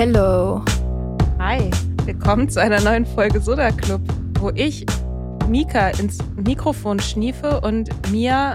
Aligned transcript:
Hello. 0.00 0.64
Hi, 1.38 1.70
willkommen 2.06 2.48
zu 2.48 2.58
einer 2.58 2.80
neuen 2.80 3.04
Folge 3.04 3.38
Soda 3.38 3.70
Club, 3.70 4.00
wo 4.38 4.48
ich 4.54 4.86
Mika 5.46 5.90
ins 5.90 6.16
Mikrofon 6.36 6.98
schniefe 7.00 7.60
und 7.60 7.90
Mia 8.10 8.54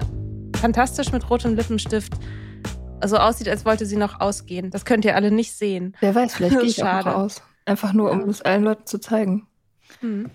fantastisch 0.55 1.11
mit 1.11 1.29
rotem 1.29 1.55
Lippenstift 1.55 2.13
so 3.05 3.17
aussieht, 3.17 3.47
als 3.47 3.63
wollte 3.63 3.85
sie 3.85 3.95
noch 3.95 4.21
ausgehen. 4.21 4.71
Das 4.71 4.85
könnt 4.85 5.05
ihr 5.05 5.15
alle 5.15 5.29
nicht 5.29 5.55
sehen. 5.55 5.95
Wer 5.99 6.15
weiß, 6.15 6.33
vielleicht 6.33 6.59
gehe 6.59 6.67
ich 6.67 6.83
auch 6.83 7.05
noch 7.05 7.13
aus. 7.13 7.43
Einfach 7.65 7.93
nur, 7.93 8.09
um 8.09 8.21
es 8.21 8.41
allen 8.41 8.63
Leuten 8.63 8.87
zu 8.87 8.97
zeigen. 8.97 9.45
Hm. 9.99 10.31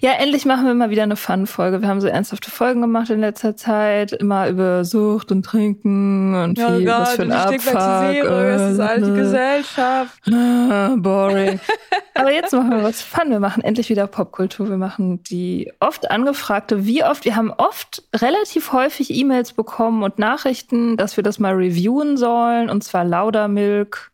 Ja, 0.00 0.12
endlich 0.12 0.44
machen 0.44 0.66
wir 0.66 0.74
mal 0.74 0.90
wieder 0.90 1.04
eine 1.04 1.16
Fun-Folge. 1.16 1.80
Wir 1.80 1.88
haben 1.88 2.02
so 2.02 2.06
ernsthafte 2.06 2.50
Folgen 2.50 2.82
gemacht 2.82 3.08
in 3.08 3.20
letzter 3.20 3.56
Zeit, 3.56 4.12
immer 4.12 4.46
über 4.48 4.84
Sucht 4.84 5.32
und 5.32 5.42
Trinken 5.44 6.34
und 6.34 6.58
oh 6.58 6.78
wie, 6.78 6.84
Gott, 6.84 6.98
was 7.00 7.12
für 7.14 7.22
ein 7.22 7.28
die 7.28 7.34
Abfuck. 7.34 7.60
Stigmatisierung, 7.62 8.38
es 8.44 8.72
ist 8.72 8.80
alte 8.80 9.14
Gesellschaft. 9.14 10.20
Ah, 10.32 10.94
boring. 10.96 11.58
Aber 12.14 12.30
jetzt 12.32 12.52
machen 12.52 12.70
wir 12.70 12.82
was 12.82 13.00
Fun. 13.02 13.30
Wir 13.30 13.40
machen 13.40 13.62
endlich 13.64 13.88
wieder 13.88 14.06
Popkultur. 14.06 14.68
Wir 14.68 14.76
machen 14.76 15.22
die 15.24 15.72
oft 15.80 16.10
angefragte, 16.10 16.84
wie 16.86 17.02
oft, 17.02 17.24
wir 17.24 17.34
haben 17.34 17.50
oft 17.50 18.02
relativ 18.14 18.72
häufig 18.72 19.12
E-Mails 19.14 19.52
bekommen 19.54 20.02
und 20.02 20.18
Nachrichten, 20.18 20.96
dass 20.96 21.16
wir 21.16 21.24
das 21.24 21.38
mal 21.38 21.54
reviewen 21.54 22.16
sollen, 22.18 22.68
und 22.70 22.84
zwar 22.84 23.04
Laudermilk 23.04 24.10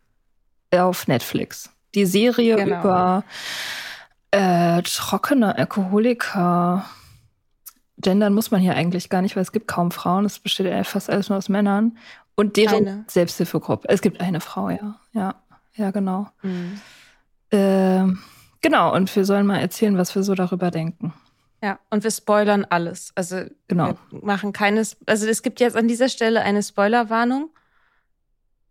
auf 0.71 1.07
Netflix. 1.07 1.69
Die 1.95 2.05
Serie 2.05 2.55
Genau. 2.55 2.79
über 2.79 3.23
äh, 4.31 4.81
trockene 4.83 5.57
Alkoholiker. 5.57 6.85
Gendern 7.99 8.33
muss 8.33 8.51
man 8.51 8.61
hier 8.61 8.75
eigentlich 8.75 9.09
gar 9.09 9.21
nicht, 9.21 9.35
weil 9.35 9.43
es 9.43 9.51
gibt 9.51 9.67
kaum 9.67 9.91
Frauen. 9.91 10.25
Es 10.25 10.39
besteht 10.39 10.67
ja 10.67 10.83
fast 10.83 11.09
alles 11.09 11.29
nur 11.29 11.37
aus 11.37 11.49
Männern. 11.49 11.97
Und 12.35 12.55
deren 12.57 12.87
Eine. 12.87 13.05
Selbsthilfegruppe. 13.07 13.89
Es 13.89 14.01
gibt 14.01 14.21
eine 14.21 14.39
Frau, 14.39 14.69
ja. 14.69 14.99
Ja, 15.13 15.35
ja, 15.75 15.89
genau. 15.91 16.27
Mhm. 16.43 16.79
Ähm, 17.49 18.19
genau, 18.61 18.93
und 18.93 19.13
wir 19.15 19.25
sollen 19.25 19.47
mal 19.47 19.59
erzählen, 19.59 19.97
was 19.97 20.13
wir 20.13 20.21
so 20.21 20.35
darüber 20.35 20.69
denken. 20.69 21.13
Ja, 21.63 21.79
und 21.89 22.03
wir 22.03 22.11
spoilern 22.11 22.65
alles. 22.69 23.11
Also 23.15 23.45
Genau. 23.67 23.95
wir 24.11 24.23
machen 24.23 24.53
keines, 24.53 24.97
also 25.07 25.25
es 25.25 25.41
gibt 25.41 25.59
jetzt 25.59 25.75
an 25.75 25.87
dieser 25.87 26.09
Stelle 26.09 26.41
eine 26.41 26.61
Spoilerwarnung. 26.61 27.49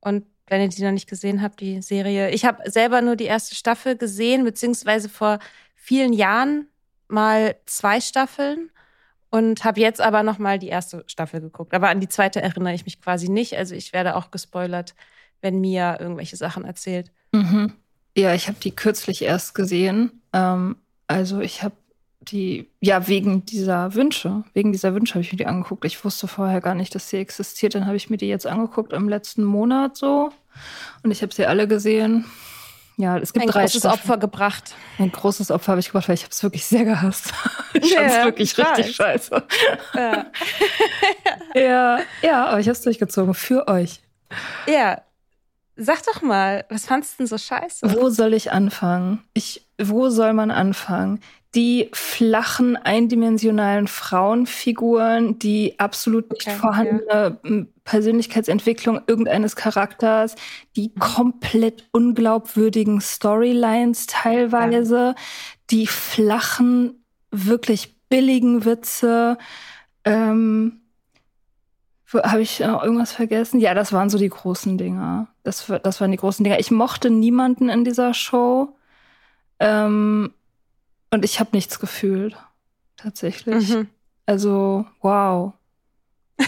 Und 0.00 0.24
wenn 0.46 0.60
ihr 0.60 0.68
die 0.68 0.82
noch 0.82 0.92
nicht 0.92 1.08
gesehen 1.08 1.42
habt, 1.42 1.60
die 1.60 1.82
Serie. 1.82 2.30
Ich 2.30 2.44
habe 2.44 2.70
selber 2.70 3.02
nur 3.02 3.16
die 3.16 3.24
erste 3.24 3.54
Staffel 3.54 3.96
gesehen, 3.96 4.44
beziehungsweise 4.44 5.08
vor 5.08 5.38
vielen 5.74 6.12
Jahren 6.12 6.68
mal 7.08 7.56
zwei 7.66 8.00
Staffeln 8.00 8.70
und 9.30 9.64
habe 9.64 9.80
jetzt 9.80 10.00
aber 10.00 10.22
noch 10.22 10.38
mal 10.38 10.58
die 10.58 10.68
erste 10.68 11.04
Staffel 11.06 11.40
geguckt. 11.40 11.74
Aber 11.74 11.88
an 11.88 12.00
die 12.00 12.08
zweite 12.08 12.40
erinnere 12.40 12.74
ich 12.74 12.84
mich 12.84 13.00
quasi 13.00 13.28
nicht. 13.28 13.56
Also 13.56 13.74
ich 13.74 13.92
werde 13.92 14.16
auch 14.16 14.30
gespoilert, 14.30 14.94
wenn 15.40 15.60
Mia 15.60 16.00
irgendwelche 16.00 16.36
Sachen 16.36 16.64
erzählt. 16.64 17.12
Mhm. 17.32 17.72
Ja, 18.16 18.34
ich 18.34 18.48
habe 18.48 18.58
die 18.60 18.74
kürzlich 18.74 19.22
erst 19.22 19.54
gesehen. 19.54 20.22
Ähm, 20.32 20.76
also 21.06 21.40
ich 21.40 21.62
habe 21.62 21.76
die, 22.30 22.68
ja, 22.80 23.06
wegen 23.08 23.44
dieser 23.46 23.94
Wünsche, 23.94 24.44
wegen 24.54 24.72
dieser 24.72 24.94
Wünsche 24.94 25.14
habe 25.14 25.22
ich 25.22 25.32
mir 25.32 25.38
die 25.38 25.46
angeguckt. 25.46 25.84
Ich 25.84 26.04
wusste 26.04 26.28
vorher 26.28 26.60
gar 26.60 26.74
nicht, 26.74 26.94
dass 26.94 27.08
sie 27.10 27.16
existiert. 27.18 27.74
Dann 27.74 27.86
habe 27.86 27.96
ich 27.96 28.10
mir 28.10 28.16
die 28.16 28.28
jetzt 28.28 28.46
angeguckt 28.46 28.92
im 28.92 29.08
letzten 29.08 29.44
Monat 29.44 29.96
so. 29.96 30.30
Und 31.02 31.10
ich 31.10 31.22
habe 31.22 31.34
sie 31.34 31.46
alle 31.46 31.68
gesehen. 31.68 32.24
Ja, 32.98 33.18
es 33.18 33.34
gibt 33.34 33.44
Ein 33.44 33.50
drei 33.50 33.62
großes 33.62 33.80
Staffeln. 33.82 34.00
Opfer 34.00 34.16
gebracht. 34.18 34.74
Ein 34.98 35.12
großes 35.12 35.50
Opfer 35.50 35.72
habe 35.72 35.80
ich 35.80 35.86
gebracht, 35.88 36.08
weil 36.08 36.14
ich 36.14 36.22
habe 36.22 36.32
es 36.32 36.42
wirklich 36.42 36.64
sehr 36.64 36.84
gehasst. 36.84 37.32
ich 37.74 37.94
fand 37.94 38.06
es 38.06 38.14
Ja, 38.16 38.24
wirklich 38.24 38.52
ich 38.52 38.58
richtig 38.58 38.96
scheiße. 38.96 39.42
Ja. 39.94 40.26
Ja, 41.54 42.00
ja, 42.22 42.46
aber 42.48 42.60
ich 42.60 42.66
habe 42.66 42.76
es 42.76 42.82
durchgezogen 42.82 43.34
für 43.34 43.66
euch. 43.68 44.00
ja. 44.66 45.00
Sag 45.78 46.02
doch 46.06 46.22
mal, 46.22 46.64
was 46.70 46.86
fandst 46.86 47.12
du 47.12 47.16
denn 47.18 47.26
so 47.26 47.36
scheiße? 47.36 47.94
Wo 47.94 48.08
soll 48.08 48.32
ich 48.32 48.50
anfangen? 48.50 49.22
Ich, 49.34 49.66
wo 49.78 50.08
soll 50.08 50.32
man 50.32 50.50
anfangen? 50.50 51.20
Die 51.56 51.88
flachen, 51.92 52.76
eindimensionalen 52.76 53.88
Frauenfiguren, 53.88 55.38
die 55.38 55.74
absolut 55.78 56.30
nicht 56.30 56.46
Okay, 56.46 56.56
vorhandene 56.56 57.40
m, 57.42 57.68
Persönlichkeitsentwicklung 57.84 59.00
irgendeines 59.06 59.56
Charakters, 59.56 60.36
die 60.76 60.92
komplett 60.94 61.88
unglaubwürdigen 61.92 63.00
Storylines 63.00 64.06
teilweise, 64.06 65.14
die 65.70 65.86
flachen, 65.86 67.02
wirklich 67.30 67.96
billigen 68.08 68.64
Witze. 68.66 69.38
Ähm, 70.04 70.82
habe 72.12 72.42
ich 72.42 72.60
noch 72.60 72.82
irgendwas 72.82 73.12
vergessen? 73.12 73.60
Ja, 73.60 73.74
das 73.74 73.92
waren 73.92 74.10
so 74.10 74.18
die 74.18 74.28
großen 74.28 74.78
Dinger. 74.78 75.28
Das, 75.42 75.72
das 75.82 76.00
waren 76.00 76.10
die 76.10 76.18
großen 76.18 76.44
Dinger. 76.44 76.58
Ich 76.60 76.70
mochte 76.70 77.10
niemanden 77.10 77.68
in 77.68 77.84
dieser 77.84 78.14
Show. 78.14 78.76
Ähm, 79.58 80.32
und 81.16 81.24
ich 81.24 81.40
habe 81.40 81.50
nichts 81.54 81.80
gefühlt. 81.80 82.36
Tatsächlich. 82.98 83.70
Mhm. 83.70 83.88
Also, 84.26 84.84
wow. 85.00 85.54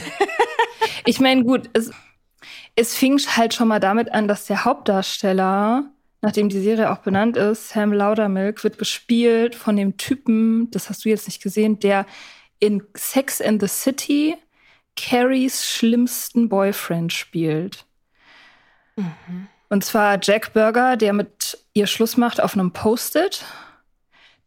ich 1.06 1.20
meine, 1.20 1.42
gut, 1.42 1.70
es, 1.72 1.90
es 2.76 2.94
fing 2.94 3.18
halt 3.18 3.54
schon 3.54 3.68
mal 3.68 3.80
damit 3.80 4.12
an, 4.12 4.28
dass 4.28 4.44
der 4.44 4.66
Hauptdarsteller, 4.66 5.90
nachdem 6.20 6.50
die 6.50 6.60
Serie 6.60 6.90
auch 6.92 6.98
benannt 6.98 7.38
ist, 7.38 7.70
Sam 7.70 7.94
Laudermilk, 7.94 8.62
wird 8.62 8.76
gespielt 8.76 9.54
von 9.54 9.74
dem 9.74 9.96
Typen, 9.96 10.70
das 10.70 10.90
hast 10.90 11.06
du 11.06 11.08
jetzt 11.08 11.28
nicht 11.28 11.42
gesehen, 11.42 11.80
der 11.80 12.04
in 12.58 12.82
Sex 12.94 13.40
and 13.40 13.62
the 13.62 13.68
City 13.68 14.36
Carries 14.96 15.66
schlimmsten 15.66 16.50
Boyfriend 16.50 17.10
spielt. 17.10 17.86
Und 19.70 19.82
zwar 19.82 20.18
Jack 20.20 20.52
Burger, 20.52 20.98
der 20.98 21.14
mit 21.14 21.64
ihr 21.72 21.86
Schluss 21.86 22.18
macht 22.18 22.42
auf 22.42 22.52
einem 22.52 22.72
Post-it. 22.72 23.46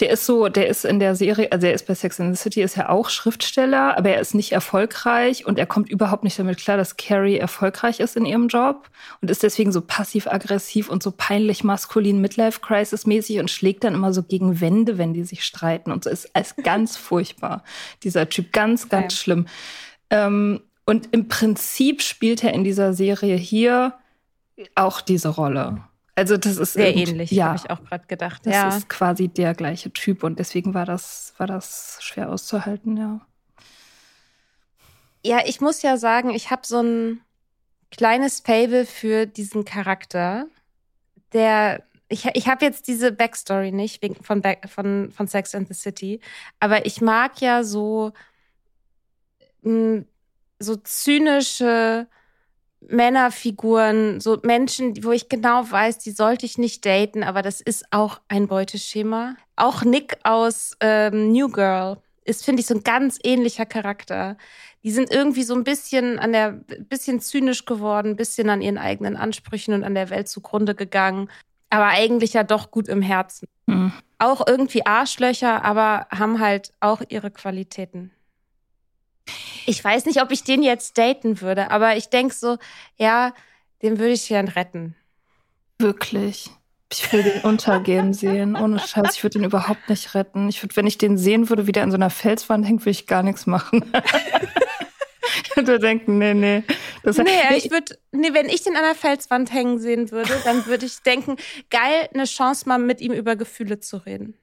Der 0.01 0.09
ist 0.09 0.25
so, 0.25 0.50
der 0.50 0.68
ist 0.68 0.83
in 0.83 1.00
der 1.00 1.15
Serie, 1.15 1.51
also 1.51 1.68
er 1.68 1.74
ist 1.74 1.86
bei 1.86 1.94
Sex 1.94 2.19
and 2.19 2.36
the 2.36 2.42
City, 2.42 2.63
ist 2.63 2.75
ja 2.75 2.89
auch 2.89 3.12
Schriftsteller, 3.12 3.95
aber 3.98 4.09
er 4.09 4.19
ist 4.19 4.33
nicht 4.33 4.51
erfolgreich 4.51 5.45
und 5.45 5.59
er 5.59 5.68
kommt 5.68 5.89
überhaupt 5.89 6.24
nicht 6.24 6.39
damit 6.39 6.57
klar, 6.57 6.75
dass 6.75 6.98
Carrie 6.98 7.38
erfolgreich 7.38 8.00
ist 8.00 8.18
in 8.18 8.25
ihrem 8.25 8.48
Job 8.48 8.89
und 9.21 9.30
ist 9.30 9.44
deswegen 9.44 9.71
so 9.71 9.80
passiv-aggressiv 9.80 10.89
und 10.89 11.03
so 11.03 11.12
peinlich 11.15 11.63
maskulin 11.63 12.19
Midlife-Crisis-mäßig 12.19 13.39
und 13.39 13.51
schlägt 13.51 13.83
dann 13.83 13.94
immer 13.94 14.12
so 14.12 14.24
gegen 14.24 14.59
Wände, 14.59 14.98
wenn 14.98 15.13
die 15.13 15.24
sich 15.24 15.45
streiten 15.45 15.92
und 15.92 16.04
so 16.04 16.09
ist 16.09 16.36
als 16.36 16.56
ganz 16.63 16.97
furchtbar. 16.97 17.63
Dieser 18.01 18.27
Typ, 18.27 18.51
ganz, 18.51 18.89
ganz 18.89 19.13
okay. 19.13 19.21
schlimm. 19.21 19.47
Ähm, 20.09 20.62
und 20.86 21.09
im 21.12 21.27
Prinzip 21.27 22.01
spielt 22.01 22.44
er 22.44 22.56
in 22.56 22.63
dieser 22.63 22.94
Serie 22.94 23.36
hier 23.36 23.94
auch 24.74 25.00
diese 25.00 25.30
Rolle. 25.30 25.83
Also 26.21 26.38
das 26.38 26.57
ist 26.57 26.73
sehr 26.73 26.95
ähnlich, 26.95 27.31
ja, 27.31 27.47
habe 27.47 27.59
ich 27.63 27.71
auch 27.71 27.83
gerade 27.83 28.06
gedacht. 28.06 28.45
Das 28.45 28.53
ja. 28.53 28.69
ist 28.69 28.89
quasi 28.89 29.27
der 29.27 29.56
gleiche 29.56 29.91
Typ 29.91 30.23
und 30.23 30.38
deswegen 30.38 30.75
war 30.75 30.85
das 30.85 31.33
war 31.39 31.47
das 31.47 31.97
schwer 32.00 32.29
auszuhalten, 32.29 32.95
ja. 32.95 33.21
Ja, 35.25 35.39
ich 35.44 35.62
muss 35.62 35.81
ja 35.81 35.97
sagen, 35.97 36.29
ich 36.29 36.51
habe 36.51 36.62
so 36.63 36.79
ein 36.79 37.21
kleines 37.89 38.41
Fable 38.41 38.85
für 38.85 39.25
diesen 39.25 39.65
Charakter, 39.65 40.45
der 41.33 41.81
ich, 42.07 42.27
ich 42.35 42.47
habe 42.47 42.65
jetzt 42.65 42.88
diese 42.88 43.12
Backstory 43.12 43.71
nicht 43.71 44.03
wegen 44.03 44.23
von, 44.23 44.44
von, 44.68 45.12
von 45.12 45.27
Sex 45.27 45.56
and 45.56 45.68
the 45.69 45.73
City, 45.73 46.19
aber 46.59 46.85
ich 46.85 47.01
mag 47.01 47.41
ja 47.41 47.63
so, 47.63 48.12
mm, 49.63 50.01
so 50.59 50.75
zynische 50.75 52.07
Männerfiguren, 52.88 54.19
so 54.19 54.39
Menschen, 54.44 55.04
wo 55.04 55.12
ich 55.12 55.30
genau 55.30 55.69
weiß, 55.69 56.00
die 56.00 56.12
sollte 56.12 56.45
ich 56.45 56.57
nicht 56.57 56.86
daten, 56.86 57.24
aber 57.24 57.42
das 57.42 57.62
ist 57.62 57.86
auch 57.92 58.19
ein 58.28 58.48
Beuteschema. 58.48 59.36
Auch 59.56 59.83
Nick 59.83 60.18
aus 60.24 60.75
ähm, 60.80 61.31
New 61.31 61.50
Girl 61.50 61.98
ist, 62.25 62.44
finde 62.44 62.62
ich, 62.62 62.68
so 62.68 62.75
ein 62.75 62.83
ganz 62.83 63.19
ähnlicher 63.24 63.66
Charakter. 63.66 64.38
Die 64.83 64.92
sind 64.92 65.12
irgendwie 65.12 65.44
so 65.44 65.54
ein 65.54 65.63
bisschen 65.63 66.19
an 66.19 66.31
der, 66.31 66.51
bisschen 66.51 67.19
zynisch 67.19 67.66
geworden, 67.66 68.16
bisschen 68.16 68.50
an 68.50 68.62
ihren 68.62 68.78
eigenen 68.78 69.16
Ansprüchen 69.16 69.74
und 69.74 69.83
an 69.83 69.95
der 69.95 70.10
Welt 70.10 70.28
zugrunde 70.28 70.75
gegangen, 70.75 71.30
aber 71.69 71.88
eigentlich 71.88 72.33
ja 72.33 72.44
doch 72.44 72.72
gut 72.72 72.88
im 72.88 73.01
Herzen. 73.01 73.48
Mhm. 73.68 73.94
Auch 74.19 74.45
irgendwie 74.45 74.86
Arschlöcher, 74.86 75.63
aber 75.63 76.07
haben 76.12 76.39
halt 76.39 76.72
auch 76.80 77.01
ihre 77.10 77.31
Qualitäten. 77.31 78.12
Ich 79.65 79.83
weiß 79.83 80.06
nicht, 80.06 80.21
ob 80.21 80.31
ich 80.31 80.44
den 80.44 80.63
jetzt 80.63 80.97
daten 80.97 81.41
würde, 81.41 81.71
aber 81.71 81.95
ich 81.95 82.09
denke 82.09 82.33
so, 82.33 82.57
ja, 82.97 83.33
den 83.81 84.00
würde 84.00 84.13
ich 84.13 84.27
gern 84.27 84.47
retten. 84.47 84.95
Wirklich. 85.79 86.50
Ich 86.91 87.12
will 87.12 87.23
den 87.23 87.41
untergehen 87.41 88.13
sehen. 88.13 88.56
Ohne 88.56 88.79
Scheiß, 88.79 89.15
ich 89.15 89.23
würde 89.23 89.39
den 89.39 89.45
überhaupt 89.45 89.89
nicht 89.89 90.13
retten. 90.13 90.50
Ich 90.50 90.62
würde, 90.62 90.75
wenn 90.75 90.88
ich 90.88 90.97
den 90.97 91.18
sehen 91.18 91.50
würde, 91.50 91.68
wie 91.68 91.71
der 91.71 91.83
an 91.83 91.91
so 91.91 91.97
einer 91.97 92.09
Felswand 92.09 92.68
hängt, 92.68 92.81
würde 92.81 92.91
ich 92.91 93.07
gar 93.07 93.23
nichts 93.23 93.47
machen. 93.47 93.91
ich 95.45 95.56
würde 95.56 95.79
denken, 95.79 96.18
nee, 96.18 96.33
nee. 96.33 96.63
Das 97.03 97.18
nee, 97.18 97.56
ich 97.56 97.71
würde, 97.71 97.97
nee, 98.12 98.33
wenn 98.33 98.50
ich 98.50 98.63
den 98.63 98.75
an 98.75 98.83
der 98.83 98.95
Felswand 98.95 99.51
hängen 99.51 99.79
sehen 99.79 100.12
würde, 100.12 100.33
dann 100.44 100.65
würde 100.65 100.85
ich 100.85 101.01
denken, 101.01 101.38
geil, 101.69 102.09
eine 102.13 102.25
Chance 102.25 102.68
mal 102.68 102.77
mit 102.77 103.01
ihm 103.01 103.13
über 103.13 103.35
Gefühle 103.35 103.79
zu 103.79 103.97
reden. 103.97 104.38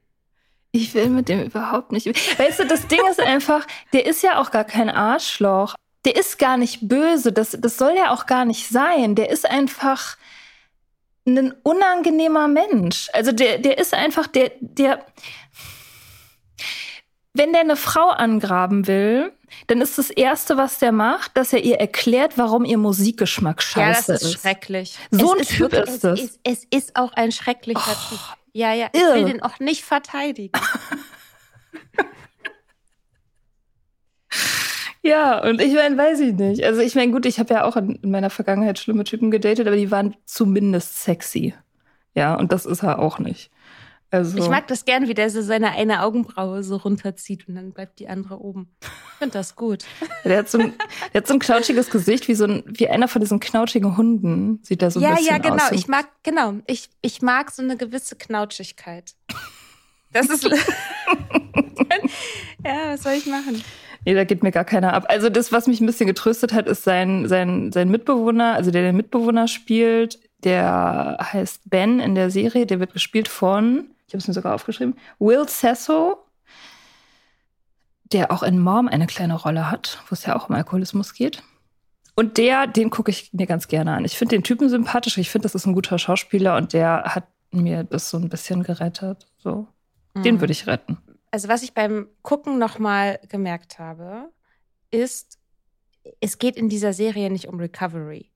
Ich 0.70 0.94
will 0.94 1.08
mit 1.08 1.28
dem 1.28 1.42
überhaupt 1.42 1.92
nicht. 1.92 2.06
Weißt 2.38 2.60
du, 2.60 2.66
das 2.66 2.86
Ding 2.88 3.00
ist 3.10 3.20
einfach, 3.20 3.66
der 3.92 4.06
ist 4.06 4.22
ja 4.22 4.38
auch 4.38 4.50
gar 4.50 4.64
kein 4.64 4.90
Arschloch. 4.90 5.74
Der 6.04 6.16
ist 6.16 6.38
gar 6.38 6.56
nicht 6.56 6.88
böse. 6.88 7.32
Das, 7.32 7.56
das 7.58 7.76
soll 7.78 7.94
ja 7.96 8.12
auch 8.12 8.26
gar 8.26 8.44
nicht 8.44 8.68
sein. 8.68 9.14
Der 9.14 9.30
ist 9.30 9.48
einfach 9.48 10.16
ein 11.26 11.52
unangenehmer 11.62 12.48
Mensch. 12.48 13.08
Also 13.12 13.32
der, 13.32 13.58
der 13.58 13.78
ist 13.78 13.94
einfach, 13.94 14.26
der, 14.26 14.52
der, 14.60 15.04
wenn 17.38 17.52
der 17.52 17.62
eine 17.62 17.76
Frau 17.76 18.08
angraben 18.08 18.86
will, 18.86 19.32
dann 19.68 19.80
ist 19.80 19.96
das 19.96 20.10
Erste, 20.10 20.56
was 20.56 20.78
der 20.78 20.92
macht, 20.92 21.36
dass 21.36 21.52
er 21.52 21.64
ihr 21.64 21.76
erklärt, 21.76 22.36
warum 22.36 22.64
ihr 22.64 22.78
Musikgeschmack 22.78 23.62
scheiße 23.62 24.00
ist. 24.00 24.08
Ja, 24.08 24.14
das 24.14 24.22
ist, 24.22 24.34
ist. 24.34 24.40
schrecklich. 24.42 24.98
So 25.10 25.34
es 25.34 25.40
ein 25.40 25.46
Typ 25.46 25.72
wirklich, 25.72 25.94
ist 25.94 26.04
das. 26.04 26.20
Es 26.20 26.26
ist, 26.26 26.40
es 26.44 26.64
ist 26.70 26.96
auch 26.96 27.12
ein 27.14 27.32
schrecklicher 27.32 27.80
oh, 27.86 28.08
Typ. 28.10 28.18
Ja, 28.52 28.72
ja, 28.74 28.88
ich 28.92 29.00
will 29.00 29.24
den 29.24 29.42
auch 29.42 29.58
nicht 29.60 29.84
verteidigen. 29.84 30.60
ja, 35.02 35.42
und 35.42 35.60
ich 35.60 35.74
meine, 35.74 35.96
weiß 35.96 36.20
ich 36.20 36.34
nicht. 36.34 36.64
Also 36.64 36.80
ich 36.80 36.94
meine, 36.94 37.12
gut, 37.12 37.24
ich 37.24 37.38
habe 37.38 37.54
ja 37.54 37.64
auch 37.64 37.76
in, 37.76 37.96
in, 37.96 38.10
meiner 38.10 38.30
Vergangenheit 38.30 38.78
schlimme 38.78 39.04
Typen 39.04 39.30
gedatet, 39.30 39.66
aber 39.66 39.76
die 39.76 39.90
waren 39.90 40.16
zumindest 40.24 41.02
sexy. 41.02 41.54
Ja, 42.14 42.34
und 42.34 42.52
das 42.52 42.66
ist 42.66 42.82
er 42.82 42.98
auch 42.98 43.18
nicht. 43.18 43.50
Also, 44.10 44.38
ich 44.38 44.48
mag 44.48 44.66
das 44.68 44.86
gern, 44.86 45.06
wie 45.06 45.12
der 45.12 45.28
so 45.28 45.42
seine 45.42 45.72
eine 45.72 46.02
Augenbraue 46.02 46.62
so 46.62 46.76
runterzieht 46.76 47.46
und 47.46 47.56
dann 47.56 47.72
bleibt 47.72 47.98
die 47.98 48.08
andere 48.08 48.40
oben. 48.40 48.70
Ich 48.80 49.18
finde 49.18 49.34
das 49.34 49.54
gut. 49.54 49.84
der, 50.24 50.38
hat 50.38 50.48
so 50.48 50.58
ein, 50.58 50.72
der 51.12 51.20
hat 51.20 51.28
so 51.28 51.34
ein 51.34 51.40
knautschiges 51.40 51.90
Gesicht, 51.90 52.26
wie 52.26 52.34
so 52.34 52.44
ein, 52.44 52.62
wie 52.66 52.88
einer 52.88 53.08
von 53.08 53.20
diesen 53.20 53.38
knauschigen 53.38 53.98
Hunden 53.98 54.60
sieht 54.62 54.80
er 54.82 54.90
so 54.90 55.00
ja, 55.00 55.10
ein 55.10 55.16
bisschen 55.16 55.34
aus. 55.34 55.36
Ja, 55.36 55.44
ja, 55.44 55.50
genau. 55.50 55.64
Aus. 55.64 55.72
Ich 55.72 55.88
mag, 55.88 56.06
genau. 56.22 56.54
Ich, 56.66 56.88
ich 57.02 57.20
mag 57.20 57.50
so 57.50 57.62
eine 57.62 57.76
gewisse 57.76 58.16
Knautschigkeit. 58.16 59.14
Das 60.12 60.30
ist. 60.30 60.44
ja, 62.64 62.92
was 62.92 63.02
soll 63.02 63.12
ich 63.12 63.26
machen? 63.26 63.62
Nee, 64.06 64.14
da 64.14 64.24
geht 64.24 64.42
mir 64.42 64.52
gar 64.52 64.64
keiner 64.64 64.94
ab. 64.94 65.04
Also 65.08 65.28
das, 65.28 65.52
was 65.52 65.66
mich 65.66 65.82
ein 65.82 65.86
bisschen 65.86 66.06
getröstet 66.06 66.54
hat, 66.54 66.66
ist 66.66 66.82
sein, 66.82 67.28
sein, 67.28 67.72
sein 67.72 67.90
Mitbewohner, 67.90 68.54
also 68.54 68.70
der 68.70 68.82
den 68.82 68.96
Mitbewohner 68.96 69.48
spielt, 69.48 70.18
der 70.44 71.18
heißt 71.20 71.68
Ben 71.68 72.00
in 72.00 72.14
der 72.14 72.30
Serie, 72.30 72.64
der 72.64 72.80
wird 72.80 72.94
gespielt 72.94 73.28
von 73.28 73.90
ich 74.08 74.14
habe 74.14 74.18
es 74.18 74.28
mir 74.28 74.34
sogar 74.34 74.54
aufgeschrieben, 74.54 74.96
Will 75.18 75.46
Sasso, 75.48 76.24
der 78.04 78.32
auch 78.32 78.42
in 78.42 78.58
Mom 78.58 78.88
eine 78.88 79.06
kleine 79.06 79.34
Rolle 79.34 79.70
hat, 79.70 80.02
wo 80.08 80.14
es 80.14 80.24
ja 80.24 80.34
auch 80.34 80.48
um 80.48 80.54
Alkoholismus 80.54 81.12
geht. 81.12 81.42
Und 82.14 82.38
der, 82.38 82.66
den 82.66 82.88
gucke 82.88 83.10
ich 83.10 83.32
mir 83.34 83.46
ganz 83.46 83.68
gerne 83.68 83.92
an. 83.92 84.06
Ich 84.06 84.16
finde 84.16 84.34
den 84.34 84.42
Typen 84.42 84.70
sympathisch. 84.70 85.18
Ich 85.18 85.28
finde, 85.30 85.44
das 85.44 85.54
ist 85.54 85.66
ein 85.66 85.74
guter 85.74 85.98
Schauspieler 85.98 86.56
und 86.56 86.72
der 86.72 87.04
hat 87.04 87.28
mir 87.50 87.84
das 87.84 88.08
so 88.08 88.16
ein 88.16 88.30
bisschen 88.30 88.62
gerettet. 88.62 89.26
So, 89.36 89.68
mhm. 90.14 90.22
den 90.22 90.40
würde 90.40 90.52
ich 90.52 90.66
retten. 90.66 90.96
Also 91.30 91.48
was 91.48 91.62
ich 91.62 91.74
beim 91.74 92.08
Gucken 92.22 92.58
noch 92.58 92.78
mal 92.78 93.20
gemerkt 93.28 93.78
habe, 93.78 94.30
ist, 94.90 95.38
es 96.20 96.38
geht 96.38 96.56
in 96.56 96.70
dieser 96.70 96.94
Serie 96.94 97.30
nicht 97.30 97.46
um 97.46 97.60
Recovery. 97.60 98.32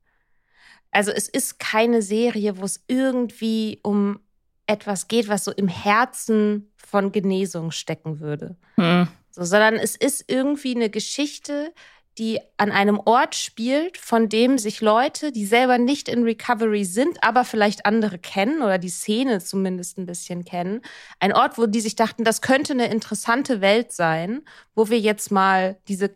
Also 0.91 1.11
es 1.11 1.29
ist 1.29 1.59
keine 1.59 2.03
Serie, 2.03 2.59
wo 2.59 2.65
es 2.65 2.85
irgendwie 2.89 3.81
um 3.83 4.21
etwas 4.67 5.09
geht, 5.09 5.29
was 5.29 5.45
so 5.45 5.53
im 5.53 5.69
Herzen 5.69 6.73
von 6.77 7.13
Genesung 7.13 7.71
stecken 7.71 8.21
würde. 8.21 8.57
Hm. 8.77 9.09
So, 9.31 9.45
sondern 9.45 9.75
es 9.75 9.97
ist 9.97 10.25
irgendwie 10.29 10.75
eine 10.75 10.91
Geschichte, 10.91 11.73
die 12.19 12.41
an 12.59 12.71
einem 12.71 13.01
Ort 13.01 13.35
spielt, 13.35 13.97
von 13.97 14.29
dem 14.29 14.59
sich 14.59 14.83
Leute, 14.83 15.33
die 15.33 15.47
selber 15.47 15.79
nicht 15.79 16.09
in 16.09 16.25
Recovery 16.25 16.85
sind, 16.85 17.23
aber 17.25 17.45
vielleicht 17.45 17.87
andere 17.87 18.19
kennen 18.19 18.63
oder 18.63 18.77
die 18.77 18.91
Szene 18.91 19.41
zumindest 19.41 19.97
ein 19.97 20.05
bisschen 20.05 20.45
kennen. 20.45 20.83
Ein 21.21 21.33
Ort, 21.33 21.57
wo 21.57 21.67
die 21.67 21.81
sich 21.81 21.97
dachten, 21.97 22.25
das 22.25 22.43
könnte 22.43 22.75
eine 22.75 22.91
interessante 22.91 23.63
Welt 23.63 23.93
sein, 23.93 24.43
wo 24.75 24.91
wir 24.91 24.99
jetzt 24.99 25.31
mal 25.31 25.79
diese 25.89 26.11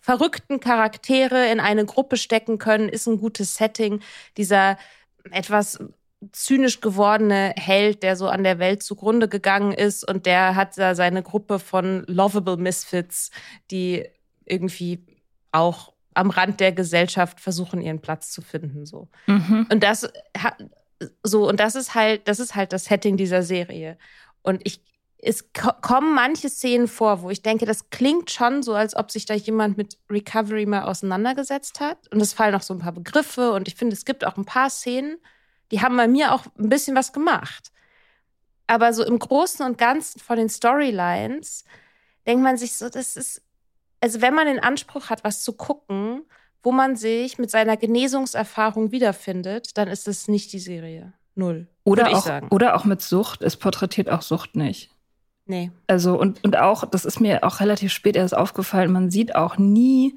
verrückten 0.00 0.60
Charaktere 0.60 1.50
in 1.50 1.60
eine 1.60 1.84
Gruppe 1.84 2.16
stecken 2.16 2.58
können, 2.58 2.88
ist 2.88 3.06
ein 3.06 3.18
gutes 3.18 3.56
Setting. 3.56 4.00
Dieser 4.36 4.78
etwas 5.30 5.78
zynisch 6.32 6.80
gewordene 6.80 7.54
Held, 7.56 8.02
der 8.02 8.16
so 8.16 8.28
an 8.28 8.44
der 8.44 8.58
Welt 8.58 8.82
zugrunde 8.82 9.28
gegangen 9.28 9.72
ist 9.72 10.08
und 10.08 10.26
der 10.26 10.56
hat 10.56 10.78
da 10.78 10.94
seine 10.94 11.22
Gruppe 11.22 11.58
von 11.58 12.04
lovable 12.06 12.56
Misfits, 12.56 13.30
die 13.70 14.06
irgendwie 14.44 15.04
auch 15.52 15.92
am 16.14 16.30
Rand 16.30 16.60
der 16.60 16.72
Gesellschaft 16.72 17.40
versuchen, 17.40 17.80
ihren 17.80 18.00
Platz 18.00 18.30
zu 18.30 18.40
finden, 18.42 18.86
so. 18.86 19.08
Mhm. 19.26 19.66
Und 19.70 19.82
das 19.82 20.08
so, 21.22 21.48
und 21.48 21.60
das 21.60 21.74
ist 21.74 21.94
halt, 21.94 22.28
das 22.28 22.40
ist 22.40 22.54
halt 22.54 22.72
das 22.72 22.84
Setting 22.84 23.16
dieser 23.16 23.42
Serie. 23.42 23.98
Und 24.42 24.60
ich, 24.64 24.80
es 25.18 25.52
kommen 25.52 26.14
manche 26.14 26.48
Szenen 26.48 26.88
vor, 26.88 27.22
wo 27.22 27.30
ich 27.30 27.42
denke, 27.42 27.66
das 27.66 27.90
klingt 27.90 28.30
schon 28.30 28.62
so, 28.62 28.74
als 28.74 28.94
ob 28.94 29.10
sich 29.10 29.26
da 29.26 29.34
jemand 29.34 29.76
mit 29.76 29.98
Recovery 30.10 30.66
mal 30.66 30.82
auseinandergesetzt 30.82 31.80
hat. 31.80 31.98
Und 32.12 32.20
es 32.20 32.32
fallen 32.32 32.54
auch 32.54 32.62
so 32.62 32.74
ein 32.74 32.80
paar 32.80 32.92
Begriffe 32.92 33.52
und 33.52 33.68
ich 33.68 33.74
finde, 33.74 33.94
es 33.94 34.04
gibt 34.04 34.26
auch 34.26 34.36
ein 34.36 34.44
paar 34.44 34.70
Szenen, 34.70 35.18
die 35.74 35.82
haben 35.82 35.96
bei 35.96 36.06
mir 36.06 36.32
auch 36.32 36.44
ein 36.56 36.68
bisschen 36.68 36.94
was 36.94 37.12
gemacht. 37.12 37.72
Aber 38.68 38.92
so 38.92 39.04
im 39.04 39.18
Großen 39.18 39.66
und 39.66 39.76
Ganzen 39.76 40.20
von 40.20 40.36
den 40.36 40.48
Storylines 40.48 41.64
denkt 42.28 42.44
man 42.44 42.56
sich 42.56 42.76
so, 42.76 42.88
das 42.88 43.16
ist, 43.16 43.42
also 44.00 44.22
wenn 44.22 44.34
man 44.34 44.46
den 44.46 44.60
Anspruch 44.60 45.10
hat, 45.10 45.24
was 45.24 45.42
zu 45.42 45.52
gucken, 45.52 46.22
wo 46.62 46.70
man 46.70 46.94
sich 46.94 47.38
mit 47.38 47.50
seiner 47.50 47.76
Genesungserfahrung 47.76 48.92
wiederfindet, 48.92 49.76
dann 49.76 49.88
ist 49.88 50.06
es 50.06 50.28
nicht 50.28 50.52
die 50.52 50.60
Serie. 50.60 51.12
Null. 51.34 51.66
Oder 51.82 52.16
auch, 52.16 52.52
oder 52.52 52.76
auch 52.76 52.84
mit 52.84 53.02
Sucht. 53.02 53.42
Es 53.42 53.56
porträtiert 53.56 54.08
auch 54.08 54.22
Sucht 54.22 54.54
nicht. 54.54 54.92
Nee. 55.46 55.72
Also, 55.88 56.16
und, 56.16 56.44
und 56.44 56.56
auch, 56.56 56.88
das 56.88 57.04
ist 57.04 57.18
mir 57.18 57.42
auch 57.42 57.58
relativ 57.58 57.92
spät 57.92 58.14
erst 58.14 58.36
aufgefallen, 58.36 58.92
man 58.92 59.10
sieht 59.10 59.34
auch 59.34 59.58
nie 59.58 60.16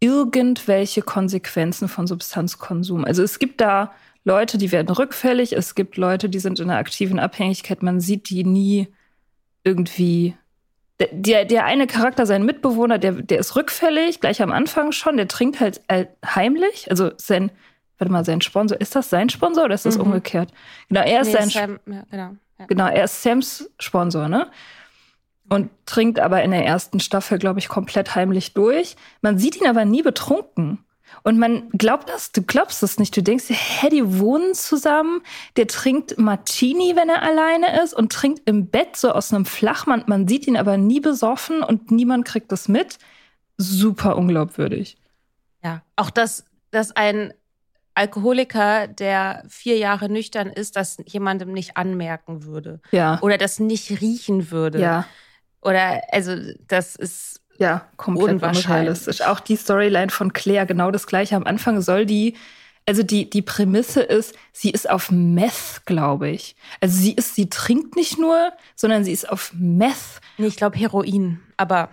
irgendwelche 0.00 1.02
Konsequenzen 1.02 1.86
von 1.86 2.08
Substanzkonsum. 2.08 3.04
Also 3.04 3.22
es 3.22 3.38
gibt 3.38 3.60
da 3.60 3.92
Leute, 4.24 4.58
die 4.58 4.72
werden 4.72 4.88
rückfällig. 4.88 5.52
Es 5.52 5.74
gibt 5.74 5.96
Leute, 5.96 6.28
die 6.28 6.38
sind 6.38 6.60
in 6.60 6.70
einer 6.70 6.78
aktiven 6.78 7.18
Abhängigkeit. 7.18 7.82
Man 7.82 8.00
sieht 8.00 8.28
die 8.30 8.44
nie 8.44 8.88
irgendwie 9.64 10.34
der, 11.12 11.44
der 11.44 11.64
eine 11.64 11.86
Charakter, 11.86 12.26
sein 12.26 12.44
Mitbewohner, 12.44 12.98
der, 12.98 13.12
der 13.12 13.38
ist 13.38 13.56
rückfällig, 13.56 14.20
gleich 14.20 14.42
am 14.42 14.52
Anfang 14.52 14.92
schon, 14.92 15.16
der 15.16 15.28
trinkt 15.28 15.60
halt 15.60 15.80
heimlich. 16.24 16.90
Also 16.90 17.12
sein, 17.16 17.50
warte 17.98 18.12
mal, 18.12 18.24
sein 18.24 18.40
Sponsor, 18.40 18.80
ist 18.80 18.94
das 18.94 19.08
sein 19.08 19.30
Sponsor 19.30 19.64
oder 19.64 19.74
ist 19.74 19.86
das 19.86 19.96
mhm. 19.96 20.04
umgekehrt? 20.04 20.52
Genau, 20.88 21.00
er 21.00 21.22
ist 21.22 21.28
nee, 21.28 21.32
sein 21.32 21.48
Sam, 21.48 21.80
ja, 21.86 22.02
genau, 22.10 22.36
ja. 22.58 22.66
genau, 22.66 22.86
er 22.88 23.04
ist 23.04 23.22
Sams 23.22 23.70
Sponsor, 23.78 24.28
ne? 24.28 24.50
Und 25.48 25.70
trinkt 25.84 26.20
aber 26.20 26.42
in 26.44 26.52
der 26.52 26.64
ersten 26.64 27.00
Staffel, 27.00 27.38
glaube 27.38 27.58
ich, 27.58 27.68
komplett 27.68 28.14
heimlich 28.14 28.54
durch. 28.54 28.94
Man 29.20 29.38
sieht 29.38 29.56
ihn 29.60 29.66
aber 29.66 29.84
nie 29.84 30.02
betrunken. 30.02 30.84
Und 31.22 31.38
man 31.38 31.68
glaubt 31.70 32.08
das, 32.08 32.32
du 32.32 32.42
glaubst 32.42 32.82
das 32.82 32.98
nicht. 32.98 33.16
Du 33.16 33.22
denkst 33.22 33.48
dir, 33.48 33.56
hä, 33.56 33.88
die 33.90 34.18
wohnen 34.18 34.54
zusammen. 34.54 35.22
Der 35.56 35.66
trinkt 35.66 36.18
Martini, 36.18 36.96
wenn 36.96 37.08
er 37.08 37.22
alleine 37.22 37.82
ist 37.82 37.94
und 37.94 38.12
trinkt 38.12 38.48
im 38.48 38.66
Bett 38.68 38.96
so 38.96 39.12
aus 39.12 39.32
einem 39.32 39.44
Flachmann. 39.44 40.04
Man 40.06 40.26
sieht 40.26 40.46
ihn 40.46 40.56
aber 40.56 40.76
nie 40.76 41.00
besoffen 41.00 41.62
und 41.62 41.90
niemand 41.90 42.24
kriegt 42.24 42.50
das 42.52 42.68
mit. 42.68 42.98
Super 43.56 44.16
unglaubwürdig. 44.16 44.96
Ja, 45.62 45.82
auch 45.96 46.10
dass, 46.10 46.44
dass 46.70 46.96
ein 46.96 47.34
Alkoholiker, 47.94 48.86
der 48.88 49.44
vier 49.48 49.76
Jahre 49.76 50.08
nüchtern 50.08 50.48
ist, 50.48 50.76
das 50.76 50.96
jemandem 51.06 51.52
nicht 51.52 51.76
anmerken 51.76 52.44
würde. 52.44 52.80
Ja. 52.92 53.20
Oder 53.20 53.36
das 53.36 53.58
nicht 53.58 54.00
riechen 54.00 54.50
würde. 54.50 54.80
Ja. 54.80 55.06
Oder, 55.60 56.00
also, 56.10 56.36
das 56.66 56.96
ist 56.96 57.42
ja, 57.60 57.86
komplett 57.98 58.42
unrealistisch. 58.42 59.20
Auch 59.20 59.38
die 59.38 59.56
Storyline 59.56 60.10
von 60.10 60.32
Claire, 60.32 60.64
genau 60.64 60.90
das 60.90 61.06
gleiche. 61.06 61.36
Am 61.36 61.44
Anfang 61.44 61.82
soll 61.82 62.06
die, 62.06 62.34
also 62.86 63.02
die, 63.02 63.28
die 63.28 63.42
Prämisse 63.42 64.00
ist, 64.00 64.34
sie 64.52 64.70
ist 64.70 64.88
auf 64.88 65.10
Meth, 65.10 65.82
glaube 65.84 66.30
ich. 66.30 66.56
Also 66.80 66.98
sie 66.98 67.12
ist, 67.12 67.34
sie 67.34 67.50
trinkt 67.50 67.96
nicht 67.96 68.18
nur, 68.18 68.52
sondern 68.76 69.04
sie 69.04 69.12
ist 69.12 69.28
auf 69.28 69.52
Meth. 69.54 70.22
Nee, 70.38 70.46
ich 70.46 70.56
glaube 70.56 70.78
Heroin, 70.78 71.40
aber 71.58 71.90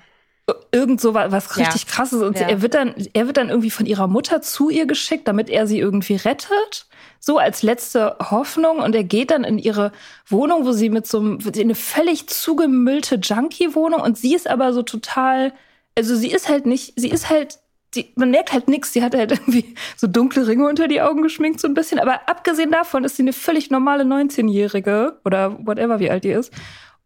irgend 0.72 1.02
so 1.02 1.14
was 1.14 1.58
richtig 1.58 1.84
ja. 1.84 1.90
krasses 1.90 2.22
und 2.22 2.40
ja. 2.40 2.48
er 2.48 2.62
wird 2.62 2.74
dann 2.74 2.96
er 3.12 3.28
wird 3.28 3.36
dann 3.36 3.50
irgendwie 3.50 3.70
von 3.70 3.86
ihrer 3.86 4.08
Mutter 4.08 4.42
zu 4.42 4.70
ihr 4.70 4.86
geschickt, 4.86 5.28
damit 5.28 5.50
er 5.50 5.68
sie 5.68 5.78
irgendwie 5.78 6.16
rettet, 6.16 6.88
so 7.20 7.38
als 7.38 7.64
letzte 7.64 8.16
Hoffnung 8.20 8.80
und 8.80 8.96
er 8.96 9.04
geht 9.04 9.32
dann 9.32 9.44
in 9.44 9.58
ihre 9.58 9.92
Wohnung, 10.28 10.66
wo 10.66 10.72
sie 10.72 10.90
mit 10.90 11.08
so 11.08 11.20
einem 11.20 11.40
eine 11.56 11.76
völlig 11.76 12.28
zugemüllte 12.28 13.16
Junkie 13.16 13.76
Wohnung 13.76 14.02
und 14.02 14.18
sie 14.18 14.36
ist 14.36 14.50
aber 14.50 14.74
so 14.74 14.84
total 14.84 15.54
also 15.98 16.16
sie 16.16 16.30
ist 16.30 16.48
halt 16.48 16.66
nicht, 16.66 16.94
sie 16.96 17.10
ist 17.10 17.30
halt 17.30 17.60
die, 17.96 18.12
man 18.16 18.32
merkt 18.32 18.54
halt 18.54 18.68
nichts. 18.68 18.94
Sie 18.94 19.04
hat 19.04 19.16
halt 19.16 19.32
irgendwie 19.40 19.76
so 19.96 20.08
dunkle 20.08 20.48
Ringe 20.48 20.68
unter 20.68 20.88
die 20.88 21.02
Augen 21.02 21.24
geschminkt, 21.24 21.60
so 21.60 21.68
ein 21.68 21.74
bisschen. 21.74 22.00
Aber 22.00 22.30
abgesehen 22.30 22.72
davon 22.72 23.04
ist 23.04 23.16
sie 23.16 23.24
eine 23.24 23.34
völlig 23.34 23.72
normale 23.72 24.04
19-Jährige 24.04 25.20
oder 25.26 25.58
whatever, 25.66 26.00
wie 26.00 26.12
alt 26.12 26.24
die 26.24 26.32
ist. 26.32 26.54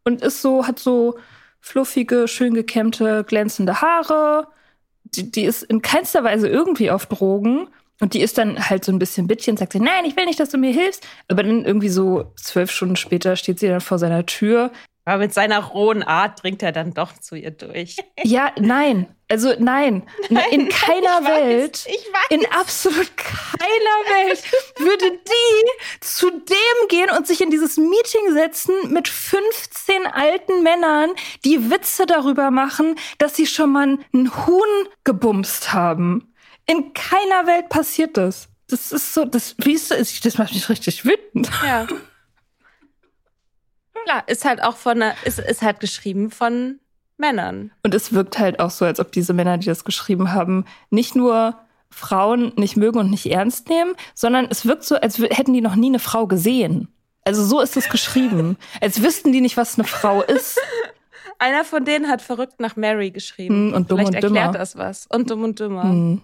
Und 0.03 0.21
ist 0.21 0.41
so, 0.41 0.67
hat 0.67 0.79
so 0.79 1.17
fluffige, 1.59 2.27
schön 2.27 2.53
gekämmte, 2.53 3.23
glänzende 3.23 3.81
Haare. 3.81 4.47
Die, 5.03 5.31
die 5.31 5.43
ist 5.43 5.63
in 5.63 5.81
keinster 5.81 6.23
Weise 6.23 6.47
irgendwie 6.47 6.91
auf 6.91 7.05
Drogen. 7.05 7.69
Und 8.01 8.15
die 8.15 8.21
ist 8.21 8.37
dann 8.37 8.69
halt 8.69 8.83
so 8.83 8.91
ein 8.91 8.99
bisschen 8.99 9.27
bittchen, 9.27 9.57
sagt 9.57 9.73
sie, 9.73 9.79
nein, 9.79 10.05
ich 10.05 10.17
will 10.17 10.25
nicht, 10.25 10.39
dass 10.39 10.49
du 10.49 10.57
mir 10.57 10.73
hilfst. 10.73 11.07
Aber 11.27 11.43
dann 11.43 11.63
irgendwie 11.63 11.89
so 11.89 12.33
zwölf 12.35 12.71
Stunden 12.71 12.95
später 12.95 13.35
steht 13.35 13.59
sie 13.59 13.67
dann 13.67 13.79
vor 13.79 13.99
seiner 13.99 14.25
Tür. 14.25 14.71
Aber 15.05 15.19
mit 15.19 15.33
seiner 15.33 15.59
rohen 15.59 16.03
Art 16.03 16.43
dringt 16.43 16.61
er 16.61 16.71
dann 16.71 16.93
doch 16.93 17.13
zu 17.13 17.35
ihr 17.35 17.51
durch. 17.51 17.97
Ja, 18.23 18.51
nein. 18.59 19.07
Also 19.29 19.53
nein, 19.57 20.03
nein 20.29 20.43
in 20.51 20.69
keiner 20.69 21.23
Welt, 21.23 21.87
in 22.29 22.45
absolut 22.51 23.15
keiner 23.15 24.27
Welt 24.27 24.43
würde 24.77 25.09
die 25.09 26.01
zu 26.01 26.29
dem 26.29 26.87
gehen 26.89 27.09
und 27.17 27.25
sich 27.25 27.39
in 27.39 27.49
dieses 27.49 27.77
Meeting 27.77 28.33
setzen 28.33 28.91
mit 28.91 29.07
15 29.07 30.05
alten 30.07 30.63
Männern, 30.63 31.11
die 31.45 31.71
Witze 31.71 32.05
darüber 32.05 32.51
machen, 32.51 32.95
dass 33.19 33.35
sie 33.37 33.47
schon 33.47 33.71
mal 33.71 33.99
einen 34.13 34.45
Huhn 34.45 34.87
gebumst 35.05 35.71
haben. 35.71 36.30
In 36.71 36.93
keiner 36.93 37.47
Welt 37.47 37.67
passiert 37.67 38.15
das. 38.15 38.47
Das 38.69 38.93
ist 38.93 39.13
so, 39.13 39.25
das, 39.25 39.55
wie 39.57 39.73
ist 39.73 39.91
das? 39.91 40.21
Das 40.21 40.37
macht 40.37 40.53
mich 40.53 40.69
richtig 40.69 41.03
wütend. 41.03 41.51
Ja. 41.65 41.85
Klar, 44.05 44.23
ist 44.27 44.45
halt 44.45 44.63
auch 44.63 44.77
von, 44.77 45.03
ist, 45.25 45.39
ist 45.39 45.61
halt 45.61 45.81
geschrieben 45.81 46.31
von 46.31 46.79
Männern. 47.17 47.71
Und 47.83 47.93
es 47.93 48.13
wirkt 48.13 48.39
halt 48.39 48.61
auch 48.61 48.69
so, 48.69 48.85
als 48.85 49.01
ob 49.01 49.11
diese 49.11 49.33
Männer, 49.33 49.57
die 49.57 49.67
das 49.67 49.83
geschrieben 49.83 50.31
haben, 50.31 50.63
nicht 50.89 51.13
nur 51.13 51.59
Frauen 51.89 52.53
nicht 52.55 52.77
mögen 52.77 52.99
und 52.99 53.09
nicht 53.09 53.25
ernst 53.25 53.67
nehmen, 53.67 53.93
sondern 54.15 54.47
es 54.49 54.65
wirkt 54.65 54.85
so, 54.85 54.95
als 54.95 55.17
hätten 55.17 55.53
die 55.53 55.59
noch 55.59 55.75
nie 55.75 55.87
eine 55.87 55.99
Frau 55.99 56.25
gesehen. 56.25 56.87
Also 57.25 57.43
so 57.43 57.59
ist 57.59 57.75
es 57.75 57.89
geschrieben. 57.89 58.57
als 58.79 59.03
wüssten 59.03 59.33
die 59.33 59.41
nicht, 59.41 59.57
was 59.57 59.77
eine 59.77 59.85
Frau 59.85 60.21
ist. 60.21 60.57
Einer 61.37 61.65
von 61.65 61.83
denen 61.83 62.07
hat 62.07 62.21
verrückt 62.21 62.59
nach 62.59 62.77
Mary 62.77 63.11
geschrieben. 63.11 63.71
Mm, 63.71 63.73
und 63.73 63.91
dumm 63.91 63.99
Vielleicht 63.99 64.15
und 64.15 64.23
dümmer. 64.23 64.39
erklärt 64.39 64.61
das 64.61 64.77
was. 64.77 65.05
Und 65.07 65.29
dumm 65.29 65.43
und 65.43 65.59
dümmer. 65.59 65.83
Mm. 65.83 66.21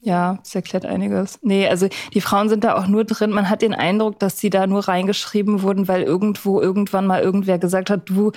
Ja, 0.00 0.38
das 0.42 0.54
erklärt 0.54 0.86
einiges. 0.86 1.40
Nee, 1.42 1.68
also 1.68 1.88
die 2.14 2.20
Frauen 2.20 2.48
sind 2.48 2.62
da 2.62 2.76
auch 2.76 2.86
nur 2.86 3.04
drin. 3.04 3.30
Man 3.30 3.50
hat 3.50 3.62
den 3.62 3.74
Eindruck, 3.74 4.18
dass 4.20 4.38
sie 4.38 4.50
da 4.50 4.66
nur 4.66 4.86
reingeschrieben 4.86 5.62
wurden, 5.62 5.88
weil 5.88 6.02
irgendwo 6.02 6.60
irgendwann 6.60 7.06
mal 7.06 7.20
irgendwer 7.20 7.58
gesagt 7.58 7.90
hat, 7.90 8.08
du, 8.08 8.30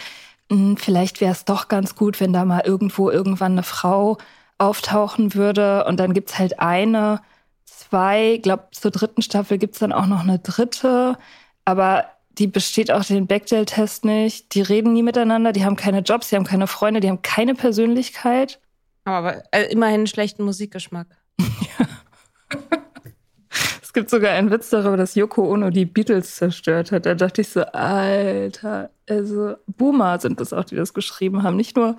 hm, 0.52 0.78
vielleicht 0.78 1.22
wäre 1.22 1.32
es 1.32 1.46
doch 1.46 1.68
ganz 1.68 1.96
gut, 1.96 2.20
wenn 2.20 2.34
da 2.34 2.46
mal 2.46 2.62
irgendwo 2.66 3.12
irgendwann 3.12 3.54
eine 3.54 3.64
Frau 3.64 4.18
auftauchen 4.58 5.36
würde. 5.36 5.86
Und 5.86 6.00
dann 6.00 6.14
gibt's 6.14 6.40
halt 6.40 6.60
eine, 6.60 7.22
zwei, 7.66 8.40
glaub 8.42 8.74
zur 8.74 8.92
dritten 8.92 9.22
Staffel 9.22 9.58
gibt's 9.60 9.80
dann 9.80 9.94
auch 9.94 10.08
noch 10.08 10.22
eine 10.22 10.40
dritte. 10.40 11.18
Aber 11.66 12.06
die 12.40 12.48
besteht 12.48 12.92
auch 12.92 13.06
den 13.06 13.28
Bechdel-Test 13.28 14.04
nicht. 14.06 14.56
Die 14.56 14.62
reden 14.62 14.94
nie 14.94 15.04
miteinander, 15.04 15.52
die 15.52 15.64
haben 15.64 15.76
keine 15.76 16.00
Jobs, 16.00 16.30
die 16.30 16.36
haben 16.36 16.46
keine 16.46 16.68
Freunde, 16.68 17.02
die 17.02 17.10
haben 17.10 17.22
keine 17.22 17.54
Persönlichkeit. 17.54 18.60
Aber 19.06 19.44
äh, 19.54 19.72
immerhin 19.72 20.02
einen 20.02 20.08
schlechten 20.08 20.44
Musikgeschmack. 20.44 21.21
Es 23.92 23.94
gibt 23.94 24.10
sogar 24.10 24.32
einen 24.32 24.52
Witz 24.52 24.70
darüber, 24.70 24.96
dass 24.96 25.16
Yoko 25.16 25.52
Ono 25.52 25.70
die 25.70 25.84
Beatles 25.84 26.36
zerstört 26.36 26.94
hat. 26.94 27.06
Da 27.06 27.14
dachte 27.14 27.42
ich 27.42 27.50
so, 27.50 27.62
Alter, 27.66 28.90
also 29.10 29.56
Boomer 29.68 30.18
sind 30.18 30.40
das 30.40 30.54
auch, 30.54 30.64
die 30.64 30.78
das 30.78 30.94
geschrieben 30.94 31.44
haben. 31.44 31.58
Nicht 31.58 31.76
nur 31.76 31.98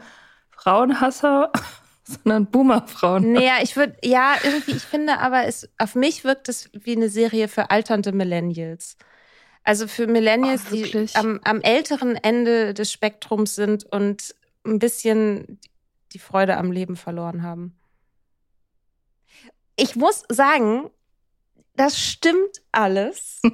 Frauenhasser, 0.49 1.53
sondern 2.05 2.47
Boomer-Frauen. 2.47 3.33
Naja, 3.33 3.57
ich 3.61 3.77
würde, 3.77 3.95
ja, 4.03 4.37
irgendwie, 4.43 4.71
ich 4.71 4.85
finde 4.85 5.19
aber, 5.19 5.45
es, 5.45 5.69
auf 5.77 5.95
mich 5.95 6.25
wirkt 6.25 6.49
es 6.49 6.71
wie 6.73 6.97
eine 6.97 7.11
Serie 7.11 7.47
für 7.47 7.71
alternde 7.71 8.13
Millennials. 8.13 8.97
Also 9.63 9.87
für 9.87 10.07
Millennials, 10.07 10.63
oh, 10.71 10.75
die 10.75 11.09
am, 11.13 11.41
am 11.45 11.61
älteren 11.61 12.17
Ende 12.17 12.73
des 12.73 12.91
Spektrums 12.91 13.55
sind 13.55 13.85
und 13.85 14.35
ein 14.65 14.79
bisschen 14.79 15.61
die 16.15 16.19
Freude 16.19 16.57
am 16.57 16.73
Leben 16.73 16.97
verloren 16.97 17.43
haben 17.43 17.77
ich 19.77 19.97
muss 19.97 20.25
sagen, 20.29 20.91
das 21.77 21.99
stimmt 21.99 22.61
alles. 22.71 23.41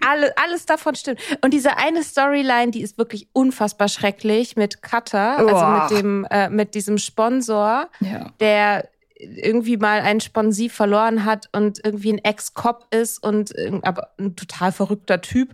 Alle, 0.00 0.32
alles 0.38 0.64
davon 0.64 0.94
stimmt. 0.94 1.20
Und 1.42 1.52
diese 1.52 1.76
eine 1.76 2.02
Storyline, 2.02 2.70
die 2.70 2.80
ist 2.80 2.96
wirklich 2.96 3.28
unfassbar 3.34 3.88
schrecklich 3.88 4.56
mit 4.56 4.80
Cutter, 4.80 5.36
also 5.36 5.82
mit 5.82 6.02
dem, 6.02 6.24
äh, 6.30 6.48
mit 6.48 6.74
diesem 6.74 6.96
Sponsor, 6.96 7.90
ja. 8.00 8.32
der 8.40 8.88
irgendwie 9.18 9.76
mal 9.76 10.00
einen 10.00 10.20
Sponsiv 10.20 10.72
verloren 10.72 11.26
hat 11.26 11.50
und 11.52 11.84
irgendwie 11.84 12.14
ein 12.14 12.24
Ex-Cop 12.24 12.86
ist 12.94 13.22
und 13.22 13.52
aber 13.82 14.12
ein 14.18 14.34
total 14.34 14.72
verrückter 14.72 15.20
Typ. 15.20 15.52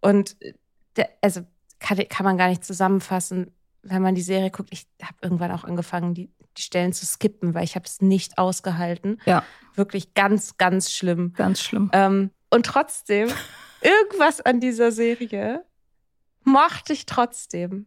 Und 0.00 0.36
der, 0.94 1.08
also 1.20 1.40
kann, 1.80 1.98
kann 2.08 2.24
man 2.24 2.38
gar 2.38 2.48
nicht 2.48 2.64
zusammenfassen, 2.64 3.52
wenn 3.82 4.02
man 4.02 4.14
die 4.14 4.22
Serie 4.22 4.50
guckt. 4.50 4.68
Ich 4.72 4.86
habe 5.02 5.16
irgendwann 5.22 5.50
auch 5.50 5.64
angefangen, 5.64 6.14
die 6.14 6.30
die 6.58 6.62
Stellen 6.62 6.92
zu 6.92 7.06
skippen, 7.06 7.54
weil 7.54 7.64
ich 7.64 7.74
habe 7.74 7.86
es 7.86 8.00
nicht 8.00 8.38
ausgehalten. 8.38 9.20
Ja. 9.24 9.44
Wirklich 9.74 10.14
ganz, 10.14 10.56
ganz 10.56 10.92
schlimm. 10.92 11.32
Ganz 11.36 11.60
schlimm. 11.60 11.90
Ähm, 11.92 12.30
und 12.50 12.66
trotzdem, 12.66 13.28
irgendwas 13.80 14.40
an 14.40 14.60
dieser 14.60 14.92
Serie 14.92 15.64
mochte 16.44 16.92
ich 16.92 17.06
trotzdem. 17.06 17.86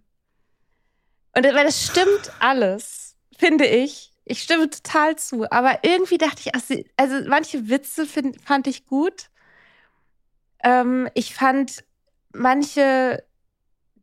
Und 1.36 1.44
weil 1.44 1.66
das 1.66 1.84
stimmt 1.86 2.32
alles, 2.40 3.16
finde 3.38 3.66
ich. 3.66 4.12
Ich 4.26 4.44
stimme 4.44 4.70
total 4.70 5.16
zu. 5.16 5.50
Aber 5.52 5.80
irgendwie 5.84 6.18
dachte 6.18 6.42
ich, 6.46 6.84
also 6.98 7.16
manche 7.28 7.70
Witze 7.70 8.06
find, 8.06 8.40
fand 8.42 8.68
ich 8.68 8.86
gut. 8.86 9.30
Ähm, 10.64 11.10
ich 11.16 11.34
fand 11.34 11.84
manche 12.34 13.24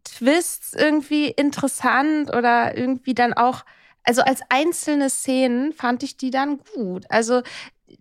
Twists 0.04 0.72
irgendwie 0.72 1.28
interessant 1.28 2.34
oder 2.34 2.76
irgendwie 2.76 3.14
dann 3.14 3.34
auch 3.34 3.64
also 4.06 4.22
als 4.22 4.40
einzelne 4.48 5.10
Szenen 5.10 5.72
fand 5.72 6.02
ich 6.02 6.16
die 6.16 6.30
dann 6.30 6.60
gut. 6.74 7.04
Also 7.08 7.42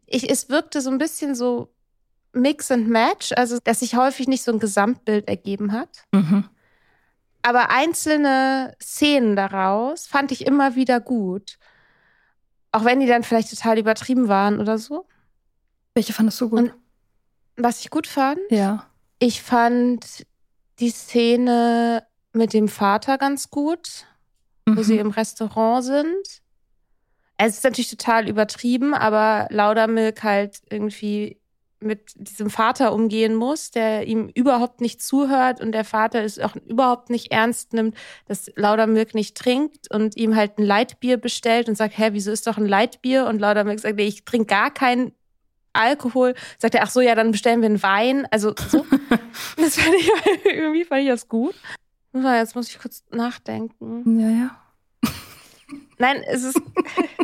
ich, 0.05 0.29
es 0.29 0.49
wirkte 0.49 0.81
so 0.81 0.89
ein 0.89 0.99
bisschen 0.99 1.35
so 1.35 1.73
Mix 2.31 2.71
and 2.71 2.87
Match, 2.87 3.31
also 3.35 3.59
dass 3.63 3.79
sich 3.79 3.95
häufig 3.95 4.27
nicht 4.27 4.43
so 4.43 4.51
ein 4.51 4.59
Gesamtbild 4.59 5.27
ergeben 5.27 5.71
hat. 5.71 5.89
Mhm. 6.11 6.47
Aber 7.41 7.69
einzelne 7.69 8.75
Szenen 8.81 9.35
daraus 9.35 10.07
fand 10.07 10.31
ich 10.31 10.45
immer 10.45 10.75
wieder 10.75 10.99
gut. 10.99 11.57
Auch 12.71 12.85
wenn 12.85 12.99
die 12.99 13.07
dann 13.07 13.23
vielleicht 13.23 13.49
total 13.49 13.79
übertrieben 13.79 14.27
waren 14.27 14.59
oder 14.59 14.77
so. 14.77 15.07
Welche 15.93 16.13
fandest 16.13 16.41
du 16.41 16.49
gut? 16.49 16.59
Und 16.59 16.73
was 17.55 17.79
ich 17.79 17.89
gut 17.89 18.05
fand? 18.05 18.39
Ja. 18.49 18.87
Ich 19.19 19.41
fand 19.41 20.25
die 20.79 20.89
Szene 20.89 22.05
mit 22.33 22.53
dem 22.53 22.67
Vater 22.67 23.17
ganz 23.17 23.49
gut, 23.49 24.05
wo 24.65 24.71
Mhm. 24.73 24.83
sie 24.83 24.97
im 24.97 25.11
Restaurant 25.11 25.83
sind. 25.83 26.41
Es 27.37 27.57
ist 27.57 27.63
natürlich 27.63 27.89
total 27.89 28.29
übertrieben, 28.29 28.93
aber 28.93 29.47
Laudermilk 29.51 30.23
halt 30.23 30.61
irgendwie 30.69 31.39
mit 31.81 32.13
diesem 32.15 32.49
Vater 32.49 32.93
umgehen 32.93 33.35
muss, 33.35 33.69
der 33.69 34.07
ihm 34.07 34.29
überhaupt 34.33 34.79
nicht 34.81 35.03
zuhört 35.03 35.59
und 35.61 35.73
der 35.73 35.83
Vater 35.83 36.23
es 36.23 36.39
auch 36.39 36.55
überhaupt 36.55 37.09
nicht 37.09 37.31
ernst 37.31 37.73
nimmt, 37.73 37.95
dass 38.27 38.49
Laudermilk 38.55 39.13
nicht 39.13 39.35
trinkt 39.37 39.91
und 39.91 40.15
ihm 40.15 40.35
halt 40.35 40.57
ein 40.57 40.63
Leitbier 40.63 41.17
bestellt 41.17 41.67
und 41.67 41.75
sagt, 41.75 41.97
hä, 41.97 42.09
wieso 42.13 42.31
ist 42.31 42.47
doch 42.47 42.57
ein 42.57 42.65
Leitbier? 42.65 43.27
Und 43.27 43.39
Laudermilk 43.39 43.79
sagt, 43.81 43.97
nee, 43.97 44.07
ich 44.07 44.23
trinke 44.23 44.47
gar 44.47 44.71
keinen 44.71 45.11
Alkohol. 45.73 46.33
Sagt 46.57 46.73
er, 46.73 46.83
ach 46.83 46.89
so, 46.89 47.01
ja, 47.01 47.13
dann 47.13 47.31
bestellen 47.31 47.61
wir 47.61 47.67
einen 47.67 47.83
Wein. 47.83 48.25
Also 48.31 48.55
so. 48.69 48.85
das 49.57 49.75
fand 49.75 49.95
ich 49.99 50.09
irgendwie 50.45 50.85
fand 50.85 51.01
ich 51.03 51.09
das 51.09 51.27
gut. 51.27 51.53
So, 52.15 52.29
Jetzt 52.29 52.55
muss 52.55 52.69
ich 52.69 52.79
kurz 52.79 53.03
nachdenken. 53.11 54.19
Ja, 54.19 54.29
ja. 54.29 55.11
Nein, 55.97 56.23
es 56.27 56.45
ist. 56.45 56.61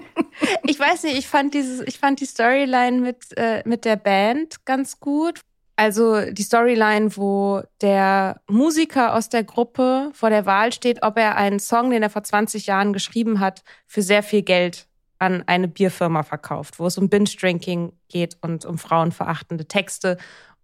ich 0.64 0.78
weiß 0.78 1.04
nicht, 1.04 1.18
ich 1.18 1.28
fand 1.28 1.54
dieses, 1.54 1.80
ich 1.88 1.98
fand 1.98 2.20
die 2.20 2.26
Storyline 2.26 3.00
mit, 3.00 3.38
äh, 3.38 3.64
mit 3.66 3.86
der 3.86 3.96
Band 3.96 4.66
ganz 4.66 5.00
gut. 5.00 5.40
Also 5.78 6.30
die 6.30 6.44
Storyline, 6.44 7.16
wo 7.16 7.62
der 7.80 8.42
Musiker 8.50 9.16
aus 9.16 9.30
der 9.30 9.46
Gruppe 9.46 10.12
vor 10.14 10.30
der 10.30 10.46
Wahl 10.46 10.74
steht, 10.74 11.04
ob 11.04 11.18
er 11.18 11.38
einen 11.38 11.60
Song, 11.60 11.90
den 11.90 12.04
er 12.04 12.10
vor 12.10 12.24
20 12.24 12.68
Jahren 12.68 12.92
geschrieben 12.92 13.40
hat, 13.40 13.64
für 13.88 14.02
sehr 14.02 14.24
viel 14.24 14.42
Geld 14.42 14.88
an 15.20 15.44
eine 15.48 15.70
Bierfirma 15.70 16.24
verkauft, 16.24 16.80
wo 16.80 16.88
es 16.88 16.98
um 16.98 17.08
Binge-Drinking 17.08 17.94
geht 18.10 18.38
und 18.42 18.66
um 18.66 18.78
frauenverachtende 18.78 19.66
Texte. 19.68 20.18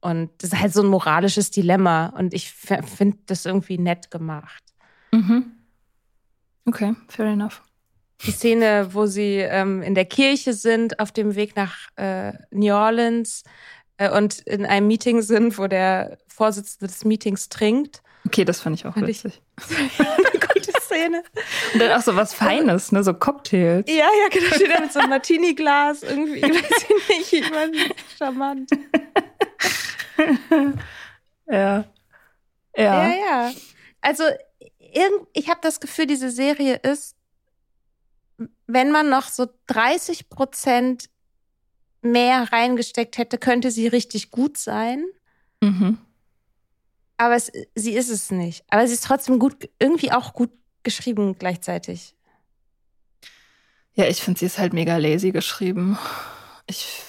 Und 0.08 0.30
das 0.38 0.52
ist 0.54 0.60
halt 0.62 0.74
so 0.74 0.82
ein 0.84 0.88
moralisches 0.88 1.52
Dilemma. 1.52 2.08
Und 2.18 2.34
ich 2.34 2.52
finde 2.52 3.18
das 3.26 3.46
irgendwie 3.46 3.78
nett 3.78 4.10
gemacht. 4.10 4.64
Mhm. 5.12 5.52
Okay, 6.66 6.96
fair 7.10 7.26
enough. 7.28 7.62
die 8.26 8.32
Szene, 8.32 8.90
wo 8.94 9.06
sie 9.06 9.36
ähm, 9.40 9.82
in 9.82 9.96
der 9.96 10.06
Kirche 10.06 10.54
sind, 10.54 11.00
auf 11.02 11.12
dem 11.12 11.36
Weg 11.36 11.56
nach 11.58 11.76
äh, 11.98 12.32
New 12.52 12.74
Orleans 12.74 13.44
äh, 13.98 14.10
und 14.10 14.40
in 14.40 14.66
einem 14.66 14.88
Meeting 14.88 15.22
sind, 15.22 15.58
wo 15.58 15.68
der 15.68 16.18
Vorsitzende 16.28 16.88
des 16.88 17.04
Meetings 17.04 17.50
trinkt. 17.50 18.02
Okay, 18.26 18.46
das 18.46 18.62
fand 18.62 18.76
ich 18.80 18.86
auch 18.86 18.94
Fand 18.94 19.10
ich- 19.10 19.24
witzig. 19.26 19.42
Eine 20.00 20.40
gute 20.40 20.72
Szene. 20.82 21.24
Und 21.74 21.82
dann 21.82 21.92
auch 22.00 22.02
so 22.04 22.16
was 22.16 22.34
Feines, 22.34 22.92
ne? 22.94 23.04
So 23.04 23.14
Cocktails. 23.14 23.86
Ja, 23.90 23.96
ja, 24.06 24.30
genau. 24.32 24.56
Steht 24.56 24.70
er 24.72 24.82
mit 24.82 24.94
so 24.94 25.00
einem 25.00 25.10
Martini-Glas 25.10 26.04
irgendwie, 26.04 26.42
weiß 26.44 26.50
ich 26.52 27.10
nicht, 27.18 27.34
ich 27.46 27.52
meine, 27.52 27.74
charmant. 28.18 28.70
Ja. 31.50 31.86
Ja, 32.76 33.08
Ja. 33.08 33.10
ja. 33.10 33.52
Also, 34.02 34.24
irgend, 34.80 35.28
ich 35.34 35.50
habe 35.50 35.60
das 35.62 35.80
Gefühl, 35.80 36.06
diese 36.08 36.30
Serie 36.30 36.76
ist, 36.76 37.16
wenn 38.68 38.92
man 38.92 39.10
noch 39.10 39.30
so 39.30 39.48
30 39.68 40.30
Prozent 40.30 41.10
mehr 42.02 42.52
reingesteckt 42.52 43.18
hätte, 43.18 43.38
könnte 43.38 43.72
sie 43.72 43.88
richtig 43.88 44.30
gut 44.32 44.58
sein. 44.58 45.06
Mhm. 45.62 45.98
Aber 47.18 47.36
es, 47.36 47.52
sie 47.76 47.94
ist 47.94 48.10
es 48.10 48.30
nicht. 48.30 48.64
Aber 48.70 48.86
sie 48.88 48.94
ist 48.94 49.06
trotzdem 49.06 49.40
gut, 49.40 49.70
irgendwie 49.80 50.12
auch 50.12 50.34
gut 50.34 50.52
geschrieben 50.84 51.38
gleichzeitig. 51.40 52.16
Ja, 53.96 54.06
ich 54.06 54.22
finde, 54.22 54.40
sie 54.40 54.46
ist 54.46 54.60
halt 54.60 54.74
mega 54.74 54.98
lazy 54.98 55.32
geschrieben. 55.32 55.98
Ich, 56.68 57.02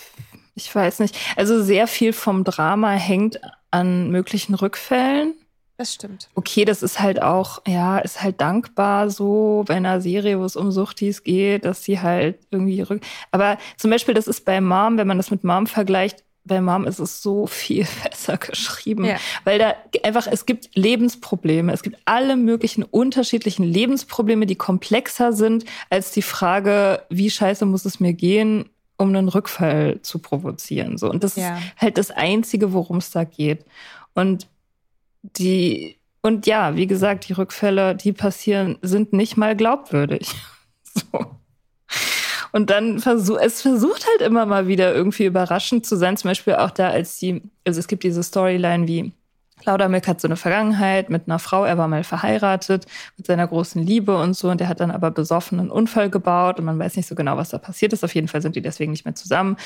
ich 0.58 0.74
weiß 0.74 0.98
nicht. 1.00 1.16
Also 1.36 1.62
sehr 1.62 1.86
viel 1.86 2.12
vom 2.12 2.44
Drama 2.44 2.90
hängt 2.92 3.40
an 3.70 4.10
möglichen 4.10 4.54
Rückfällen. 4.54 5.34
Das 5.76 5.94
stimmt. 5.94 6.28
Okay, 6.34 6.64
das 6.64 6.82
ist 6.82 6.98
halt 6.98 7.22
auch, 7.22 7.62
ja, 7.66 7.98
ist 7.98 8.20
halt 8.20 8.40
dankbar 8.40 9.10
so 9.10 9.64
bei 9.68 9.74
einer 9.76 10.00
Serie, 10.00 10.40
wo 10.40 10.44
es 10.44 10.56
um 10.56 10.72
Suchtis 10.72 11.22
geht, 11.22 11.64
dass 11.64 11.84
sie 11.84 12.00
halt 12.00 12.40
irgendwie 12.50 12.80
rück. 12.80 13.00
Aber 13.30 13.58
zum 13.76 13.90
Beispiel, 13.92 14.14
das 14.14 14.26
ist 14.26 14.44
bei 14.44 14.60
Mom, 14.60 14.98
wenn 14.98 15.06
man 15.06 15.18
das 15.18 15.30
mit 15.30 15.44
Mom 15.44 15.68
vergleicht, 15.68 16.24
bei 16.44 16.60
Mom 16.60 16.84
ist 16.86 16.98
es 16.98 17.22
so 17.22 17.46
viel 17.46 17.86
besser 18.02 18.38
geschrieben, 18.38 19.04
Ja. 19.04 19.16
weil 19.44 19.60
da 19.60 19.74
einfach, 20.02 20.26
es 20.26 20.46
gibt 20.46 20.70
Lebensprobleme, 20.74 21.72
es 21.72 21.82
gibt 21.84 21.98
alle 22.06 22.34
möglichen 22.36 22.82
unterschiedlichen 22.82 23.64
Lebensprobleme, 23.64 24.46
die 24.46 24.56
komplexer 24.56 25.32
sind 25.32 25.64
als 25.90 26.10
die 26.10 26.22
Frage, 26.22 27.02
wie 27.10 27.30
scheiße 27.30 27.66
muss 27.66 27.84
es 27.84 28.00
mir 28.00 28.14
gehen, 28.14 28.68
um 28.98 29.08
einen 29.08 29.28
Rückfall 29.28 30.00
zu 30.02 30.18
provozieren. 30.18 30.98
So. 30.98 31.08
Und 31.08 31.24
das 31.24 31.36
Ja. 31.36 31.56
ist 31.56 31.64
halt 31.78 31.98
das 31.98 32.10
Einzige, 32.10 32.72
worum 32.74 32.98
es 32.98 33.10
da 33.10 33.24
geht. 33.24 33.64
Und 34.14 34.46
die, 35.22 35.96
und 36.20 36.46
ja, 36.46 36.76
wie 36.76 36.86
gesagt, 36.86 37.28
die 37.28 37.32
Rückfälle, 37.32 37.94
die 37.94 38.12
passieren, 38.12 38.76
sind 38.82 39.12
nicht 39.14 39.36
mal 39.38 39.56
glaubwürdig. 39.56 40.28
So. 40.94 41.26
Und 42.50 42.70
dann 42.70 42.98
versucht, 42.98 43.40
es 43.42 43.62
versucht 43.62 44.04
halt 44.06 44.26
immer 44.28 44.46
mal 44.46 44.66
wieder 44.66 44.92
irgendwie 44.94 45.26
überraschend 45.26 45.86
zu 45.86 45.96
sein. 45.96 46.16
Zum 46.16 46.30
Beispiel 46.30 46.54
auch 46.56 46.70
da, 46.72 46.88
als 46.88 47.18
die, 47.18 47.42
also 47.64 47.78
es 47.78 47.86
gibt 47.86 48.02
diese 48.02 48.22
Storyline 48.22 48.88
wie, 48.88 49.12
Laudermilk 49.64 50.06
hat 50.08 50.20
so 50.20 50.28
eine 50.28 50.36
Vergangenheit 50.36 51.10
mit 51.10 51.26
einer 51.26 51.38
Frau, 51.38 51.64
er 51.64 51.78
war 51.78 51.88
mal 51.88 52.04
verheiratet 52.04 52.86
mit 53.16 53.26
seiner 53.26 53.46
großen 53.46 53.82
Liebe 53.82 54.16
und 54.16 54.34
so 54.34 54.50
und 54.50 54.60
der 54.60 54.68
hat 54.68 54.80
dann 54.80 54.90
aber 54.90 55.10
besoffen 55.10 55.60
einen 55.60 55.70
Unfall 55.70 56.10
gebaut 56.10 56.58
und 56.58 56.64
man 56.64 56.78
weiß 56.78 56.96
nicht 56.96 57.08
so 57.08 57.14
genau, 57.14 57.36
was 57.36 57.50
da 57.50 57.58
passiert 57.58 57.92
ist. 57.92 58.04
Auf 58.04 58.14
jeden 58.14 58.28
Fall 58.28 58.42
sind 58.42 58.56
die 58.56 58.62
deswegen 58.62 58.92
nicht 58.92 59.04
mehr 59.04 59.14
zusammen. 59.14 59.56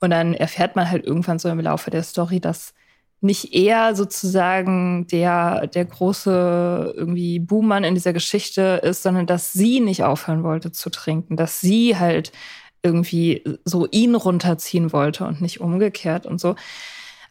Und 0.00 0.10
dann 0.10 0.34
erfährt 0.34 0.76
man 0.76 0.90
halt 0.90 1.04
irgendwann 1.04 1.38
so 1.38 1.48
im 1.48 1.60
Laufe 1.60 1.90
der 1.90 2.02
Story, 2.02 2.40
dass 2.40 2.72
nicht 3.20 3.54
er 3.54 3.94
sozusagen 3.94 5.06
der, 5.08 5.66
der 5.66 5.84
große 5.84 6.94
irgendwie 6.96 7.38
Buhmann 7.38 7.84
in 7.84 7.94
dieser 7.94 8.14
Geschichte 8.14 8.80
ist, 8.82 9.02
sondern 9.02 9.26
dass 9.26 9.52
sie 9.52 9.80
nicht 9.80 10.04
aufhören 10.04 10.42
wollte 10.42 10.72
zu 10.72 10.88
trinken, 10.90 11.36
dass 11.36 11.60
sie 11.60 11.98
halt 11.98 12.32
irgendwie 12.82 13.44
so 13.64 13.86
ihn 13.90 14.14
runterziehen 14.14 14.92
wollte 14.92 15.26
und 15.26 15.42
nicht 15.42 15.60
umgekehrt 15.60 16.24
und 16.24 16.40
so. 16.40 16.56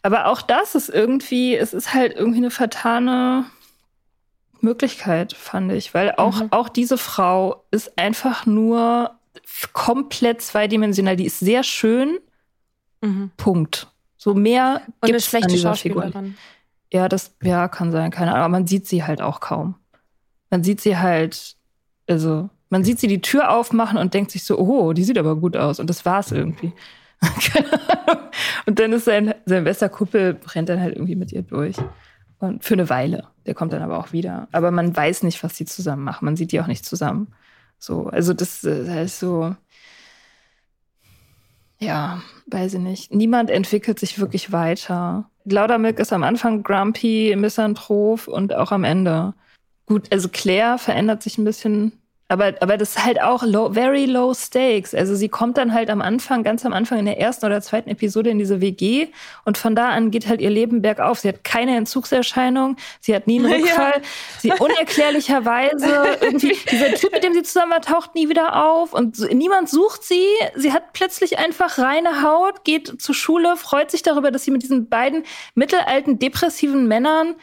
Aber 0.02 0.26
auch 0.26 0.40
das 0.42 0.74
ist 0.74 0.88
irgendwie, 0.88 1.56
es 1.56 1.72
ist 1.74 1.92
halt 1.94 2.14
irgendwie 2.16 2.38
eine 2.38 2.50
vertane 2.50 3.44
Möglichkeit, 4.60 5.32
fand 5.32 5.72
ich, 5.72 5.94
weil 5.94 6.12
auch, 6.16 6.40
Mhm. 6.42 6.48
auch 6.52 6.68
diese 6.68 6.98
Frau 6.98 7.64
ist 7.70 7.98
einfach 7.98 8.46
nur 8.46 9.12
komplett 9.72 10.42
zweidimensional. 10.42 11.16
Die 11.16 11.26
ist 11.26 11.38
sehr 11.40 11.62
schön, 11.62 12.18
Mhm. 13.02 13.30
Punkt. 13.38 13.88
So 14.18 14.34
mehr 14.34 14.82
gibt's 15.02 15.24
schlechte 15.26 15.46
an 15.46 15.52
dieser 15.52 15.74
Figur. 15.74 16.12
Ja, 16.92 17.08
das 17.08 17.34
ja, 17.42 17.68
kann 17.68 17.92
sein, 17.92 18.10
keine 18.10 18.32
Ahnung. 18.32 18.44
Aber 18.44 18.48
man 18.50 18.66
sieht 18.66 18.86
sie 18.86 19.04
halt 19.04 19.22
auch 19.22 19.40
kaum. 19.40 19.76
Man 20.50 20.62
sieht 20.62 20.80
sie 20.82 20.98
halt, 20.98 21.56
also 22.08 22.50
man 22.68 22.84
sieht 22.84 22.98
sie 23.00 23.06
die 23.06 23.22
Tür 23.22 23.50
aufmachen 23.50 23.96
und 23.96 24.12
denkt 24.12 24.30
sich 24.32 24.44
so, 24.44 24.58
oh, 24.58 24.92
die 24.92 25.04
sieht 25.04 25.16
aber 25.16 25.36
gut 25.36 25.56
aus. 25.56 25.80
Und 25.80 25.88
das 25.88 26.04
war's 26.04 26.32
irgendwie. 26.32 26.72
Und 28.66 28.78
dann 28.78 28.92
ist 28.92 29.04
sein, 29.04 29.34
sein 29.46 29.64
bester 29.64 29.88
Kumpel, 29.88 30.40
rennt 30.54 30.68
dann 30.68 30.80
halt 30.80 30.94
irgendwie 30.94 31.16
mit 31.16 31.32
ihr 31.32 31.42
durch. 31.42 31.76
Und 32.38 32.64
für 32.64 32.74
eine 32.74 32.88
Weile. 32.88 33.28
Der 33.46 33.54
kommt 33.54 33.72
dann 33.72 33.82
aber 33.82 33.98
auch 33.98 34.12
wieder. 34.12 34.48
Aber 34.52 34.70
man 34.70 34.96
weiß 34.96 35.22
nicht, 35.24 35.42
was 35.42 35.54
die 35.54 35.66
zusammen 35.66 36.04
machen. 36.04 36.24
Man 36.24 36.36
sieht 36.36 36.52
die 36.52 36.60
auch 36.60 36.66
nicht 36.66 36.86
zusammen. 36.86 37.34
So, 37.78 38.06
also 38.06 38.32
das 38.32 38.64
äh, 38.64 39.04
ist 39.04 39.18
so. 39.18 39.54
Ja, 41.78 42.22
weiß 42.46 42.74
ich 42.74 42.80
nicht. 42.80 43.14
Niemand 43.14 43.50
entwickelt 43.50 43.98
sich 43.98 44.18
wirklich 44.18 44.52
weiter. 44.52 45.30
Laudermilk 45.44 45.98
ist 45.98 46.12
am 46.12 46.22
Anfang 46.22 46.62
grumpy, 46.62 47.34
Misanthrop 47.36 48.28
und 48.28 48.54
auch 48.54 48.72
am 48.72 48.84
Ende. 48.84 49.34
Gut, 49.86 50.12
also 50.12 50.28
Claire 50.28 50.78
verändert 50.78 51.22
sich 51.22 51.38
ein 51.38 51.44
bisschen, 51.44 51.99
aber, 52.30 52.54
aber 52.60 52.76
das 52.76 52.90
ist 52.90 53.04
halt 53.04 53.20
auch 53.20 53.42
low, 53.42 53.72
very 53.72 54.04
low 54.04 54.32
stakes. 54.34 54.94
Also 54.94 55.16
sie 55.16 55.28
kommt 55.28 55.58
dann 55.58 55.74
halt 55.74 55.90
am 55.90 56.00
Anfang, 56.00 56.44
ganz 56.44 56.64
am 56.64 56.72
Anfang 56.72 57.00
in 57.00 57.06
der 57.06 57.18
ersten 57.18 57.44
oder 57.44 57.60
zweiten 57.60 57.90
Episode 57.90 58.30
in 58.30 58.38
diese 58.38 58.60
WG 58.60 59.08
und 59.44 59.58
von 59.58 59.74
da 59.74 59.88
an 59.88 60.12
geht 60.12 60.28
halt 60.28 60.40
ihr 60.40 60.48
Leben 60.48 60.80
bergauf. 60.80 61.18
Sie 61.18 61.28
hat 61.28 61.42
keine 61.42 61.76
Entzugserscheinung, 61.76 62.76
sie 63.00 63.16
hat 63.16 63.26
nie 63.26 63.40
einen 63.40 63.52
Rückfall, 63.52 64.00
sie 64.38 64.52
unerklärlicherweise 64.52 65.86
irgendwie, 66.20 66.56
dieser 66.70 66.94
Typ, 66.94 67.10
mit 67.10 67.24
dem 67.24 67.34
sie 67.34 67.42
zusammen 67.42 67.72
war, 67.72 67.82
taucht 67.82 68.14
nie 68.14 68.28
wieder 68.28 68.64
auf 68.64 68.92
und 68.92 69.18
niemand 69.32 69.68
sucht 69.68 70.04
sie. 70.04 70.24
Sie 70.54 70.72
hat 70.72 70.92
plötzlich 70.92 71.40
einfach 71.40 71.78
reine 71.78 72.22
Haut, 72.22 72.62
geht 72.62 73.02
zur 73.02 73.16
Schule, 73.16 73.56
freut 73.56 73.90
sich 73.90 74.04
darüber, 74.04 74.30
dass 74.30 74.44
sie 74.44 74.52
mit 74.52 74.62
diesen 74.62 74.88
beiden 74.88 75.24
mittelalten, 75.56 76.20
depressiven 76.20 76.86
Männern 76.86 77.34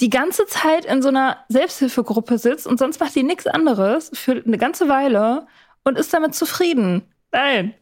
die 0.00 0.10
ganze 0.10 0.46
Zeit 0.46 0.84
in 0.84 1.02
so 1.02 1.08
einer 1.08 1.44
Selbsthilfegruppe 1.48 2.38
sitzt 2.38 2.66
und 2.66 2.78
sonst 2.78 3.00
macht 3.00 3.14
die 3.14 3.22
nichts 3.22 3.46
anderes 3.46 4.10
für 4.12 4.42
eine 4.44 4.58
ganze 4.58 4.88
Weile 4.88 5.46
und 5.84 5.98
ist 5.98 6.12
damit 6.12 6.34
zufrieden. 6.34 7.02
Nein. 7.30 7.74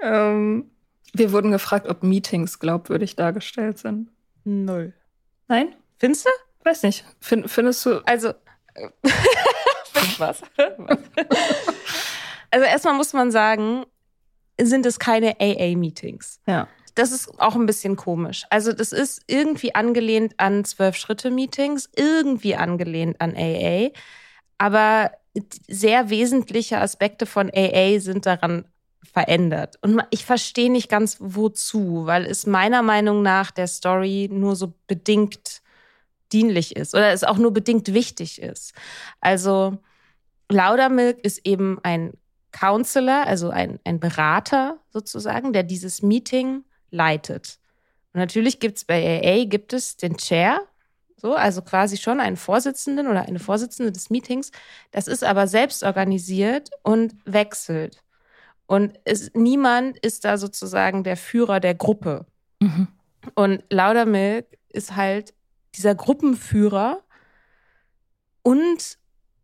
ähm, 0.00 0.70
wir 1.12 1.32
wurden 1.32 1.50
gefragt, 1.50 1.88
ob 1.88 2.02
Meetings 2.02 2.58
glaubwürdig 2.58 3.16
dargestellt 3.16 3.78
sind. 3.78 4.10
Null. 4.44 4.92
Nein? 5.48 5.74
Findest 5.98 6.26
du? 6.26 6.30
Weiß 6.64 6.82
nicht. 6.82 7.04
Find, 7.20 7.50
findest 7.50 7.84
du. 7.86 8.00
Also, 8.06 8.34
was? 10.18 10.42
also 12.50 12.66
erstmal 12.66 12.94
muss 12.94 13.12
man 13.12 13.30
sagen, 13.30 13.84
sind 14.60 14.86
es 14.86 14.98
keine 14.98 15.36
AA-Meetings. 15.40 16.40
Ja. 16.46 16.68
Das 16.96 17.12
ist 17.12 17.38
auch 17.38 17.54
ein 17.54 17.66
bisschen 17.66 17.94
komisch. 17.94 18.44
Also 18.50 18.72
das 18.72 18.92
ist 18.92 19.22
irgendwie 19.26 19.74
angelehnt 19.74 20.34
an 20.38 20.64
Zwölf-Schritte-Meetings, 20.64 21.90
irgendwie 21.94 22.56
angelehnt 22.56 23.20
an 23.20 23.34
AA, 23.36 23.90
aber 24.58 25.12
sehr 25.68 26.08
wesentliche 26.08 26.78
Aspekte 26.80 27.26
von 27.26 27.50
AA 27.54 28.00
sind 28.00 28.24
daran 28.26 28.64
verändert. 29.04 29.76
Und 29.82 30.02
ich 30.10 30.24
verstehe 30.24 30.72
nicht 30.72 30.88
ganz 30.88 31.18
wozu, 31.20 32.06
weil 32.06 32.24
es 32.24 32.46
meiner 32.46 32.82
Meinung 32.82 33.22
nach 33.22 33.50
der 33.50 33.66
Story 33.66 34.28
nur 34.32 34.56
so 34.56 34.72
bedingt 34.86 35.62
dienlich 36.32 36.76
ist 36.76 36.94
oder 36.94 37.12
es 37.12 37.24
auch 37.24 37.36
nur 37.36 37.52
bedingt 37.52 37.92
wichtig 37.92 38.40
ist. 38.40 38.72
Also 39.20 39.78
Laudermilk 40.48 41.18
ist 41.22 41.46
eben 41.46 41.78
ein 41.82 42.14
Counselor, 42.52 43.26
also 43.26 43.50
ein, 43.50 43.78
ein 43.84 44.00
Berater 44.00 44.78
sozusagen, 44.90 45.52
der 45.52 45.62
dieses 45.62 46.02
Meeting 46.02 46.64
leitet. 46.90 47.58
Und 48.12 48.20
natürlich 48.20 48.60
gibt 48.60 48.78
es 48.78 48.84
bei 48.84 49.22
AA 49.22 49.44
gibt 49.44 49.72
es 49.72 49.96
den 49.96 50.16
Chair, 50.16 50.60
so, 51.16 51.34
also 51.34 51.62
quasi 51.62 51.96
schon 51.96 52.20
einen 52.20 52.36
Vorsitzenden 52.36 53.06
oder 53.08 53.22
eine 53.22 53.38
Vorsitzende 53.38 53.90
des 53.90 54.10
Meetings. 54.10 54.50
Das 54.90 55.08
ist 55.08 55.24
aber 55.24 55.46
selbst 55.46 55.82
organisiert 55.82 56.70
und 56.82 57.14
wechselt. 57.24 58.02
Und 58.66 58.98
es, 59.04 59.30
niemand 59.34 59.98
ist 59.98 60.24
da 60.24 60.38
sozusagen 60.38 61.04
der 61.04 61.16
Führer 61.16 61.60
der 61.60 61.74
Gruppe. 61.74 62.26
Mhm. 62.60 62.88
Und 63.34 63.64
Laudermilk 63.70 64.46
ist 64.68 64.94
halt 64.94 65.34
dieser 65.74 65.94
Gruppenführer 65.94 67.02
und 68.42 68.98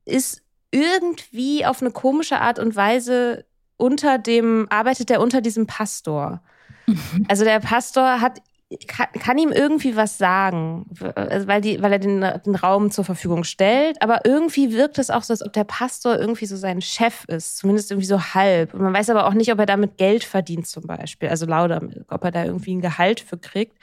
ist 0.04 0.42
irgendwie 0.70 1.64
auf 1.66 1.80
eine 1.82 1.90
komische 1.90 2.40
Art 2.40 2.58
und 2.58 2.76
Weise 2.76 3.44
unter 3.76 4.18
dem, 4.18 4.66
arbeitet 4.70 5.10
er 5.10 5.20
unter 5.20 5.40
diesem 5.40 5.66
Pastor. 5.66 6.42
Mhm. 6.86 7.26
Also 7.28 7.44
der 7.44 7.60
Pastor 7.60 8.20
hat 8.20 8.40
kann, 8.86 9.08
kann, 9.12 9.38
ihm 9.38 9.50
irgendwie 9.50 9.96
was 9.96 10.18
sagen, 10.18 10.86
also 11.14 11.46
weil, 11.46 11.60
die, 11.60 11.82
weil 11.82 11.92
er 11.92 11.98
den, 11.98 12.20
den, 12.20 12.54
Raum 12.54 12.90
zur 12.90 13.04
Verfügung 13.04 13.44
stellt. 13.44 14.00
Aber 14.00 14.24
irgendwie 14.24 14.72
wirkt 14.72 14.98
es 14.98 15.10
auch 15.10 15.22
so, 15.22 15.32
als 15.32 15.44
ob 15.44 15.52
der 15.52 15.64
Pastor 15.64 16.18
irgendwie 16.18 16.46
so 16.46 16.56
sein 16.56 16.80
Chef 16.80 17.24
ist, 17.26 17.58
zumindest 17.58 17.90
irgendwie 17.90 18.06
so 18.06 18.20
halb. 18.20 18.74
Und 18.74 18.82
man 18.82 18.94
weiß 18.94 19.10
aber 19.10 19.26
auch 19.26 19.34
nicht, 19.34 19.52
ob 19.52 19.58
er 19.58 19.66
damit 19.66 19.96
Geld 19.98 20.24
verdient 20.24 20.66
zum 20.66 20.86
Beispiel, 20.86 21.28
also 21.28 21.46
lauter, 21.46 21.82
ob 22.08 22.24
er 22.24 22.30
da 22.30 22.44
irgendwie 22.44 22.74
ein 22.74 22.80
Gehalt 22.80 23.20
für 23.20 23.38
kriegt. 23.38 23.76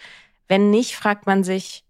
Wenn 0.47 0.69
nicht, 0.71 0.95
fragt 0.95 1.25
man 1.25 1.43
sich, 1.43 1.83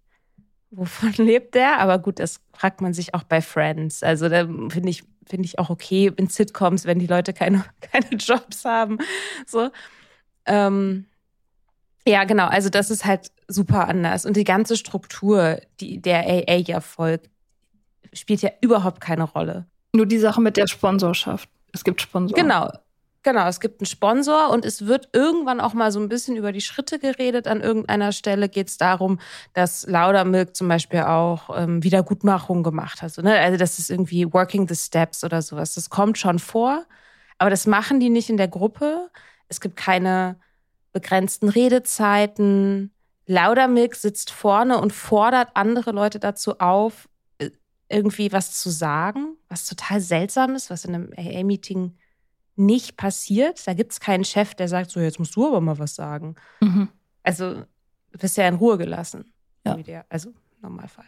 wovon 0.72 1.14
lebt 1.18 1.56
der? 1.56 1.80
Aber 1.80 2.00
gut, 2.00 2.20
das 2.20 2.42
fragt 2.54 2.82
man 2.82 2.94
sich 2.94 3.14
auch 3.14 3.24
bei 3.24 3.42
Friends. 3.42 4.04
Also 4.04 4.30
da 4.30 4.46
finde 4.46 4.90
ich, 4.90 5.04
finde 5.28 5.46
ich 5.46 5.60
auch 5.60 5.70
okay 5.70 6.12
in 6.16 6.28
Sitcoms, 6.28 6.86
wenn 6.86 7.00
die 7.00 7.08
Leute 7.08 7.34
keine, 7.34 7.64
keine 7.82 8.16
Jobs 8.16 8.66
haben. 8.66 8.98
So. 9.46 9.70
Ähm, 10.50 11.06
ja, 12.08 12.24
genau. 12.24 12.48
Also 12.48 12.70
das 12.70 12.90
ist 12.90 13.06
halt 13.06 13.32
super 13.48 13.88
anders. 13.88 14.26
Und 14.26 14.36
die 14.36 14.44
ganze 14.44 14.76
Struktur, 14.76 15.60
die 15.80 16.02
der 16.02 16.26
AA 16.28 16.58
ja 16.58 16.82
folgt, 16.82 17.30
spielt 18.14 18.42
ja 18.42 18.50
überhaupt 18.62 19.00
keine 19.00 19.24
Rolle. 19.24 19.68
Nur 19.94 20.06
die 20.06 20.18
Sache 20.18 20.42
mit 20.42 20.58
der 20.58 20.68
Sponsorschaft. 20.68 21.50
Es 21.72 21.84
gibt 21.84 22.02
Sponsoren. 22.02 22.42
Genau. 22.42 22.70
Genau, 23.22 23.48
es 23.48 23.60
gibt 23.60 23.82
einen 23.82 23.86
Sponsor 23.86 24.50
und 24.50 24.64
es 24.64 24.86
wird 24.86 25.10
irgendwann 25.12 25.60
auch 25.60 25.74
mal 25.74 25.92
so 25.92 26.00
ein 26.00 26.08
bisschen 26.08 26.38
über 26.38 26.54
die 26.54 26.62
Schritte 26.62 27.00
geredet. 27.00 27.48
An 27.48 27.60
irgendeiner 27.60 28.14
Stelle 28.14 28.48
geht 28.48 28.70
es 28.70 28.78
darum, 28.78 29.20
dass 29.54 29.86
Laudermilk 29.86 30.56
zum 30.56 30.70
Beispiel 30.70 31.02
auch 31.02 31.50
ähm, 31.54 31.84
Wiedergutmachung 31.84 32.64
gemacht 32.64 33.02
hat. 33.02 33.12
So, 33.12 33.22
ne? 33.22 33.38
Also 33.38 33.58
das 33.58 33.78
ist 33.78 33.90
irgendwie 33.90 34.32
Working 34.32 34.70
the 34.70 34.76
Steps 34.76 35.26
oder 35.26 35.42
sowas. 35.42 35.74
Das 35.74 35.90
kommt 35.90 36.18
schon 36.18 36.40
vor, 36.40 36.86
aber 37.38 37.50
das 37.50 37.68
machen 37.68 38.00
die 38.00 38.10
nicht 38.10 38.30
in 38.30 38.38
der 38.38 38.48
Gruppe. 38.48 39.10
Es 39.50 39.60
gibt 39.60 39.76
keine 39.76 40.40
begrenzten 40.94 41.50
Redezeiten. 41.50 42.92
Laudermilk 43.26 43.96
sitzt 43.96 44.32
vorne 44.32 44.80
und 44.80 44.94
fordert 44.94 45.50
andere 45.56 45.92
Leute 45.92 46.20
dazu 46.20 46.60
auf, 46.60 47.10
äh, 47.38 47.50
irgendwie 47.90 48.32
was 48.32 48.58
zu 48.60 48.70
sagen, 48.70 49.36
was 49.50 49.68
total 49.68 50.02
seltsam 50.02 50.56
ist, 50.56 50.70
was 50.70 50.86
in 50.86 50.96
einem 50.96 51.14
AA-Meeting 51.16 51.96
nicht 52.56 52.98
passiert. 52.98 53.66
Da 53.68 53.74
gibt 53.74 53.92
es 53.92 54.00
keinen 54.00 54.26
Chef, 54.26 54.56
der 54.56 54.68
sagt, 54.68 54.92
so, 54.92 55.00
jetzt 55.00 55.20
musst 55.20 55.36
du 55.36 55.48
aber 55.48 55.62
mal 55.62 55.80
was 55.80 55.96
sagen. 55.96 56.36
Mhm. 56.60 56.90
Also, 57.24 57.54
du 58.12 58.20
bist 58.20 58.38
ja 58.38 58.48
in 58.48 58.56
Ruhe 58.56 58.78
gelassen. 58.78 59.32
Ja. 59.66 59.76
Der, 59.76 60.06
also, 60.10 60.34
Normalfall. 60.62 61.06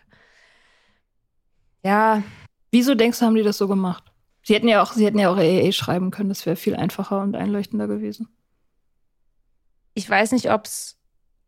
Ja. 1.84 2.24
Wieso 2.72 2.96
denkst 2.96 3.20
du, 3.20 3.26
haben 3.26 3.36
die 3.36 3.44
das 3.44 3.58
so 3.58 3.68
gemacht? 3.68 4.11
Sie 4.44 4.56
hätten 4.56 4.68
ja 4.68 4.82
auch, 4.82 4.94
sie 4.94 5.06
hätten 5.06 5.20
ja 5.20 5.30
auch 5.30 5.38
AAA 5.38 5.72
schreiben 5.72 6.12
können, 6.12 6.30
das 6.30 6.46
wäre 6.46 6.56
viel 6.56 6.76
einfacher 6.76 7.22
und 7.22 7.36
einleuchtender 7.36 7.88
gewesen. 7.88 8.28
Ich 9.94 10.10
weiß 10.10 10.32
nicht, 10.32 10.52
ob 10.52 10.66
es 10.66 10.98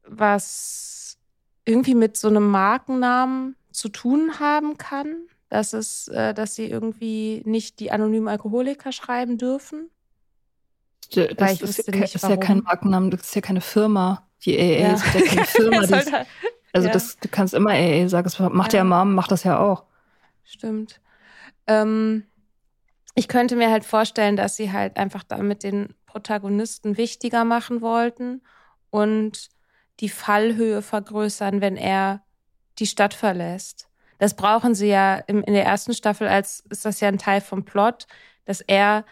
was 0.06 1.18
irgendwie 1.66 1.96
mit 1.96 2.18
so 2.18 2.28
einem 2.28 2.50
Markennamen 2.50 3.56
zu 3.72 3.90
tun 3.90 4.40
haben 4.40 4.78
kann 4.78 5.16
dass 5.54 5.74
es, 5.74 6.08
äh, 6.08 6.34
dass 6.34 6.56
sie 6.56 6.66
irgendwie 6.66 7.44
nicht 7.46 7.80
die 7.80 7.92
anonymen 7.92 8.28
Alkoholiker 8.28 8.92
schreiben 8.92 9.38
dürfen. 9.38 9.92
Das, 11.14 11.60
das 11.60 11.62
ist, 11.62 11.88
ja, 11.88 12.04
ist 12.04 12.24
ja, 12.24 12.38
kein 12.38 12.62
Markennamen, 12.62 13.12
das 13.12 13.22
ist 13.22 13.36
ja 13.36 13.42
keine 13.42 13.62
Firma. 13.62 14.28
Die 14.46 14.58
AA 14.58 14.88
ja. 14.88 14.94
ist 14.94 15.06
ja 15.14 15.22
keine 15.22 15.46
Firma. 15.46 15.82
ist, 15.84 16.12
halt, 16.12 16.28
also 16.74 16.88
ja. 16.88 16.94
das, 16.94 17.20
du 17.20 17.28
kannst 17.28 17.54
immer 17.54 17.70
AA 17.70 18.10
sagen. 18.10 18.24
Das 18.24 18.40
macht 18.40 18.74
ja, 18.74 18.80
ja 18.80 18.84
Mom, 18.84 19.14
macht 19.14 19.30
das 19.30 19.44
ja 19.44 19.60
auch. 19.60 19.84
Stimmt. 20.44 21.00
Ähm, 21.68 22.24
ich 23.16 23.28
könnte 23.28 23.56
mir 23.56 23.70
halt 23.70 23.86
vorstellen, 23.86 24.36
dass 24.36 24.56
sie 24.56 24.72
halt 24.72 24.98
einfach 24.98 25.24
damit 25.24 25.64
den 25.64 25.94
Protagonisten 26.06 26.98
wichtiger 26.98 27.46
machen 27.46 27.82
wollten 27.82 28.42
und 28.90 29.50
die 30.00 30.10
Fallhöhe 30.10 30.82
vergrößern, 30.82 31.62
wenn 31.62 31.78
er 31.78 32.24
die 32.80 32.88
Stadt 32.88 33.14
verlässt. 33.14 33.88
Das 34.20 34.36
brauchen 34.36 34.74
sie 34.74 34.88
ja 34.88 35.16
im, 35.16 35.44
in 35.44 35.54
der 35.54 35.66
ersten 35.66 35.94
Staffel, 35.94 36.28
als 36.28 36.64
ist 36.70 36.86
das 36.86 37.00
ja 37.00 37.08
ein 37.08 37.18
Teil 37.18 37.42
vom 37.42 37.66
Plot, 37.66 38.08
dass 38.46 38.62
er 38.62 39.06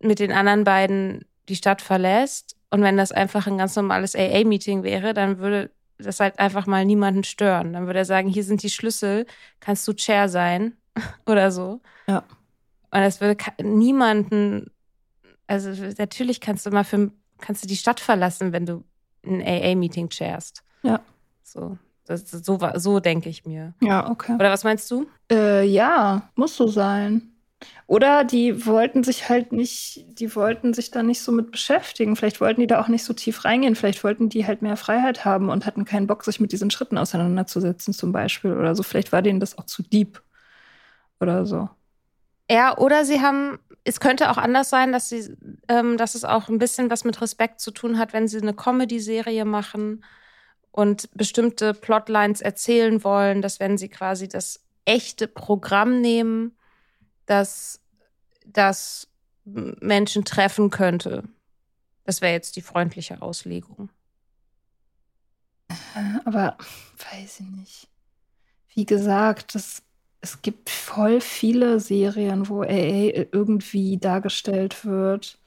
mit 0.00 0.18
den 0.18 0.32
anderen 0.32 0.64
beiden 0.64 1.24
die 1.48 1.56
Stadt 1.56 1.82
verlässt. 1.82 2.56
Und 2.70 2.82
wenn 2.82 2.96
das 2.96 3.12
einfach 3.12 3.46
ein 3.46 3.58
ganz 3.58 3.74
normales 3.76 4.14
AA-Meeting 4.14 4.82
wäre, 4.82 5.14
dann 5.14 5.38
würde 5.38 5.70
das 5.98 6.20
halt 6.20 6.38
einfach 6.38 6.66
mal 6.66 6.84
niemanden 6.84 7.24
stören. 7.24 7.72
Dann 7.72 7.86
würde 7.86 8.00
er 8.00 8.04
sagen, 8.04 8.28
hier 8.28 8.44
sind 8.44 8.62
die 8.62 8.70
Schlüssel, 8.70 9.26
kannst 9.60 9.86
du 9.88 9.94
Chair 9.94 10.28
sein 10.28 10.76
oder 11.26 11.50
so. 11.50 11.80
Ja. 12.06 12.24
Und 12.90 13.00
das 13.00 13.20
würde 13.20 13.36
niemanden, 13.62 14.70
also 15.46 15.70
natürlich 15.98 16.40
kannst 16.40 16.66
du 16.66 16.70
mal 16.70 16.84
für, 16.84 17.10
kannst 17.38 17.62
du 17.62 17.68
die 17.68 17.76
Stadt 17.76 18.00
verlassen, 18.00 18.52
wenn 18.52 18.66
du 18.66 18.84
ein 19.24 19.42
AA-Meeting 19.42 20.08
chairst. 20.08 20.62
Ja. 20.82 21.00
So. 21.42 21.78
Das, 22.06 22.30
so, 22.30 22.58
so 22.76 23.00
denke 23.00 23.28
ich 23.28 23.44
mir. 23.44 23.74
Ja, 23.82 24.10
okay. 24.10 24.34
Oder 24.34 24.50
was 24.50 24.64
meinst 24.64 24.90
du? 24.90 25.06
Äh, 25.30 25.66
ja, 25.66 26.30
muss 26.36 26.56
so 26.56 26.66
sein. 26.66 27.34
Oder 27.86 28.24
die 28.24 28.66
wollten 28.66 29.02
sich 29.02 29.28
halt 29.28 29.52
nicht, 29.52 30.06
die 30.18 30.34
wollten 30.34 30.72
sich 30.72 30.90
da 30.90 31.02
nicht 31.02 31.20
so 31.20 31.32
mit 31.32 31.50
beschäftigen. 31.50 32.16
Vielleicht 32.16 32.40
wollten 32.40 32.60
die 32.60 32.66
da 32.66 32.80
auch 32.80 32.88
nicht 32.88 33.04
so 33.04 33.12
tief 33.12 33.44
reingehen. 33.44 33.74
Vielleicht 33.74 34.04
wollten 34.04 34.28
die 34.28 34.46
halt 34.46 34.62
mehr 34.62 34.76
Freiheit 34.76 35.24
haben 35.24 35.50
und 35.50 35.66
hatten 35.66 35.84
keinen 35.84 36.06
Bock, 36.06 36.24
sich 36.24 36.40
mit 36.40 36.52
diesen 36.52 36.70
Schritten 36.70 36.96
auseinanderzusetzen, 36.96 37.92
zum 37.92 38.12
Beispiel 38.12 38.52
oder 38.52 38.74
so. 38.74 38.82
Vielleicht 38.82 39.12
war 39.12 39.22
denen 39.22 39.40
das 39.40 39.58
auch 39.58 39.66
zu 39.66 39.82
deep 39.82 40.22
oder 41.20 41.46
so. 41.46 41.68
Ja, 42.50 42.76
oder 42.78 43.04
sie 43.04 43.20
haben, 43.20 43.58
es 43.84 44.00
könnte 44.00 44.30
auch 44.30 44.38
anders 44.38 44.70
sein, 44.70 44.92
dass 44.92 45.08
sie, 45.08 45.36
ähm, 45.68 45.96
dass 45.96 46.14
es 46.14 46.24
auch 46.24 46.48
ein 46.48 46.58
bisschen 46.58 46.90
was 46.90 47.04
mit 47.04 47.20
Respekt 47.20 47.60
zu 47.60 47.70
tun 47.70 47.98
hat, 47.98 48.12
wenn 48.12 48.28
sie 48.28 48.40
eine 48.40 48.54
Comedy-Serie 48.54 49.44
machen 49.44 50.04
und 50.70 51.10
bestimmte 51.14 51.74
Plotlines 51.74 52.40
erzählen 52.40 53.02
wollen, 53.04 53.42
dass 53.42 53.60
wenn 53.60 53.76
sie 53.76 53.88
quasi 53.88 54.28
das 54.28 54.64
echte 54.84 55.28
Programm 55.28 56.00
nehmen, 56.00 56.56
dass 57.26 57.80
das 58.46 59.08
Menschen 59.44 60.24
treffen 60.24 60.70
könnte. 60.70 61.24
Das 62.04 62.22
wäre 62.22 62.32
jetzt 62.32 62.56
die 62.56 62.62
freundliche 62.62 63.20
Auslegung. 63.20 63.90
Aber 66.24 66.56
weiß 67.12 67.40
ich 67.40 67.46
nicht. 67.46 67.88
Wie 68.74 68.86
gesagt, 68.86 69.54
das, 69.54 69.82
es 70.20 70.42
gibt 70.42 70.70
voll 70.70 71.20
viele 71.20 71.80
Serien, 71.80 72.48
wo 72.48 72.62
AA 72.62 73.26
irgendwie 73.32 73.98
dargestellt 73.98 74.84
wird. 74.84 75.38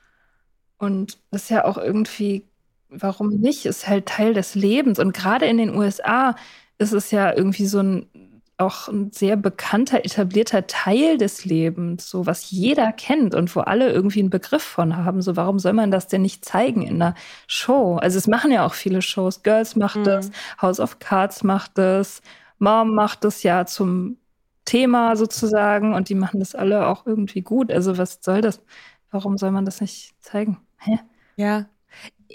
Und 0.77 1.19
das 1.31 1.43
ist 1.43 1.49
ja 1.49 1.65
auch 1.65 1.77
irgendwie 1.77 2.45
warum 2.91 3.29
nicht? 3.29 3.65
Ist 3.65 3.87
halt 3.87 4.05
Teil 4.05 4.33
des 4.33 4.55
Lebens. 4.55 4.99
Und 4.99 5.13
gerade 5.13 5.45
in 5.45 5.57
den 5.57 5.75
USA 5.75 6.35
ist 6.77 6.91
es 6.91 7.11
ja 7.11 7.33
irgendwie 7.35 7.65
so 7.65 7.79
ein 7.79 8.07
auch 8.57 8.87
ein 8.87 9.11
sehr 9.11 9.37
bekannter, 9.37 10.05
etablierter 10.05 10.67
Teil 10.67 11.17
des 11.17 11.45
Lebens, 11.45 12.07
so 12.07 12.27
was 12.27 12.51
jeder 12.51 12.91
kennt 12.91 13.33
und 13.33 13.55
wo 13.55 13.61
alle 13.61 13.91
irgendwie 13.91 14.19
einen 14.19 14.29
Begriff 14.29 14.61
von 14.61 14.97
haben. 14.97 15.23
So, 15.23 15.35
warum 15.35 15.57
soll 15.57 15.73
man 15.73 15.89
das 15.89 16.07
denn 16.07 16.21
nicht 16.21 16.45
zeigen 16.45 16.83
in 16.83 17.01
einer 17.01 17.15
Show? 17.47 17.95
Also 17.95 18.19
es 18.19 18.27
machen 18.27 18.51
ja 18.51 18.63
auch 18.63 18.75
viele 18.75 19.01
Shows. 19.01 19.41
Girls 19.41 19.75
macht 19.75 20.01
mhm. 20.01 20.03
das, 20.03 20.31
House 20.61 20.79
of 20.79 20.99
Cards 20.99 21.43
macht 21.43 21.71
das, 21.79 22.21
Mom 22.59 22.93
macht 22.93 23.23
das 23.23 23.41
ja 23.41 23.65
zum 23.65 24.17
Thema 24.71 25.15
sozusagen 25.15 25.93
und 25.93 26.09
die 26.09 26.15
machen 26.15 26.39
das 26.39 26.55
alle 26.55 26.87
auch 26.87 27.05
irgendwie 27.05 27.41
gut. 27.41 27.71
Also 27.71 27.97
was 27.97 28.19
soll 28.21 28.41
das? 28.41 28.61
Warum 29.11 29.37
soll 29.37 29.51
man 29.51 29.65
das 29.65 29.81
nicht 29.81 30.13
zeigen? 30.21 30.57
Hä? 30.79 30.99
Ja, 31.35 31.65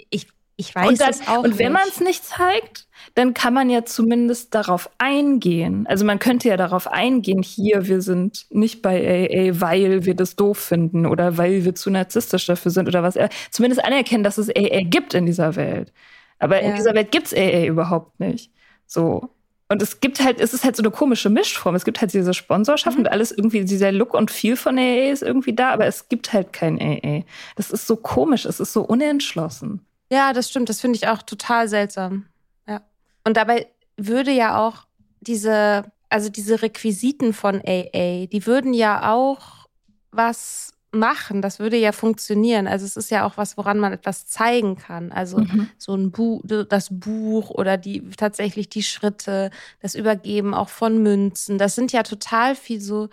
ich 0.09 0.27
Ich 0.59 0.73
weiß 0.75 0.89
und 0.89 0.99
dann, 1.01 1.09
es 1.11 1.27
auch 1.27 1.43
Und 1.43 1.59
wenn 1.59 1.71
nicht. 1.71 1.81
man 1.81 1.87
es 1.89 1.99
nicht 1.99 2.23
zeigt, 2.25 2.87
dann 3.15 3.29
es 3.29 3.35
es 3.35 3.41
kann 3.43 3.53
man 3.53 3.69
ja 3.69 3.85
zumindest 3.85 4.55
darauf 4.55 4.89
eingehen. 4.97 5.85
Also 5.87 6.03
man 6.05 6.17
könnte 6.19 6.49
ja 6.49 6.57
darauf 6.57 6.87
eingehen, 6.87 7.43
hier, 7.43 7.87
wir 7.87 8.01
sind 8.01 8.47
nicht 8.49 8.81
bei 8.81 8.95
AA, 9.29 9.61
weil 9.61 10.05
wir 10.05 10.15
das 10.15 10.35
doof 10.35 10.57
finden 10.57 11.05
oder 11.05 11.37
weil 11.37 11.63
wir 11.65 11.75
zu 11.75 11.89
narzisstisch 11.91 12.45
dafür 12.47 12.71
sind 12.71 12.87
oder 12.87 13.03
was. 13.03 13.15
Zumindest 13.51 13.83
anerkennen, 13.85 14.23
dass 14.23 14.37
es 14.39 14.49
AA 14.49 14.81
gibt 14.83 15.13
in 15.13 15.25
dieser 15.27 15.55
Welt. 15.55 15.93
Aber 16.39 16.59
in 16.61 16.71
Ja. 16.71 16.75
dieser 16.75 16.93
Welt 16.95 17.11
gibt's 17.11 17.33
AA 17.33 17.65
überhaupt 17.65 18.19
nicht. 18.19 18.51
So. 18.87 19.29
Und 19.69 19.81
es 19.81 19.99
gibt 19.99 20.23
halt, 20.23 20.39
es 20.39 20.53
ist 20.53 20.63
halt 20.63 20.77
so 20.77 20.81
eine 20.81 20.91
komische 20.91 21.29
Mischform. 21.29 21.75
Es 21.75 21.83
gibt 21.83 21.99
halt 21.99 22.13
diese 22.13 22.33
Sponsorschaft 22.33 22.97
und 22.97 23.11
alles 23.11 23.31
irgendwie, 23.31 23.65
dieser 23.65 23.91
Look 23.91 24.13
und 24.13 24.31
Feel 24.31 24.55
von 24.55 24.77
AA 24.77 25.11
ist 25.11 25.23
irgendwie 25.23 25.53
da, 25.53 25.71
aber 25.71 25.85
es 25.85 26.07
gibt 26.07 26.31
halt 26.31 26.53
kein 26.53 26.79
AA. 26.79 27.23
Das 27.55 27.71
ist 27.71 27.85
so 27.85 27.97
komisch, 27.97 28.45
es 28.45 28.61
ist 28.61 28.71
so 28.71 28.81
unentschlossen. 28.81 29.85
Ja, 30.09 30.31
das 30.31 30.49
stimmt. 30.49 30.69
Das 30.69 30.79
finde 30.79 30.95
ich 30.95 31.07
auch 31.09 31.21
total 31.21 31.67
seltsam. 31.67 32.25
Ja. 32.65 32.81
Und 33.25 33.35
dabei 33.35 33.67
würde 33.97 34.31
ja 34.31 34.57
auch 34.57 34.85
diese, 35.19 35.91
also 36.09 36.29
diese 36.29 36.61
Requisiten 36.61 37.33
von 37.33 37.61
AA, 37.65 38.27
die 38.27 38.45
würden 38.45 38.73
ja 38.73 39.13
auch 39.13 39.67
was 40.11 40.71
machen. 40.91 41.41
Das 41.41 41.59
würde 41.59 41.77
ja 41.77 41.91
funktionieren. 41.91 42.67
Also 42.67 42.85
es 42.85 42.95
ist 42.97 43.11
ja 43.11 43.25
auch 43.25 43.37
was, 43.37 43.57
woran 43.57 43.77
man 43.79 43.93
etwas 43.93 44.25
zeigen 44.25 44.77
kann. 44.77 45.11
Also 45.11 45.39
Mhm. 45.39 45.69
so 45.77 45.93
ein 45.95 46.11
Buch, 46.11 46.41
das 46.45 46.87
Buch 46.91 47.49
oder 47.49 47.77
die 47.77 48.09
tatsächlich 48.11 48.69
die 48.69 48.83
Schritte, 48.83 49.51
das 49.81 49.95
Übergeben 49.95 50.53
auch 50.53 50.69
von 50.69 51.01
Münzen. 51.03 51.57
Das 51.57 51.75
sind 51.75 51.91
ja 51.91 52.03
total 52.03 52.55
viel 52.55 52.79
so 52.81 53.09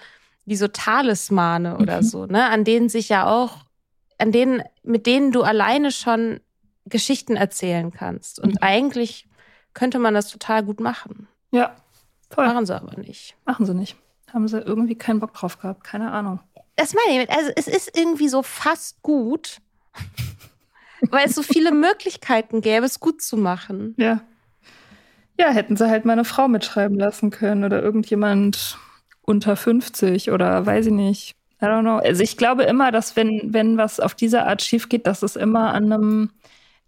wie 0.46 0.56
so 0.56 0.68
Talismane 0.68 1.78
oder 1.78 1.98
Mhm. 1.98 2.06
so, 2.06 2.26
ne, 2.26 2.48
an 2.50 2.64
denen 2.64 2.88
sich 2.88 3.08
ja 3.08 3.26
auch, 3.26 3.64
an 4.18 4.30
denen, 4.30 4.62
mit 4.82 5.06
denen 5.06 5.32
du 5.32 5.42
alleine 5.42 5.90
schon 5.90 6.40
Geschichten 6.86 7.34
erzählen 7.36 7.90
kannst. 7.92 8.38
Und 8.38 8.52
Mhm. 8.52 8.58
eigentlich 8.60 9.26
könnte 9.72 9.98
man 9.98 10.12
das 10.14 10.28
total 10.28 10.62
gut 10.62 10.80
machen. 10.80 11.26
Ja, 11.50 11.74
voll. 12.30 12.46
Machen 12.46 12.66
sie 12.66 12.76
aber 12.76 12.96
nicht. 13.00 13.34
Machen 13.46 13.64
sie 13.66 13.74
nicht. 13.74 13.96
Haben 14.32 14.46
sie 14.48 14.58
irgendwie 14.60 14.94
keinen 14.96 15.18
Bock 15.18 15.32
drauf 15.32 15.58
gehabt, 15.58 15.82
keine 15.82 16.12
Ahnung. 16.12 16.40
Das 16.76 16.94
meine 16.94 17.22
ich. 17.22 17.30
Also 17.30 17.50
es 17.56 17.68
ist 17.68 17.96
irgendwie 17.96 18.28
so 18.28 18.42
fast 18.42 19.00
gut, 19.02 19.58
weil 21.10 21.26
es 21.26 21.34
so 21.34 21.42
viele 21.42 21.72
Möglichkeiten 21.72 22.60
gäbe, 22.60 22.86
es 22.86 23.00
gut 23.00 23.22
zu 23.22 23.36
machen. 23.36 23.94
Ja. 23.96 24.22
Ja, 25.38 25.50
hätten 25.50 25.76
sie 25.76 25.88
halt 25.88 26.04
meine 26.04 26.24
Frau 26.24 26.46
mitschreiben 26.48 26.96
lassen 26.98 27.30
können 27.30 27.64
oder 27.64 27.82
irgendjemand 27.82 28.78
unter 29.22 29.56
50 29.56 30.30
oder 30.30 30.64
weiß 30.64 30.86
ich 30.86 30.92
nicht. 30.92 31.32
I 31.60 31.66
don't 31.66 31.80
know. 31.82 31.96
Also 31.96 32.22
ich 32.22 32.36
glaube 32.36 32.64
immer, 32.64 32.92
dass 32.92 33.16
wenn, 33.16 33.52
wenn 33.52 33.76
was 33.76 33.98
auf 33.98 34.14
diese 34.14 34.44
Art 34.44 34.62
schief 34.62 34.88
geht, 34.88 35.06
dass 35.06 35.22
es 35.22 35.34
immer 35.36 35.72
an 35.74 35.92
einem 35.92 36.30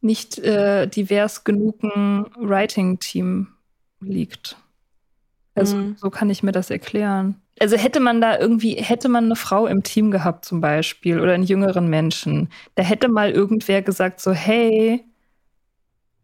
nicht 0.00 0.38
äh, 0.38 0.86
divers 0.86 1.42
genugen 1.44 2.26
Writing-Team 2.36 3.48
liegt. 4.00 4.56
Also 5.54 5.76
Mhm. 5.76 5.96
so 5.98 6.10
kann 6.10 6.30
ich 6.30 6.42
mir 6.42 6.52
das 6.52 6.70
erklären. 6.70 7.40
Also 7.58 7.76
hätte 7.76 8.00
man 8.00 8.20
da 8.20 8.38
irgendwie, 8.38 8.74
hätte 8.74 9.08
man 9.08 9.24
eine 9.24 9.36
Frau 9.36 9.66
im 9.66 9.82
Team 9.82 10.10
gehabt 10.10 10.44
zum 10.44 10.60
Beispiel 10.60 11.20
oder 11.20 11.32
einen 11.32 11.44
jüngeren 11.44 11.88
Menschen, 11.88 12.50
da 12.74 12.82
hätte 12.82 13.08
mal 13.08 13.30
irgendwer 13.30 13.80
gesagt 13.82 14.20
so, 14.20 14.32
hey, 14.32 15.04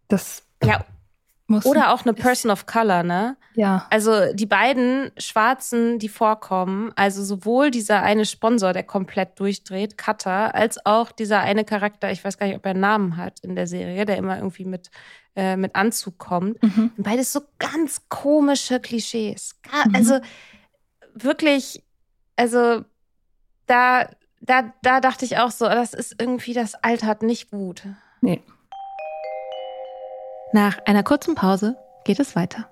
das 0.08 0.42
Ja, 0.62 0.84
muss 1.46 1.64
oder 1.66 1.92
auch 1.92 2.02
eine 2.04 2.12
Person 2.14 2.50
of 2.50 2.66
Color, 2.66 3.02
ne? 3.02 3.36
ja. 3.54 3.86
Also 3.90 4.32
die 4.34 4.46
beiden 4.46 5.10
Schwarzen, 5.18 5.98
die 5.98 6.08
vorkommen, 6.08 6.92
also 6.96 7.24
sowohl 7.24 7.70
dieser 7.70 8.02
eine 8.02 8.24
Sponsor, 8.26 8.72
der 8.72 8.82
komplett 8.84 9.38
durchdreht, 9.40 9.96
Cutter, 9.98 10.54
als 10.54 10.84
auch 10.84 11.12
dieser 11.12 11.40
eine 11.40 11.64
Charakter, 11.64 12.10
ich 12.12 12.22
weiß 12.24 12.38
gar 12.38 12.46
nicht, 12.46 12.56
ob 12.56 12.64
er 12.66 12.70
einen 12.72 12.80
Namen 12.80 13.16
hat 13.16 13.40
in 13.40 13.54
der 13.56 13.66
Serie, 13.66 14.04
der 14.04 14.18
immer 14.18 14.36
irgendwie 14.36 14.64
mit, 14.66 14.90
äh, 15.34 15.56
mit 15.56 15.74
Anzug 15.76 16.18
kommt. 16.18 16.62
Mhm. 16.62 16.92
Beides 16.98 17.32
so 17.32 17.40
ganz 17.58 18.02
komische 18.10 18.80
Klischees. 18.80 19.56
Ga- 19.62 19.88
Mhm. 19.88 19.94
Wirklich, 21.14 21.83
also 22.37 22.85
da, 23.66 24.09
da, 24.40 24.72
da 24.83 25.01
dachte 25.01 25.25
ich 25.25 25.38
auch 25.38 25.51
so, 25.51 25.66
das 25.66 25.94
ist 25.94 26.16
irgendwie, 26.18 26.55
das 26.55 26.75
altert 26.75 27.22
nicht 27.22 27.51
gut. 27.51 27.83
Nee. 28.20 28.42
Nach 30.53 30.79
einer 30.85 31.03
kurzen 31.03 31.35
Pause 31.35 31.77
geht 32.05 32.20
es 32.20 32.37
weiter. 32.37 32.71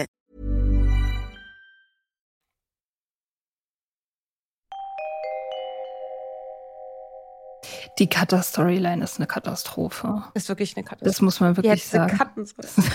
Die 8.01 8.09
Cutter-Storyline 8.09 9.03
ist 9.03 9.19
eine 9.19 9.27
Katastrophe. 9.27 10.23
Ist 10.33 10.49
wirklich 10.49 10.75
eine 10.75 10.83
Katastrophe. 10.83 11.11
Das 11.11 11.21
muss 11.21 11.39
man 11.39 11.55
wirklich 11.55 11.85
sagen. 11.85 12.19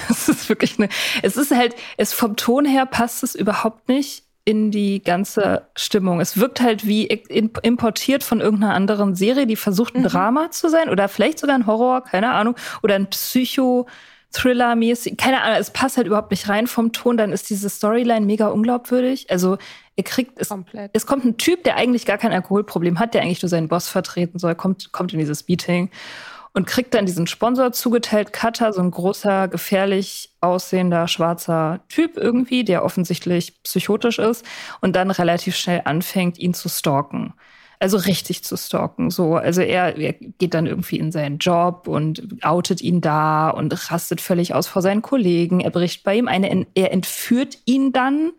Das 0.09 0.29
ist 0.29 0.49
wirklich 0.49 0.79
eine. 0.79 0.88
Es 1.23 1.37
ist 1.37 1.55
halt, 1.55 1.77
es 1.97 2.12
vom 2.12 2.35
Ton 2.35 2.64
her 2.64 2.87
passt 2.87 3.23
es 3.23 3.37
überhaupt 3.37 3.88
nicht 3.88 4.25
in 4.45 4.73
die 4.73 5.01
ganze 5.01 5.69
Stimmung. 5.77 6.21
Es 6.21 6.38
wirkt 6.38 6.61
halt 6.61 6.88
wie 6.88 7.05
importiert 7.07 8.25
von 8.25 8.40
irgendeiner 8.40 8.75
anderen 8.75 9.14
Serie, 9.14 9.47
die 9.47 9.55
versucht 9.55 9.95
ein 9.95 10.03
Drama 10.03 10.51
zu 10.51 10.69
sein 10.69 10.88
oder 10.88 11.09
vielleicht 11.09 11.38
sogar 11.38 11.55
ein 11.55 11.66
Horror, 11.66 12.03
keine 12.03 12.33
Ahnung, 12.33 12.57
oder 12.83 12.97
ein 12.97 13.09
Psycho. 13.09 13.87
Thriller-mäßig, 14.33 15.16
keine 15.16 15.40
Ahnung, 15.40 15.59
es 15.61 15.71
passt 15.71 15.97
halt 15.97 16.09
überhaupt 16.09 16.33
nicht 16.33 16.49
rein 16.49 16.66
vom 16.66 16.92
Ton, 16.92 17.16
dann 17.16 17.33
ist 17.33 17.49
diese 17.49 17.71
Storyline 17.71 18.27
mega 18.27 18.49
unglaubwürdig. 18.49 19.31
Also, 19.31 19.57
ihr 19.96 20.04
kriegt 20.04 20.38
es, 20.38 20.50
Komplett. 20.50 20.90
es 20.94 21.06
kommt 21.06 21.24
ein 21.24 21.38
Typ, 21.38 21.64
der 21.64 21.76
eigentlich 21.76 22.06
gar 22.06 22.18
kein 22.18 22.32
Alkoholproblem 22.32 22.98
hat, 22.98 23.14
der 23.14 23.22
eigentlich 23.22 23.42
nur 23.42 23.48
seinen 23.48 23.68
Boss 23.68 23.88
vertreten 23.88 24.38
soll, 24.38 24.54
kommt, 24.54 24.92
kommt 24.92 25.12
in 25.12 25.18
dieses 25.18 25.48
Meeting 25.48 25.90
und 26.56 26.66
kriegt 26.66 26.94
dann 26.94 27.04
diesen 27.04 27.26
Sponsor 27.26 27.72
zugeteilt, 27.72 28.32
Cutter, 28.32 28.72
so 28.72 28.80
ein 28.80 28.90
großer, 28.90 29.48
gefährlich 29.48 30.30
aussehender, 30.40 31.06
schwarzer 31.06 31.80
Typ 31.88 32.16
irgendwie, 32.16 32.64
der 32.64 32.82
offensichtlich 32.82 33.62
psychotisch 33.62 34.18
ist 34.18 34.44
und 34.80 34.96
dann 34.96 35.11
relativ 35.11 35.54
schnell 35.54 35.82
anfängt, 35.85 36.38
ihn 36.38 36.54
zu 36.54 36.68
stalken. 36.68 37.35
Also 37.78 37.98
richtig 37.98 38.42
zu 38.42 38.56
stalken. 38.56 39.11
So, 39.11 39.35
also 39.35 39.61
er, 39.61 39.98
er 39.98 40.14
geht 40.14 40.54
dann 40.54 40.66
irgendwie 40.66 40.98
in 40.98 41.12
seinen 41.12 41.37
Job 41.37 41.88
und 41.88 42.42
outet 42.42 42.80
ihn 42.80 43.02
da 43.02 43.50
und 43.50 43.90
rastet 43.90 44.22
völlig 44.22 44.54
aus 44.54 44.66
vor 44.66 44.80
seinen 44.80 45.02
Kollegen. 45.02 45.61
Er 45.61 45.70
bricht 45.70 46.04
bei 46.04 46.16
ihm 46.16 46.26
eine, 46.26 46.66
er 46.74 46.90
entführt 46.90 47.59
ihn 47.66 47.92
dann 47.92 48.32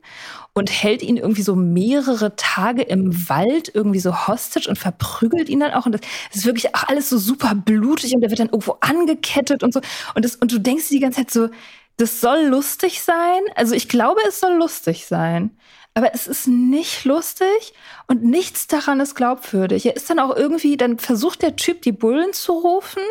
und 0.57 0.71
hält 0.71 1.03
ihn 1.03 1.17
irgendwie 1.17 1.43
so 1.43 1.55
mehrere 1.55 2.35
Tage 2.35 2.81
im 2.81 3.29
Wald 3.29 3.69
irgendwie 3.73 3.99
so 3.99 4.27
hostage 4.27 4.67
und 4.67 4.77
verprügelt 4.77 5.49
ihn 5.49 5.59
dann 5.59 5.71
auch. 5.71 5.85
Und 5.85 5.91
das, 5.93 6.01
ist 6.33 6.45
wirklich 6.45 6.73
auch 6.73 6.85
alles 6.87 7.09
so 7.09 7.19
super 7.19 7.53
blutig 7.53 8.15
und 8.15 8.21
der 8.21 8.31
wird 8.31 8.39
dann 8.39 8.47
irgendwo 8.47 8.77
angekettet 8.81 9.61
und 9.61 9.71
so. 9.71 9.81
Und, 10.15 10.25
das, 10.25 10.35
und 10.35 10.51
du 10.51 10.57
denkst 10.57 10.89
die 10.89 10.99
ganze 10.99 11.19
Zeit 11.21 11.31
so, 11.31 11.49
das 11.97 12.21
soll 12.21 12.45
lustig 12.45 13.03
sein. 13.03 13.41
Also 13.55 13.75
ich 13.75 13.87
glaube, 13.87 14.19
es 14.27 14.39
soll 14.39 14.53
lustig 14.53 15.05
sein. 15.05 15.51
Aber 15.93 16.13
es 16.15 16.25
ist 16.25 16.47
nicht 16.47 17.05
lustig 17.05 17.73
und 18.07 18.23
nichts 18.23 18.65
daran 18.65 18.99
ist 18.99 19.13
glaubwürdig. 19.13 19.85
Er 19.85 19.95
ist 19.95 20.09
dann 20.09 20.19
auch 20.19 20.35
irgendwie, 20.35 20.75
dann 20.75 20.97
versucht 20.97 21.43
der 21.43 21.55
Typ, 21.55 21.83
die 21.83 21.91
Bullen 21.91 22.33
zu 22.33 22.53
rufen, 22.53 23.03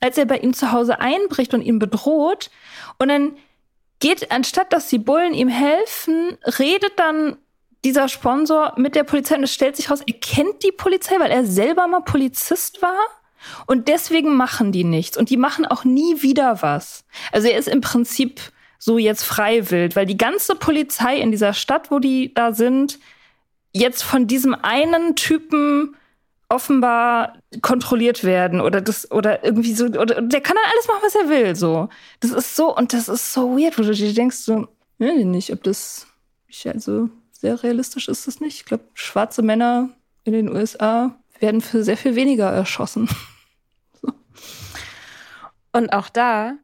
als 0.00 0.16
er 0.16 0.26
bei 0.26 0.38
ihm 0.38 0.52
zu 0.52 0.70
Hause 0.70 1.00
einbricht 1.00 1.54
und 1.54 1.62
ihn 1.62 1.80
bedroht. 1.80 2.50
Und 2.98 3.08
dann 3.08 3.32
geht, 4.00 4.30
anstatt 4.30 4.72
dass 4.72 4.88
die 4.88 4.98
Bullen 4.98 5.34
ihm 5.34 5.48
helfen, 5.48 6.38
redet 6.58 6.98
dann 6.98 7.36
dieser 7.84 8.08
Sponsor 8.08 8.74
mit 8.76 8.94
der 8.94 9.04
Polizei 9.04 9.36
und 9.36 9.44
es 9.44 9.54
stellt 9.54 9.76
sich 9.76 9.90
raus, 9.90 10.00
er 10.06 10.14
kennt 10.14 10.62
die 10.62 10.72
Polizei, 10.72 11.18
weil 11.18 11.30
er 11.30 11.44
selber 11.44 11.86
mal 11.86 12.00
Polizist 12.00 12.82
war. 12.82 12.98
Und 13.66 13.86
deswegen 13.86 14.34
machen 14.34 14.72
die 14.72 14.84
nichts. 14.84 15.16
Und 15.16 15.30
die 15.30 15.36
machen 15.36 15.64
auch 15.64 15.84
nie 15.84 16.22
wieder 16.22 16.60
was. 16.60 17.04
Also 17.30 17.48
er 17.48 17.58
ist 17.58 17.68
im 17.68 17.80
Prinzip 17.80 18.40
so 18.78 18.98
jetzt 18.98 19.24
freiwillig, 19.24 19.94
weil 19.94 20.06
die 20.06 20.16
ganze 20.16 20.54
Polizei 20.56 21.16
in 21.18 21.30
dieser 21.30 21.52
Stadt, 21.52 21.90
wo 21.90 22.00
die 22.00 22.34
da 22.34 22.52
sind, 22.52 22.98
jetzt 23.72 24.02
von 24.02 24.26
diesem 24.26 24.54
einen 24.54 25.14
Typen 25.14 25.96
offenbar 26.48 27.34
kontrolliert 27.60 28.24
werden 28.24 28.60
oder 28.60 28.80
das 28.80 29.10
oder 29.10 29.44
irgendwie 29.44 29.74
so 29.74 29.84
oder 29.86 30.22
der 30.22 30.40
kann 30.40 30.56
dann 30.56 30.72
alles 30.72 30.88
machen, 30.88 31.02
was 31.02 31.14
er 31.14 31.28
will, 31.28 31.56
so. 31.56 31.88
Das 32.20 32.30
ist 32.30 32.56
so 32.56 32.74
und 32.74 32.92
das 32.92 33.08
ist 33.08 33.32
so 33.32 33.58
weird, 33.58 33.78
wo 33.78 33.82
du 33.82 33.92
dir 33.92 34.14
denkst 34.14 34.36
so, 34.36 34.66
ne, 34.98 35.24
nicht, 35.24 35.52
ob 35.52 35.62
das 35.62 36.06
also 36.64 37.10
sehr 37.32 37.62
realistisch 37.62 38.08
ist 38.08 38.26
das 38.26 38.40
nicht. 38.40 38.56
Ich 38.56 38.64
glaube, 38.64 38.84
schwarze 38.94 39.42
Männer 39.42 39.90
in 40.24 40.32
den 40.32 40.48
USA 40.48 41.14
werden 41.38 41.60
für 41.60 41.84
sehr 41.84 41.96
viel 41.96 42.14
weniger 42.14 42.50
erschossen. 42.50 43.08
Und 45.72 45.92
auch 45.92 46.08
da 46.08 46.54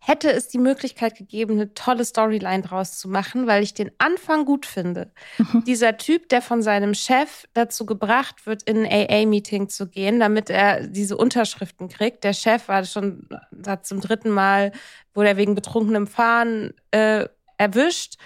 hätte 0.00 0.32
es 0.32 0.48
die 0.48 0.58
Möglichkeit 0.58 1.14
gegeben, 1.14 1.52
eine 1.52 1.74
tolle 1.74 2.04
Storyline 2.04 2.62
draus 2.62 2.98
zu 2.98 3.08
machen, 3.08 3.46
weil 3.46 3.62
ich 3.62 3.74
den 3.74 3.90
Anfang 3.98 4.46
gut 4.46 4.64
finde. 4.64 5.12
Mhm. 5.38 5.64
Dieser 5.64 5.98
Typ, 5.98 6.30
der 6.30 6.40
von 6.40 6.62
seinem 6.62 6.94
Chef 6.94 7.46
dazu 7.52 7.84
gebracht 7.84 8.46
wird, 8.46 8.62
in 8.62 8.86
ein 8.86 9.06
AA-Meeting 9.08 9.68
zu 9.68 9.88
gehen, 9.88 10.18
damit 10.18 10.48
er 10.48 10.86
diese 10.86 11.18
Unterschriften 11.18 11.88
kriegt. 11.88 12.24
Der 12.24 12.32
Chef 12.32 12.66
war 12.68 12.84
schon, 12.84 13.28
hat 13.66 13.86
zum 13.86 14.00
dritten 14.00 14.30
Mal, 14.30 14.72
wurde 15.12 15.28
er 15.28 15.36
wegen 15.36 15.54
betrunkenem 15.54 16.06
Fahren 16.06 16.72
äh, 16.92 17.28
erwischt 17.58 18.16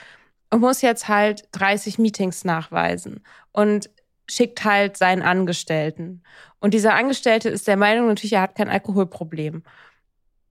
und 0.51 0.61
muss 0.61 0.81
jetzt 0.81 1.09
halt 1.09 1.49
30 1.53 1.99
Meetings 1.99 2.45
nachweisen 2.45 3.25
und 3.51 3.91
schickt 4.31 4.65
halt 4.65 4.97
seinen 4.97 5.23
Angestellten. 5.23 6.23
Und 6.61 6.73
dieser 6.73 6.95
Angestellte 6.95 7.49
ist 7.49 7.67
der 7.67 7.77
Meinung 7.77 8.07
natürlich, 8.07 8.35
er 8.35 8.43
hat 8.43 8.55
kein 8.55 8.69
Alkoholproblem 8.69 9.65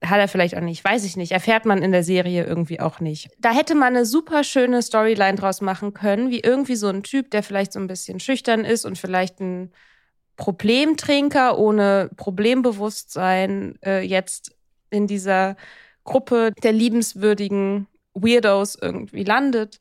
hat 0.05 0.19
er 0.19 0.27
vielleicht 0.27 0.55
auch 0.57 0.61
nicht, 0.61 0.83
weiß 0.83 1.05
ich 1.05 1.17
nicht. 1.17 1.31
Erfährt 1.31 1.65
man 1.65 1.81
in 1.81 1.91
der 1.91 2.03
Serie 2.03 2.45
irgendwie 2.45 2.79
auch 2.79 2.99
nicht. 2.99 3.29
Da 3.39 3.51
hätte 3.51 3.75
man 3.75 3.95
eine 3.95 4.05
super 4.05 4.43
schöne 4.43 4.81
Storyline 4.81 5.35
draus 5.35 5.61
machen 5.61 5.93
können, 5.93 6.29
wie 6.29 6.39
irgendwie 6.39 6.75
so 6.75 6.87
ein 6.87 7.03
Typ, 7.03 7.31
der 7.31 7.43
vielleicht 7.43 7.73
so 7.73 7.79
ein 7.79 7.87
bisschen 7.87 8.19
schüchtern 8.19 8.65
ist 8.65 8.85
und 8.85 8.97
vielleicht 8.97 9.39
ein 9.39 9.71
Problemtrinker 10.35 11.57
ohne 11.57 12.09
Problembewusstsein 12.15 13.77
äh, 13.85 14.01
jetzt 14.01 14.55
in 14.89 15.07
dieser 15.07 15.55
Gruppe 16.03 16.51
der 16.63 16.71
liebenswürdigen 16.71 17.87
Weirdos 18.13 18.77
irgendwie 18.79 19.23
landet, 19.23 19.79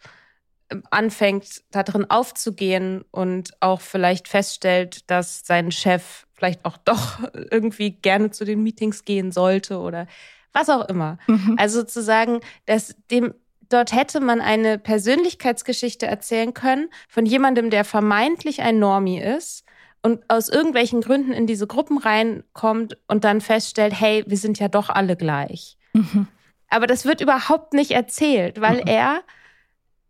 äh, 0.68 0.76
anfängt 0.90 1.62
da 1.70 1.82
drin 1.82 2.06
aufzugehen 2.08 3.04
und 3.10 3.50
auch 3.60 3.80
vielleicht 3.80 4.28
feststellt, 4.28 5.10
dass 5.10 5.42
sein 5.44 5.72
Chef 5.72 6.26
vielleicht 6.42 6.64
auch 6.64 6.76
doch 6.76 7.20
irgendwie 7.52 7.90
gerne 7.90 8.32
zu 8.32 8.44
den 8.44 8.64
Meetings 8.64 9.04
gehen 9.04 9.30
sollte 9.30 9.78
oder 9.78 10.08
was 10.52 10.68
auch 10.68 10.88
immer. 10.88 11.18
Mhm. 11.28 11.54
Also 11.56 11.80
sozusagen, 11.80 12.40
dass 12.66 12.96
dem 13.12 13.34
dort 13.68 13.92
hätte 13.92 14.20
man 14.20 14.40
eine 14.40 14.76
Persönlichkeitsgeschichte 14.78 16.06
erzählen 16.06 16.52
können 16.52 16.90
von 17.08 17.24
jemandem, 17.24 17.70
der 17.70 17.84
vermeintlich 17.84 18.60
ein 18.60 18.80
Normie 18.80 19.20
ist 19.20 19.64
und 20.02 20.28
aus 20.28 20.48
irgendwelchen 20.48 21.00
Gründen 21.00 21.32
in 21.32 21.46
diese 21.46 21.68
Gruppen 21.68 21.96
reinkommt 21.96 22.98
und 23.06 23.22
dann 23.22 23.40
feststellt, 23.40 23.98
hey, 23.98 24.24
wir 24.26 24.36
sind 24.36 24.58
ja 24.58 24.66
doch 24.66 24.90
alle 24.90 25.16
gleich. 25.16 25.78
Mhm. 25.92 26.26
Aber 26.68 26.88
das 26.88 27.04
wird 27.04 27.20
überhaupt 27.20 27.72
nicht 27.72 27.92
erzählt, 27.92 28.60
weil 28.60 28.78
mhm. 28.78 28.88
er 28.88 29.22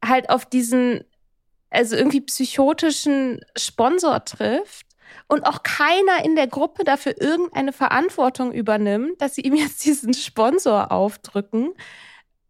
halt 0.04 0.30
auf 0.30 0.46
diesen, 0.46 1.04
also 1.70 1.94
irgendwie 1.94 2.22
psychotischen 2.22 3.42
Sponsor 3.54 4.24
trifft, 4.24 4.86
und 5.28 5.46
auch 5.46 5.62
keiner 5.62 6.24
in 6.24 6.36
der 6.36 6.46
Gruppe 6.46 6.84
dafür 6.84 7.20
irgendeine 7.20 7.72
Verantwortung 7.72 8.52
übernimmt, 8.52 9.20
dass 9.20 9.34
sie 9.34 9.42
ihm 9.42 9.54
jetzt 9.54 9.84
diesen 9.84 10.14
Sponsor 10.14 10.92
aufdrücken. 10.92 11.74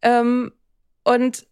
Ähm, 0.02 0.52
und 1.04 1.46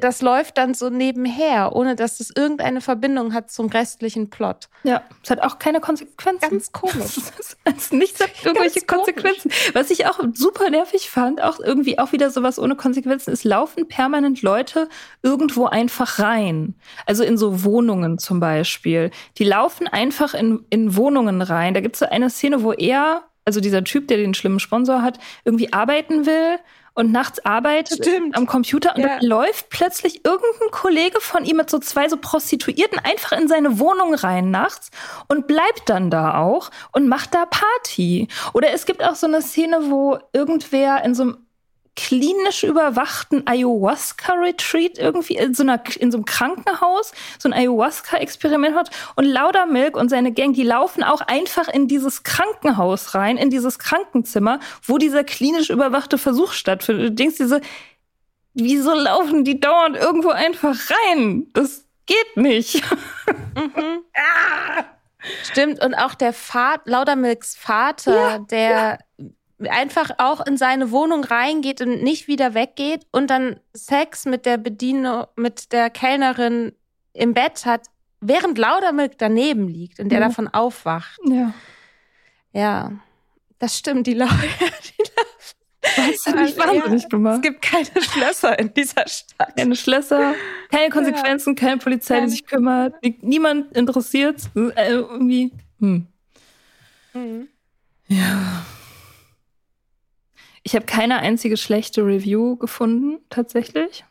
das 0.00 0.22
läuft 0.22 0.58
dann 0.58 0.74
so 0.74 0.90
nebenher, 0.90 1.74
ohne 1.74 1.96
dass 1.96 2.20
es 2.20 2.30
irgendeine 2.34 2.80
Verbindung 2.80 3.34
hat 3.34 3.50
zum 3.50 3.68
restlichen 3.68 4.30
Plot. 4.30 4.68
Ja, 4.82 5.02
es 5.22 5.30
hat 5.30 5.42
auch 5.42 5.58
keine 5.58 5.80
Konsequenzen. 5.80 6.50
Ganz 6.50 6.72
komisch. 6.72 7.18
es 7.64 7.92
nichts 7.92 8.20
hat 8.20 8.30
irgendwelche 8.44 8.80
Konsequenzen. 8.82 9.50
Was 9.72 9.90
ich 9.90 10.06
auch 10.06 10.20
super 10.34 10.70
nervig 10.70 11.10
fand, 11.10 11.42
auch 11.42 11.60
irgendwie 11.60 11.98
auch 11.98 12.12
wieder 12.12 12.30
sowas 12.30 12.58
ohne 12.58 12.76
Konsequenzen, 12.76 13.32
es 13.32 13.44
laufen 13.44 13.88
permanent 13.88 14.42
Leute 14.42 14.88
irgendwo 15.22 15.66
einfach 15.66 16.18
rein. 16.18 16.74
Also 17.06 17.24
in 17.24 17.36
so 17.36 17.64
Wohnungen 17.64 18.18
zum 18.18 18.40
Beispiel. 18.40 19.10
Die 19.38 19.44
laufen 19.44 19.88
einfach 19.88 20.34
in, 20.34 20.64
in 20.70 20.96
Wohnungen 20.96 21.42
rein. 21.42 21.74
Da 21.74 21.80
gibt 21.80 21.96
es 21.96 22.00
so 22.00 22.06
eine 22.06 22.30
Szene, 22.30 22.62
wo 22.62 22.72
er, 22.72 23.24
also 23.44 23.60
dieser 23.60 23.84
Typ, 23.84 24.08
der 24.08 24.18
den 24.18 24.34
schlimmen 24.34 24.60
Sponsor 24.60 25.02
hat, 25.02 25.18
irgendwie 25.44 25.72
arbeiten 25.72 26.26
will 26.26 26.58
und 26.96 27.12
nachts 27.12 27.44
arbeitet 27.44 28.04
Stimmt. 28.04 28.36
am 28.36 28.46
Computer 28.46 28.96
und 28.96 29.02
ja. 29.02 29.08
dann 29.08 29.24
läuft 29.24 29.68
plötzlich 29.68 30.24
irgendein 30.24 30.70
Kollege 30.70 31.20
von 31.20 31.44
ihm 31.44 31.58
mit 31.58 31.70
so 31.70 31.78
zwei 31.78 32.08
so 32.08 32.16
Prostituierten 32.16 32.98
einfach 32.98 33.32
in 33.32 33.48
seine 33.48 33.78
Wohnung 33.78 34.14
rein 34.14 34.50
nachts 34.50 34.90
und 35.28 35.46
bleibt 35.46 35.82
dann 35.86 36.10
da 36.10 36.38
auch 36.38 36.70
und 36.92 37.06
macht 37.06 37.34
da 37.34 37.44
Party. 37.44 38.28
Oder 38.54 38.72
es 38.72 38.86
gibt 38.86 39.04
auch 39.04 39.14
so 39.14 39.26
eine 39.26 39.42
Szene, 39.42 39.90
wo 39.90 40.18
irgendwer 40.32 41.04
in 41.04 41.14
so 41.14 41.22
einem 41.24 41.45
klinisch 41.96 42.62
überwachten 42.62 43.46
Ayahuasca-Retreat 43.46 44.98
irgendwie 44.98 45.36
in 45.36 45.54
so, 45.54 45.62
einer, 45.62 45.82
in 45.98 46.12
so 46.12 46.18
einem 46.18 46.26
Krankenhaus, 46.26 47.12
so 47.38 47.48
ein 47.48 47.52
Ayahuasca-Experiment 47.52 48.76
hat. 48.76 48.90
Und 49.16 49.24
Laudermilk 49.24 49.96
und 49.96 50.10
seine 50.10 50.32
Gang, 50.32 50.52
die 50.52 50.62
laufen 50.62 51.02
auch 51.02 51.22
einfach 51.22 51.68
in 51.68 51.88
dieses 51.88 52.22
Krankenhaus 52.22 53.14
rein, 53.14 53.38
in 53.38 53.50
dieses 53.50 53.78
Krankenzimmer, 53.78 54.60
wo 54.82 54.98
dieser 54.98 55.24
klinisch 55.24 55.70
überwachte 55.70 56.18
Versuch 56.18 56.52
stattfindet. 56.52 57.06
Du 57.06 57.12
denkst 57.12 57.38
dir 57.38 57.48
so, 57.48 57.60
wieso 58.54 58.94
laufen 58.94 59.44
die 59.44 59.58
dauernd 59.58 59.96
irgendwo 59.96 60.28
einfach 60.28 60.76
rein? 60.90 61.48
Das 61.52 61.86
geht 62.06 62.36
nicht. 62.36 62.82
Mhm. 63.56 64.02
ah! 64.14 64.84
Stimmt, 65.42 65.82
und 65.82 65.94
auch 65.94 66.14
der 66.14 66.34
Vater, 66.34 66.82
Laudermilks 66.84 67.56
Vater, 67.56 68.14
ja, 68.14 68.38
der 68.38 68.70
ja 68.70 68.98
einfach 69.58 70.10
auch 70.18 70.44
in 70.46 70.56
seine 70.56 70.90
Wohnung 70.90 71.24
reingeht 71.24 71.80
und 71.80 72.02
nicht 72.02 72.28
wieder 72.28 72.54
weggeht 72.54 73.06
und 73.10 73.30
dann 73.30 73.58
Sex 73.72 74.26
mit 74.26 74.46
der 74.46 74.58
Bedienung, 74.58 75.24
mit 75.36 75.72
der 75.72 75.90
Kellnerin 75.90 76.72
im 77.12 77.32
Bett 77.32 77.64
hat, 77.64 77.86
während 78.20 78.58
Laudermilk 78.58 79.18
daneben 79.18 79.68
liegt 79.68 80.00
und 80.00 80.10
der 80.10 80.20
ja. 80.20 80.28
davon 80.28 80.48
aufwacht. 80.48 81.18
Ja. 81.24 81.54
Ja, 82.52 82.92
das 83.58 83.78
stimmt, 83.78 84.06
die 84.06 84.14
Lauder. 84.14 84.34
Das 85.96 86.26
hat 86.26 86.34
mich 86.34 86.58
wahnsinnig 86.58 87.02
ja, 87.02 87.08
gemacht. 87.08 87.36
Es 87.36 87.42
gibt 87.42 87.62
keine 87.62 88.02
Schlösser 88.02 88.58
in 88.58 88.74
dieser 88.74 89.06
Stadt. 89.06 89.56
Keine 89.56 89.76
Schlösser, 89.76 90.34
keine 90.70 90.90
Konsequenzen, 90.90 91.54
ja. 91.54 91.60
keine 91.60 91.78
Polizei, 91.78 92.20
die 92.22 92.30
sich 92.30 92.44
kümmert, 92.44 92.94
niemand 93.22 93.72
interessiert. 93.72 94.40
Äh, 94.56 94.90
irgendwie. 94.90 95.52
Hm. 95.78 96.08
Mhm. 97.14 97.48
Ja. 98.08 98.66
Ich 100.66 100.74
habe 100.74 100.84
keine 100.84 101.20
einzige 101.20 101.56
schlechte 101.56 102.02
Review 102.04 102.56
gefunden, 102.56 103.20
tatsächlich. 103.30 104.04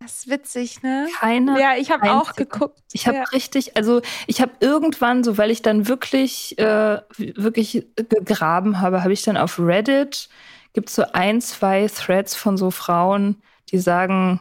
Das 0.00 0.20
ist 0.20 0.30
witzig, 0.30 0.82
ne? 0.82 1.06
Keine. 1.20 1.60
Ja, 1.60 1.74
ich 1.76 1.90
habe 1.90 2.12
auch 2.12 2.34
geguckt. 2.34 2.80
Ich 2.92 3.06
habe 3.06 3.18
ja. 3.18 3.24
richtig, 3.24 3.76
also 3.76 4.00
ich 4.26 4.40
habe 4.40 4.52
irgendwann, 4.60 5.22
so 5.22 5.36
weil 5.36 5.50
ich 5.50 5.60
dann 5.60 5.86
wirklich, 5.86 6.58
äh, 6.58 6.98
wirklich 7.18 7.86
gegraben 7.98 8.80
habe, 8.80 9.02
habe 9.02 9.12
ich 9.12 9.22
dann 9.22 9.36
auf 9.36 9.58
Reddit 9.58 10.30
gibt 10.72 10.88
es 10.88 10.94
so 10.94 11.04
ein, 11.12 11.40
zwei 11.40 11.86
Threads 11.86 12.34
von 12.34 12.56
so 12.56 12.70
Frauen, 12.70 13.42
die 13.70 13.78
sagen, 13.78 14.40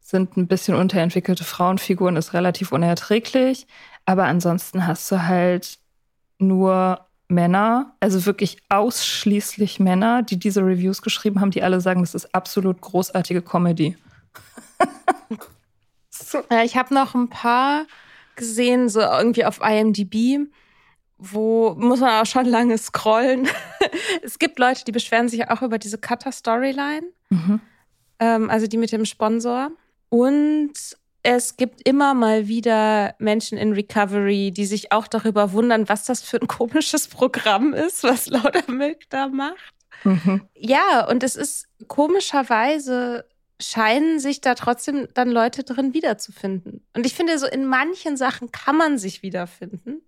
sind 0.00 0.36
ein 0.36 0.46
bisschen 0.46 0.74
unterentwickelte 0.74 1.44
Frauenfiguren, 1.44 2.16
ist 2.16 2.32
relativ 2.32 2.72
unerträglich. 2.72 3.66
Aber 4.04 4.24
ansonsten 4.24 4.86
hast 4.86 5.10
du 5.10 5.26
halt 5.26 5.78
nur 6.38 7.06
Männer, 7.28 7.94
also 8.00 8.24
wirklich 8.26 8.58
ausschließlich 8.68 9.80
Männer, 9.80 10.22
die 10.22 10.38
diese 10.38 10.60
Reviews 10.60 11.02
geschrieben 11.02 11.40
haben, 11.40 11.50
die 11.50 11.62
alle 11.62 11.80
sagen, 11.80 12.00
das 12.00 12.14
ist 12.14 12.34
absolut 12.34 12.80
großartige 12.80 13.42
Comedy. 13.42 13.96
so. 16.10 16.42
ja, 16.50 16.62
ich 16.62 16.76
habe 16.76 16.94
noch 16.94 17.14
ein 17.14 17.28
paar 17.28 17.86
gesehen, 18.36 18.88
so 18.88 19.00
irgendwie 19.00 19.44
auf 19.44 19.60
IMDb, 19.60 20.48
wo 21.18 21.74
muss 21.74 22.00
man 22.00 22.22
auch 22.22 22.26
schon 22.26 22.44
lange 22.46 22.78
scrollen. 22.78 23.48
es 24.22 24.38
gibt 24.38 24.58
Leute, 24.58 24.84
die 24.84 24.92
beschweren 24.92 25.28
sich 25.28 25.48
auch 25.50 25.62
über 25.62 25.78
diese 25.78 25.98
Cutter-Storyline, 25.98 27.06
mhm. 27.30 27.60
ähm, 28.20 28.50
also 28.50 28.66
die 28.66 28.76
mit 28.76 28.92
dem 28.92 29.04
Sponsor. 29.04 29.70
Und 30.10 30.74
es 31.28 31.56
gibt 31.56 31.86
immer 31.86 32.14
mal 32.14 32.46
wieder 32.46 33.16
Menschen 33.18 33.58
in 33.58 33.72
Recovery, 33.72 34.52
die 34.52 34.64
sich 34.64 34.92
auch 34.92 35.08
darüber 35.08 35.50
wundern, 35.50 35.88
was 35.88 36.04
das 36.04 36.22
für 36.22 36.40
ein 36.40 36.46
komisches 36.46 37.08
Programm 37.08 37.74
ist, 37.74 38.04
was 38.04 38.28
Laudermilk 38.28 39.10
da 39.10 39.26
macht. 39.26 39.74
Mhm. 40.04 40.42
Ja, 40.54 41.04
und 41.08 41.24
es 41.24 41.34
ist 41.34 41.66
komischerweise 41.88 43.24
scheinen 43.60 44.20
sich 44.20 44.40
da 44.40 44.54
trotzdem 44.54 45.08
dann 45.14 45.30
Leute 45.30 45.64
drin 45.64 45.94
wiederzufinden. 45.94 46.86
Und 46.94 47.06
ich 47.06 47.14
finde, 47.14 47.40
so 47.40 47.46
in 47.46 47.66
manchen 47.66 48.16
Sachen 48.16 48.52
kann 48.52 48.76
man 48.76 48.96
sich 48.96 49.22
wiederfinden. 49.22 50.02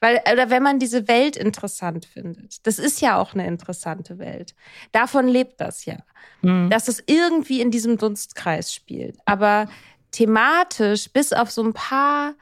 Weil, 0.00 0.20
oder 0.30 0.50
wenn 0.50 0.62
man 0.62 0.78
diese 0.78 1.08
Welt 1.08 1.36
interessant 1.36 2.04
findet. 2.04 2.66
Das 2.66 2.78
ist 2.78 3.00
ja 3.00 3.18
auch 3.18 3.32
eine 3.32 3.46
interessante 3.46 4.18
Welt. 4.18 4.54
Davon 4.92 5.28
lebt 5.28 5.60
das 5.60 5.86
ja. 5.86 5.96
Mhm. 6.42 6.68
Dass 6.68 6.88
es 6.88 7.02
irgendwie 7.06 7.60
in 7.60 7.70
diesem 7.70 7.96
Dunstkreis 7.96 8.74
spielt. 8.74 9.16
Aber 9.24 9.68
thematisch 10.12 11.10
bis 11.10 11.32
auf 11.32 11.50
so 11.50 11.62
ein 11.62 11.72
paar 11.72 12.34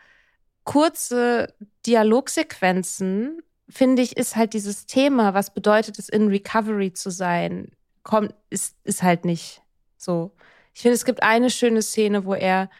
kurze 0.65 1.55
Dialogsequenzen, 1.87 3.43
finde 3.69 4.03
ich, 4.03 4.17
ist 4.17 4.37
halt 4.37 4.55
dieses 4.55 4.87
Thema, 4.87 5.35
was 5.35 5.53
bedeutet 5.53 5.99
es, 5.99 6.09
in 6.09 6.29
Recovery 6.29 6.93
zu 6.93 7.11
sein, 7.11 7.73
kommt, 8.03 8.35
ist, 8.51 8.77
ist 8.85 9.03
halt 9.03 9.25
nicht 9.25 9.63
so. 9.97 10.33
Ich 10.75 10.83
finde, 10.83 10.95
es 10.95 11.05
gibt 11.05 11.23
eine 11.23 11.51
schöne 11.51 11.83
Szene, 11.83 12.25
wo 12.25 12.35
er 12.35 12.71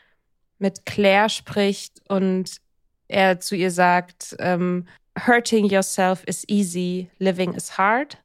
mit 0.59 0.87
Claire 0.87 1.29
spricht 1.29 2.03
und 2.09 2.61
er 3.09 3.41
zu 3.41 3.57
ihr 3.57 3.71
sagt, 3.71 4.37
ähm, 4.39 4.87
hurting 5.27 5.67
yourself 5.67 6.23
is 6.27 6.45
easy, 6.49 7.11
living 7.19 7.55
is 7.55 7.77
hard. 7.77 8.19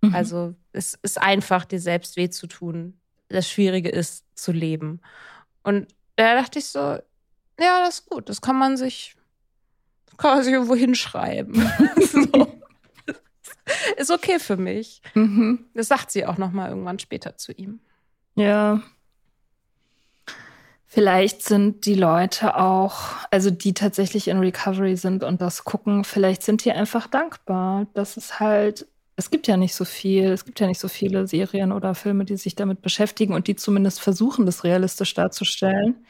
Mhm. 0.00 0.14
Also 0.14 0.54
es 0.72 0.98
ist 1.02 1.20
einfach, 1.20 1.64
dir 1.64 1.80
selbst 1.80 2.16
weh 2.16 2.28
zu 2.28 2.46
tun. 2.46 2.98
Das 3.28 3.50
Schwierige 3.50 3.88
ist 3.88 4.24
zu 4.34 4.52
leben. 4.52 5.00
Und 5.62 5.88
da 6.16 6.34
dachte 6.34 6.58
ich 6.58 6.66
so, 6.66 6.80
ja, 6.80 7.80
das 7.84 8.00
ist 8.00 8.10
gut. 8.10 8.28
Das 8.28 8.40
kann 8.40 8.56
man 8.56 8.76
sich, 8.76 9.14
kann 10.16 10.36
man 10.36 10.44
sich 10.44 10.52
irgendwo 10.52 10.74
hinschreiben. 10.74 11.54
so. 11.96 12.52
Ist 13.96 14.10
okay 14.10 14.38
für 14.38 14.56
mich. 14.56 15.02
Mhm. 15.14 15.66
Das 15.74 15.88
sagt 15.88 16.10
sie 16.10 16.26
auch 16.26 16.38
noch 16.38 16.52
mal 16.52 16.68
irgendwann 16.68 16.98
später 16.98 17.36
zu 17.36 17.52
ihm. 17.52 17.80
Ja. 18.34 18.82
Vielleicht 20.86 21.42
sind 21.42 21.84
die 21.84 21.94
Leute 21.94 22.56
auch, 22.56 23.16
also 23.30 23.50
die 23.50 23.74
tatsächlich 23.74 24.28
in 24.28 24.38
Recovery 24.38 24.96
sind 24.96 25.24
und 25.24 25.40
das 25.40 25.64
gucken, 25.64 26.04
vielleicht 26.04 26.42
sind 26.42 26.64
die 26.64 26.72
einfach 26.72 27.06
dankbar, 27.06 27.86
dass 27.92 28.16
es 28.16 28.40
halt, 28.40 28.86
es 29.16 29.30
gibt 29.30 29.48
ja 29.48 29.56
nicht 29.56 29.74
so 29.74 29.84
viel, 29.84 30.26
es 30.26 30.44
gibt 30.44 30.60
ja 30.60 30.66
nicht 30.66 30.78
so 30.78 30.88
viele 30.88 31.26
Serien 31.26 31.72
oder 31.72 31.94
Filme, 31.94 32.24
die 32.26 32.36
sich 32.36 32.54
damit 32.54 32.82
beschäftigen 32.82 33.32
und 33.32 33.48
die 33.48 33.56
zumindest 33.56 34.00
versuchen, 34.00 34.44
das 34.44 34.62
realistisch 34.62 35.14
darzustellen. 35.14 36.06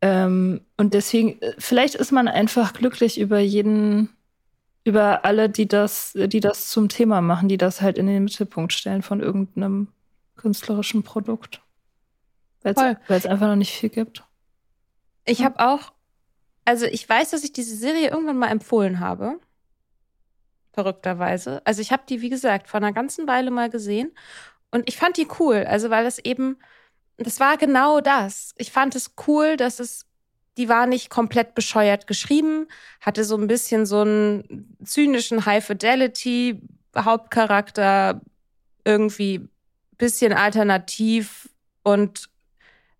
Ähm, 0.00 0.60
und 0.76 0.94
deswegen, 0.94 1.40
äh, 1.42 1.54
vielleicht 1.58 1.96
ist 1.96 2.12
man 2.12 2.28
einfach 2.28 2.72
glücklich 2.74 3.18
über 3.18 3.40
jeden, 3.40 4.10
über 4.84 5.24
alle, 5.24 5.48
die 5.48 5.66
das, 5.66 6.12
die 6.14 6.40
das 6.40 6.68
zum 6.68 6.88
Thema 6.88 7.20
machen, 7.20 7.48
die 7.48 7.58
das 7.58 7.80
halt 7.80 7.98
in 7.98 8.06
den 8.06 8.24
Mittelpunkt 8.24 8.72
stellen 8.72 9.02
von 9.02 9.20
irgendeinem 9.20 9.88
künstlerischen 10.36 11.02
Produkt. 11.02 11.60
Weil 13.08 13.18
es 13.18 13.26
einfach 13.26 13.48
noch 13.48 13.56
nicht 13.56 13.72
viel 13.72 13.88
gibt. 13.88 14.22
Ich 15.24 15.42
habe 15.42 15.58
auch, 15.58 15.92
also 16.64 16.86
ich 16.86 17.08
weiß, 17.08 17.30
dass 17.30 17.42
ich 17.42 17.52
diese 17.52 17.74
Serie 17.74 18.10
irgendwann 18.10 18.38
mal 18.38 18.50
empfohlen 18.50 19.00
habe. 19.00 19.40
Verrückterweise. 20.76 21.62
Also 21.64 21.80
ich 21.80 21.90
habe 21.90 22.02
die, 22.06 22.20
wie 22.20 22.28
gesagt, 22.28 22.68
vor 22.68 22.76
einer 22.76 22.92
ganzen 22.92 23.26
Weile 23.26 23.50
mal 23.50 23.70
gesehen. 23.70 24.12
Und 24.70 24.86
ich 24.86 24.98
fand 24.98 25.16
die 25.16 25.26
cool. 25.40 25.64
Also 25.66 25.88
weil 25.88 26.04
es 26.04 26.18
eben, 26.18 26.58
das 27.16 27.40
war 27.40 27.56
genau 27.56 28.02
das. 28.02 28.52
Ich 28.58 28.70
fand 28.70 28.94
es 28.94 29.14
cool, 29.26 29.56
dass 29.56 29.80
es, 29.80 30.04
die 30.58 30.68
war 30.68 30.86
nicht 30.86 31.08
komplett 31.08 31.54
bescheuert 31.54 32.06
geschrieben, 32.06 32.68
hatte 33.00 33.24
so 33.24 33.38
ein 33.38 33.46
bisschen 33.46 33.86
so 33.86 34.02
einen 34.02 34.76
zynischen 34.84 35.46
High 35.46 35.64
Fidelity 35.64 36.60
Hauptcharakter, 36.94 38.20
irgendwie 38.84 39.48
bisschen 39.96 40.34
alternativ 40.34 41.48
und 41.84 42.28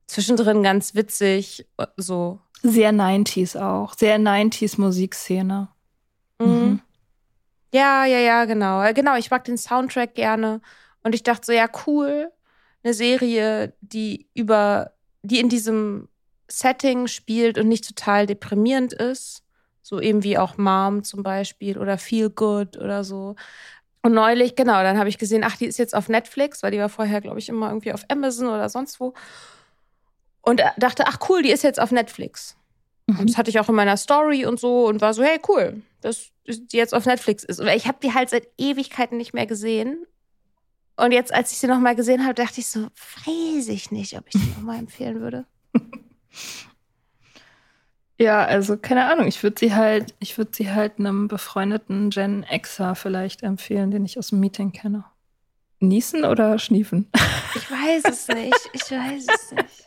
zwischendrin 0.07 0.62
ganz 0.62 0.95
witzig, 0.95 1.66
so. 1.99 2.41
Sehr 2.62 2.91
90s 2.91 3.61
auch. 3.61 3.93
Sehr 3.93 4.18
90s 4.18 4.81
Musikszene. 4.81 5.68
Mhm. 6.41 6.81
Ja, 7.77 8.05
ja, 8.07 8.18
ja, 8.18 8.45
genau. 8.45 8.83
Äh, 8.83 8.95
Genau, 8.95 9.16
ich 9.16 9.31
mag 9.31 9.45
den 9.45 9.59
Soundtrack 9.59 10.14
gerne. 10.14 10.61
Und 11.03 11.14
ich 11.14 11.22
dachte 11.22 11.47
so, 11.47 11.53
ja, 11.53 11.66
cool. 11.87 12.31
Eine 12.83 12.95
Serie, 12.95 13.74
die 13.81 14.29
über, 14.35 14.93
die 15.22 15.41
in 15.41 15.49
diesem 15.49 16.09
Setting 16.49 17.07
spielt 17.09 17.59
und 17.59 17.68
nicht 17.68 17.87
total 17.87 18.27
deprimierend 18.27 18.93
ist. 18.93 19.43
So 19.83 20.01
eben 20.01 20.22
wie 20.24 20.39
auch 20.39 20.57
Mom 20.57 21.05
zum 21.05 21.22
Beispiel 21.22 21.79
oder 21.79 21.99
Feel 21.99 22.31
Good 22.31 22.77
oder 22.79 23.05
so. 23.05 23.35
Und 24.03 24.14
neulich, 24.14 24.57
genau, 24.57 24.83
dann 24.83 24.99
habe 24.99 25.09
ich 25.09 25.18
gesehen, 25.18 25.45
ach, 25.45 25.57
die 25.57 25.66
ist 25.66 25.79
jetzt 25.79 25.95
auf 25.95 26.09
Netflix, 26.09 26.62
weil 26.62 26.70
die 26.72 26.79
war 26.81 26.89
vorher, 26.89 27.20
glaube 27.20 27.39
ich, 27.41 27.49
immer 27.51 27.68
irgendwie 27.68 27.93
auf 27.93 28.05
Amazon 28.11 28.49
oder 28.49 28.68
sonst 28.68 29.01
wo. 29.01 29.14
Und 30.43 30.61
äh, 30.61 30.70
dachte, 30.79 31.05
ach 31.07 31.18
cool, 31.29 31.43
die 31.43 31.51
ist 31.51 31.62
jetzt 31.62 31.81
auf 31.81 31.91
Netflix. 31.93 32.55
Und 33.07 33.30
das 33.30 33.38
hatte 33.38 33.50
ich 33.50 33.61
auch 33.61 33.68
in 33.68 33.74
meiner 33.74 33.96
Story 33.96 34.46
und 34.46 34.59
so 34.59 34.86
und 34.88 35.00
war 35.00 35.14
so, 35.14 35.22
hey, 35.22 35.38
cool, 35.48 35.82
dass 36.00 36.32
die 36.46 36.76
jetzt 36.76 36.94
auf 36.94 37.07
Netflix 37.07 37.44
ist. 37.44 37.61
Und 37.61 37.68
ich 37.68 37.86
habe 37.86 37.98
die 38.02 38.12
halt 38.12 38.30
seit 38.30 38.48
Ewigkeiten 38.59 39.16
nicht 39.16 39.32
mehr 39.32 39.46
gesehen. 39.46 40.04
Und 40.96 41.12
jetzt, 41.12 41.32
als 41.32 41.52
ich 41.52 41.59
sie 41.59 41.66
noch 41.66 41.78
mal 41.78 41.94
gesehen 41.94 42.24
habe, 42.24 42.34
dachte 42.34 42.61
ich 42.61 42.66
so, 42.66 42.88
weiß 43.26 43.68
ich 43.68 43.90
nicht, 43.90 44.16
ob 44.18 44.24
ich 44.26 44.40
die 44.40 44.50
noch 44.57 44.62
mal 44.62 44.78
empfehlen 44.78 45.20
würde. 45.20 45.46
Ja, 48.18 48.44
also 48.44 48.78
keine 48.78 49.04
Ahnung. 49.07 49.26
Ich 49.26 49.42
würde 49.42 49.57
sie 49.59 49.74
halt, 49.74 50.14
ich 50.20 50.38
würde 50.38 50.50
sie 50.54 50.72
halt 50.72 50.98
einem 50.98 51.28
befreundeten 51.28 52.11
Gen 52.11 52.46
Xer 52.62 52.94
vielleicht 52.94 53.42
empfehlen, 53.42 53.90
den 53.90 54.04
ich 54.07 54.18
aus 54.18 54.28
dem 54.28 54.40
Meeting 54.40 54.72
kenne. 54.72 55.04
Niesen 55.80 56.24
oder 56.24 56.59
schniefen? 56.59 57.11
Ich 57.54 57.70
weiß 57.70 58.04
es 58.04 58.28
nicht. 58.28 58.70
Ich 58.72 58.90
weiß 58.90 59.26
es 59.28 59.52
nicht. 59.52 59.84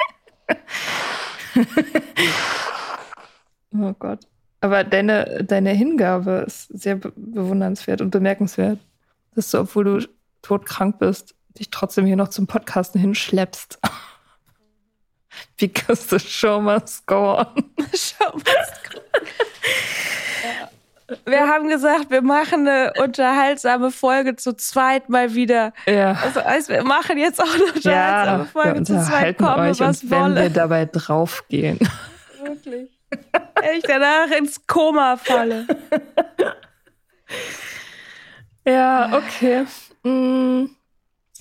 Oh 3.74 3.94
Gott. 3.98 4.28
Aber 4.62 4.84
deine, 4.84 5.44
deine 5.44 5.72
Hingabe 5.72 6.44
ist 6.46 6.68
sehr 6.68 6.96
be 6.96 7.14
bewundernswert 7.16 8.02
und 8.02 8.12
bemerkenswert, 8.12 8.80
dass 9.36 9.52
du, 9.52 9.60
obwohl 9.60 9.84
du 9.84 10.08
todkrank 10.42 11.00
bist, 11.00 11.36
dich 11.58 11.70
trotzdem 11.70 12.06
hier 12.06 12.16
noch 12.16 12.30
zum 12.30 12.48
Podcasten 12.48 13.00
hinschleppst. 13.00 13.80
Because 15.58 16.08
the 16.10 16.20
show 16.20 16.60
must 16.60 17.06
go 17.06 17.38
on. 17.38 17.48
Schau 17.94 18.34
mal. 18.34 18.60
Wir 21.26 21.48
haben 21.48 21.70
gesagt, 21.70 22.12
wir 22.12 22.22
machen 22.22 22.68
eine 22.68 22.94
unterhaltsame 23.02 23.92
Folge 23.92 24.36
zu 24.36 24.54
zweit 24.54 25.10
mal 25.10 25.34
wieder. 25.34 25.74
Ja. 25.88 26.12
Also, 26.24 26.40
also 26.42 26.74
wir 26.74 26.84
machen 26.84 27.18
jetzt 27.18 27.42
auch 27.42 27.52
eine 27.52 27.64
unterhaltsame 27.64 28.44
Ja, 28.44 28.46
Folge 28.46 28.84
zu 28.84 28.94
zweit, 28.94 29.40
unterhalten 29.40 29.44
komme 29.44 29.70
euch 29.70 29.80
was 29.80 30.04
und 30.04 30.12
wenn 30.12 30.36
wir 30.36 30.50
dabei 30.50 30.86
draufgehen. 30.86 31.80
Wirklich. 32.44 32.99
Wenn 33.10 33.78
ich 33.78 33.84
danach 33.84 34.32
ins 34.32 34.66
Koma 34.68 35.18
falle. 35.18 35.66
Ja, 38.66 39.18
okay. 39.18 39.66
Mm, 40.04 40.66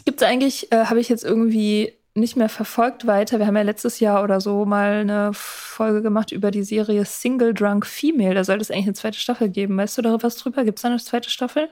Gibt 0.04 0.22
es 0.22 0.26
eigentlich, 0.26 0.72
äh, 0.72 0.86
habe 0.86 1.00
ich 1.00 1.08
jetzt 1.08 1.24
irgendwie 1.24 1.94
nicht 2.14 2.36
mehr 2.36 2.48
verfolgt 2.48 3.06
weiter. 3.06 3.38
Wir 3.38 3.46
haben 3.46 3.56
ja 3.56 3.62
letztes 3.62 4.00
Jahr 4.00 4.22
oder 4.24 4.40
so 4.40 4.64
mal 4.64 5.00
eine 5.00 5.30
Folge 5.32 6.02
gemacht 6.02 6.32
über 6.32 6.50
die 6.50 6.64
Serie 6.64 7.04
Single 7.04 7.54
Drunk 7.54 7.86
Female. 7.86 8.34
Da 8.34 8.44
sollte 8.44 8.62
es 8.62 8.70
eigentlich 8.70 8.86
eine 8.86 8.94
zweite 8.94 9.18
Staffel 9.18 9.48
geben. 9.48 9.76
Weißt 9.76 9.98
du 9.98 10.02
da 10.02 10.20
was 10.22 10.36
drüber? 10.36 10.64
Gibt 10.64 10.78
es 10.78 10.82
da 10.82 10.88
eine 10.88 10.98
zweite 10.98 11.30
Staffel? 11.30 11.68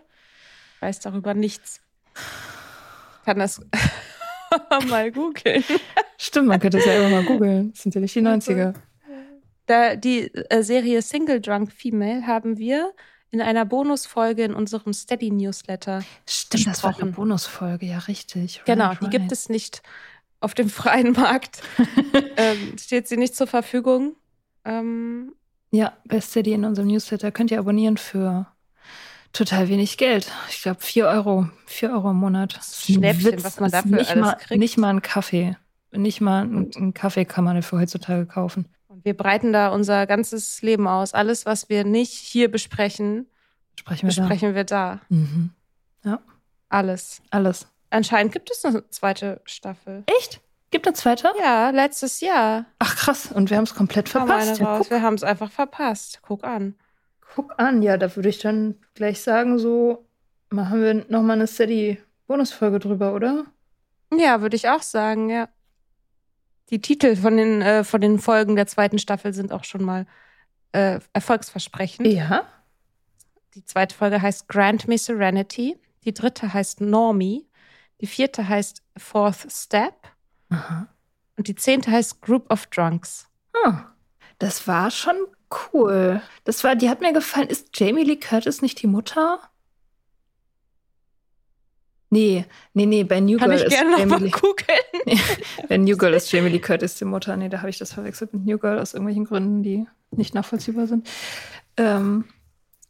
Weiß 0.81 1.01
darüber 1.01 1.35
nichts. 1.35 1.81
Kann 3.25 3.39
das 3.39 3.61
mal 4.89 5.11
googeln. 5.11 5.65
Stimmt, 6.19 6.49
man 6.49 6.61
könnte 6.61 6.79
es 6.79 6.85
ja 6.85 6.95
immer 6.95 7.09
mal 7.09 7.25
googeln. 7.25 7.73
Das 7.73 7.83
sind 7.83 7.95
ja 7.95 8.01
nicht 8.01 8.15
die 8.15 8.23
90er. 8.23 8.75
Da, 9.67 9.97
die 9.97 10.33
äh, 10.35 10.63
Serie 10.63 11.03
Single 11.03 11.41
Drunk 11.41 11.73
Female 11.73 12.27
haben 12.27 12.59
wir 12.59 12.93
in 13.31 13.41
einer 13.41 13.65
Bonusfolge 13.65 14.45
in 14.45 14.55
unserem 14.55 14.93
Steady 14.93 15.31
Newsletter. 15.31 16.03
Stimmt, 16.29 16.67
das 16.69 16.83
war 16.85 16.99
eine. 16.99 17.11
Bonusfolge, 17.11 17.87
ja, 17.87 17.99
richtig. 17.99 18.63
Genau, 18.65 18.89
Right, 18.89 19.01
die 19.01 19.05
right. 19.07 19.13
gibt 19.13 19.33
es 19.33 19.49
nicht 19.49 19.83
auf 20.41 20.55
dem 20.55 20.71
freien 20.71 21.13
Markt. 21.13 21.63
ähm, 22.37 22.77
steht 22.79 23.09
sie 23.09 23.17
nicht 23.17 23.35
zur 23.35 23.47
Verfügung. 23.47 24.15
Ähm, 24.65 25.35
Ja, 25.73 25.93
bei 26.05 26.21
Steady 26.21 26.53
in 26.53 26.65
unserem 26.65 26.89
Newsletter 26.89 27.33
könnt 27.33 27.51
ihr 27.51 27.59
abonnieren 27.59 27.97
für 27.97 28.47
total 29.33 29.69
wenig 29.69 29.99
Geld. 29.99 30.31
Ich 30.49 30.63
glaube, 30.63 30.81
4 30.81 31.07
Euro. 31.09 31.49
4 31.67 31.91
Euro 31.91 32.11
im 32.11 32.17
Monat. 32.17 32.59
Schnäppchen, 32.63 33.43
was 33.43 33.61
man 33.61 33.71
dafür 33.71 33.97
nicht 33.97 34.11
alles 34.11 34.25
mal, 34.25 34.35
kriegt. 34.37 34.59
Nicht 34.61 34.79
mal 34.79 34.91
ein 34.91 35.03
Kaffee. 35.03 35.57
Nicht 35.93 36.21
mal 36.21 36.43
ein, 36.45 36.71
ein 36.77 36.95
Kaffee 36.95 37.25
kann 37.25 37.45
man 37.45 37.57
dafür 37.57 37.81
heutzutage 37.81 38.27
kaufen. 38.27 38.67
Wir 39.07 39.17
breiten 39.17 39.53
da 39.53 39.69
unser 39.69 40.05
ganzes 40.07 40.61
Leben 40.63 40.89
aus. 40.89 41.15
Alles, 41.15 41.47
was 41.47 41.69
wir 41.69 41.85
nicht 41.85 42.13
hier 42.13 42.51
besprechen, 42.51 43.27
Sprechen 43.79 44.03
wir 44.03 44.07
besprechen 44.09 44.55
wir 44.57 44.65
da. 44.65 45.01
da. 45.09 45.15
Mhm. 45.15 45.51
Alles. 46.69 47.23
Alles. 47.31 47.69
Anscheinend 47.91 48.33
gibt 48.33 48.51
es 48.51 48.65
eine 48.65 48.89
zweite 48.91 49.41
Staffel. 49.45 50.03
Echt? 50.19 50.41
Gibt 50.73 50.89
eine 50.89 50.95
zweite? 50.95 51.31
Ja, 51.39 51.71
letztes 51.71 52.21
Jahr. 52.21 52.67
Ach 52.81 52.97
krass, 52.97 53.31
und 53.31 53.49
wir 53.49 53.57
haben 53.57 53.65
es 53.65 53.77
komplett 53.77 54.09
verpasst. 54.09 54.59
Ja, 54.59 54.91
Wir 54.91 55.03
haben 55.03 55.15
es 55.15 55.23
einfach 55.23 55.53
verpasst. 55.53 56.19
Guck 56.23 56.43
an. 56.43 56.75
guck 57.37 57.55
an, 57.59 57.83
ja, 57.83 57.97
da 57.97 58.15
würde 58.17 58.29
ich 58.29 58.41
dann 58.41 58.75
gleich 58.95 59.21
sagen, 59.21 59.61
so 59.61 60.05
machen 60.51 60.83
wir 60.83 60.95
nochmal 61.09 61.37
eine 61.37 61.47
Steady-Bonusfolge 61.47 62.81
drüber, 62.81 63.15
oder? 63.15 63.45
Ja, 64.13 64.41
würde 64.41 64.57
ich 64.57 64.69
auch 64.69 64.83
sagen, 64.83 65.31
ja. 65.31 65.49
Die 66.71 66.81
Titel 66.81 67.17
von 67.17 67.37
den, 67.37 67.63
äh, 67.63 67.85
von 67.85 68.01
den 68.01 68.19
Folgen 68.19 68.57
der 68.57 68.67
zweiten 68.67 68.99
Staffel 68.99 69.33
sind 69.33 69.53
auch 69.53 69.65
schon 69.65 69.85
mal 69.85 70.07
äh, 70.73 71.01
erfolgsversprechend. 71.13 72.07
Ja. 72.09 72.45
Die 73.55 73.65
zweite 73.65 73.95
Folge 73.95 74.21
heißt 74.21 74.49
Grant 74.49 74.89
Me 74.89 74.99
Serenity. 74.99 75.79
Die 76.05 76.13
dritte 76.13 76.53
heißt 76.53 76.81
Normie. 76.81 77.47
Die 78.01 78.07
vierte 78.07 78.47
heißt 78.49 78.83
Fourth 78.97 79.47
Step. 79.51 79.95
Aha. 80.51 80.89
Und 81.37 81.49
die 81.49 81.55
zehnte 81.55 81.91
heißt 81.91 82.21
Group 82.21 82.51
of 82.53 82.67
Drunks. 82.67 83.29
Ah, 83.65 83.85
das 84.39 84.67
war 84.67 84.91
schon 84.91 85.17
cool. 85.73 86.21
Das 86.45 86.65
war, 86.65 86.75
die 86.77 86.91
hat 86.91 87.01
mir 87.01 87.13
gefallen. 87.13 87.49
Ist 87.49 87.69
Jamie 87.79 88.05
Lee 88.05 88.17
Curtis 88.17 88.63
nicht 88.63 88.83
die 88.83 88.87
Mutter? 88.87 89.41
Nee, 92.09 92.45
nee, 92.73 92.87
nee, 92.87 93.03
bei 93.03 93.21
New 93.21 93.37
Kann 93.37 93.51
Girl 93.51 93.61
ich 93.61 93.67
ist 93.67 93.73
gerne 93.73 93.91
noch 93.91 93.99
Jamie 93.99 94.11
mal 94.13 94.23
Lee, 94.23 94.31
googeln. 94.31 95.21
bei 95.69 95.77
New 95.77 95.97
Girl 95.97 96.15
ist 96.15 96.31
Jamie 96.31 96.51
Lee 96.51 96.61
Curtis 96.61 96.95
die 96.95 97.05
Mutter. 97.05 97.37
Nee, 97.37 97.49
da 97.49 97.59
habe 97.59 97.71
ich 97.71 97.79
das 97.79 97.93
verwechselt 97.93 98.33
mit 98.33 98.47
New 98.47 98.59
Girl 98.59 98.79
aus 98.79 98.95
irgendwelchen 98.95 99.25
Gründen, 99.25 99.63
die 99.63 99.87
nicht 100.13 100.35
nachvollziehbar 100.35 100.87
sind. 100.87 101.09
Ähm, 101.77 102.25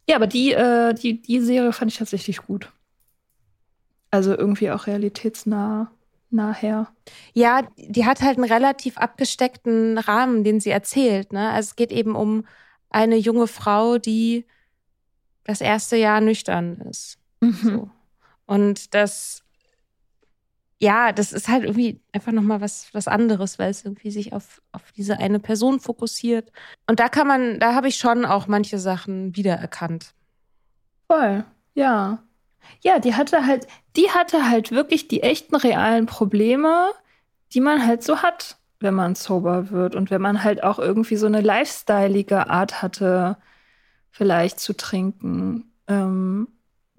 ja, 0.09 0.17
aber 0.17 0.27
die, 0.27 0.53
äh, 0.53 0.93
die, 0.95 1.21
die 1.21 1.41
Serie 1.41 1.73
fand 1.73 1.91
ich 1.91 1.99
tatsächlich 1.99 2.39
gut. 2.39 2.71
Also 4.11 4.37
irgendwie 4.37 4.71
auch 4.71 4.87
realitätsnah 4.87 5.91
nachher. 6.31 6.89
Ja, 7.33 7.63
die 7.77 8.05
hat 8.05 8.21
halt 8.21 8.39
einen 8.39 8.51
relativ 8.51 8.99
abgesteckten 8.99 9.99
Rahmen, 9.99 10.45
den 10.45 10.61
sie 10.61 10.71
erzählt. 10.71 11.33
Ne? 11.33 11.51
Also 11.51 11.69
es 11.71 11.77
geht 11.77 11.91
eben 11.91 12.15
um 12.15 12.45
eine 12.91 13.17
junge 13.17 13.47
Frau, 13.47 13.99
die 13.99 14.45
das 15.45 15.61
erste 15.61 15.97
Jahr 15.97 16.21
nüchtern 16.21 16.81
ist. 16.89 17.19
Mhm. 17.41 17.53
So. 17.63 17.91
Und 18.47 18.95
das, 18.95 19.43
ja, 20.79 21.13
das 21.13 21.33
ist 21.33 21.49
halt 21.49 21.65
irgendwie 21.65 22.01
einfach 22.13 22.33
nochmal 22.33 22.61
was, 22.61 22.93
was 22.93 23.09
anderes, 23.09 23.59
weil 23.59 23.71
es 23.71 23.85
irgendwie 23.85 24.11
sich 24.11 24.33
auf, 24.33 24.63
auf 24.73 24.93
diese 24.93 25.19
eine 25.19 25.41
Person 25.41 25.81
fokussiert. 25.81 26.53
Und 26.87 27.01
da 27.01 27.09
kann 27.09 27.27
man, 27.27 27.59
da 27.61 27.75
habe 27.75 27.89
ich 27.89 27.97
schon 27.97 28.25
auch 28.25 28.47
manche 28.47 28.79
Sachen 28.79 29.35
wiedererkannt. 29.37 30.15
Voll, 31.09 31.45
ja. 31.75 32.23
Ja, 32.83 32.99
die 32.99 33.15
hatte 33.15 33.47
halt, 33.47 33.67
die 33.97 34.11
hatte 34.11 34.49
halt 34.51 34.73
wirklich 34.73 35.09
die 35.09 35.23
echten 35.23 35.57
realen 35.57 36.07
Probleme, 36.07 36.91
die 37.53 37.61
man 37.61 37.87
halt 37.87 38.03
so 38.03 38.23
hat, 38.23 38.59
wenn 38.81 38.95
man 38.95 39.15
sober 39.15 39.71
wird 39.71 39.95
und 39.95 40.11
wenn 40.11 40.21
man 40.21 40.45
halt 40.45 40.63
auch 40.63 40.79
irgendwie 40.79 41.17
so 41.17 41.27
eine 41.27 41.41
lifestyleige 41.41 42.51
Art 42.51 42.83
hatte, 42.83 43.39
vielleicht 44.11 44.61
zu 44.61 44.75
trinken. 44.75 45.73
Ähm, 45.89 46.49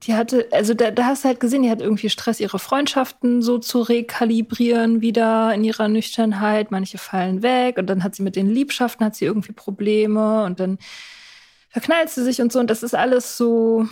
die 0.03 0.13
hatte, 0.13 0.47
also 0.51 0.73
da, 0.73 0.91
da 0.91 1.05
hast 1.05 1.23
du 1.23 1.29
halt 1.29 1.39
gesehen, 1.39 1.63
die 1.63 1.71
hat 1.71 1.81
irgendwie 1.81 2.09
Stress, 2.09 2.39
ihre 2.39 2.59
Freundschaften 2.59 3.41
so 3.41 3.57
zu 3.57 3.81
rekalibrieren 3.81 5.01
wieder 5.01 5.53
in 5.53 5.63
ihrer 5.63 5.87
Nüchternheit. 5.87 6.69
Manche 6.71 6.97
fallen 6.97 7.41
weg 7.41 7.77
und 7.77 7.87
dann 7.87 8.03
hat 8.03 8.15
sie 8.15 8.23
mit 8.23 8.35
den 8.35 8.49
Liebschaften 8.49 9.05
hat 9.05 9.15
sie 9.15 9.25
irgendwie 9.25 9.53
Probleme 9.53 10.43
und 10.43 10.59
dann 10.59 10.77
verknallt 11.69 12.09
sie 12.09 12.23
sich 12.23 12.41
und 12.41 12.51
so 12.51 12.59
und 12.59 12.69
das 12.69 12.83
ist 12.83 12.95
alles 12.95 13.37
so, 13.37 13.87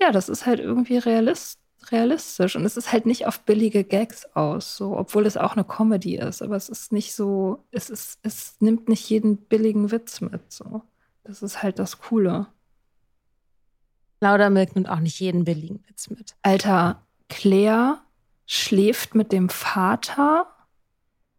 ja, 0.00 0.12
das 0.12 0.28
ist 0.28 0.46
halt 0.46 0.60
irgendwie 0.60 0.98
realist, 0.98 1.58
realistisch 1.90 2.56
und 2.56 2.64
es 2.64 2.76
ist 2.76 2.92
halt 2.92 3.06
nicht 3.06 3.26
auf 3.26 3.40
billige 3.40 3.82
Gags 3.82 4.26
aus, 4.34 4.76
so, 4.76 4.96
obwohl 4.96 5.26
es 5.26 5.36
auch 5.36 5.52
eine 5.52 5.64
Comedy 5.64 6.16
ist, 6.16 6.42
aber 6.42 6.56
es 6.56 6.68
ist 6.68 6.92
nicht 6.92 7.14
so, 7.14 7.64
es 7.70 7.90
ist, 7.90 8.18
es 8.22 8.56
nimmt 8.60 8.88
nicht 8.88 9.08
jeden 9.08 9.38
billigen 9.38 9.90
Witz 9.90 10.20
mit, 10.20 10.52
so. 10.52 10.82
Das 11.24 11.42
ist 11.42 11.62
halt 11.62 11.80
das 11.80 11.98
Coole. 11.98 12.46
Laudermilk 14.20 14.74
nimmt 14.74 14.88
auch 14.88 15.00
nicht 15.00 15.20
jeden 15.20 15.44
billigen 15.44 15.84
Witz 15.88 16.08
mit. 16.10 16.34
Alter, 16.42 17.02
Claire 17.28 17.98
schläft 18.46 19.14
mit 19.14 19.32
dem 19.32 19.48
Vater 19.48 20.46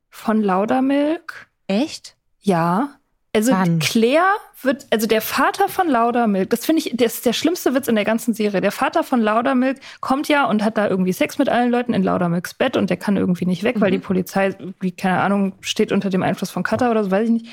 von 0.10 0.42
Laudermilk. 0.42 1.48
Echt? 1.68 2.16
Ja. 2.42 2.92
Also 3.34 3.52
Wann? 3.52 3.80
Claire 3.80 4.36
wird, 4.62 4.88
also 4.90 5.06
der 5.06 5.22
Vater 5.22 5.70
von 5.70 5.88
Laudermilk, 5.88 6.50
das 6.50 6.66
finde 6.66 6.82
ich, 6.82 6.98
das 6.98 7.16
ist 7.16 7.26
der 7.26 7.34
schlimmste 7.34 7.76
Witz 7.76 7.88
in 7.88 7.96
der 7.96 8.06
ganzen 8.06 8.34
Serie. 8.34 8.62
Der 8.62 8.72
Vater 8.72 9.04
von 9.04 9.22
Laudermilk 9.22 9.80
kommt 10.02 10.28
ja 10.28 10.46
und 10.46 10.64
hat 10.64 10.78
da 10.78 10.88
irgendwie 10.88 11.14
Sex 11.14 11.38
mit 11.38 11.48
allen 11.48 11.70
Leuten 11.70 11.94
in 11.94 12.04
Laudermilks 12.04 12.56
Bett 12.56 12.78
und 12.78 12.90
der 12.90 12.98
kann 12.98 13.16
irgendwie 13.16 13.46
nicht 13.46 13.64
weg, 13.64 13.80
weil 13.80 13.92
die 13.92 14.00
Polizei, 14.00 14.56
wie, 14.80 14.92
keine 14.92 15.22
Ahnung, 15.22 15.54
steht 15.62 15.92
unter 15.92 16.10
dem 16.10 16.24
Einfluss 16.24 16.50
von 16.50 16.64
Cutter 16.64 16.90
oder 16.90 17.04
so, 17.04 17.12
weiß 17.12 17.26
ich 17.26 17.32
nicht. 17.32 17.46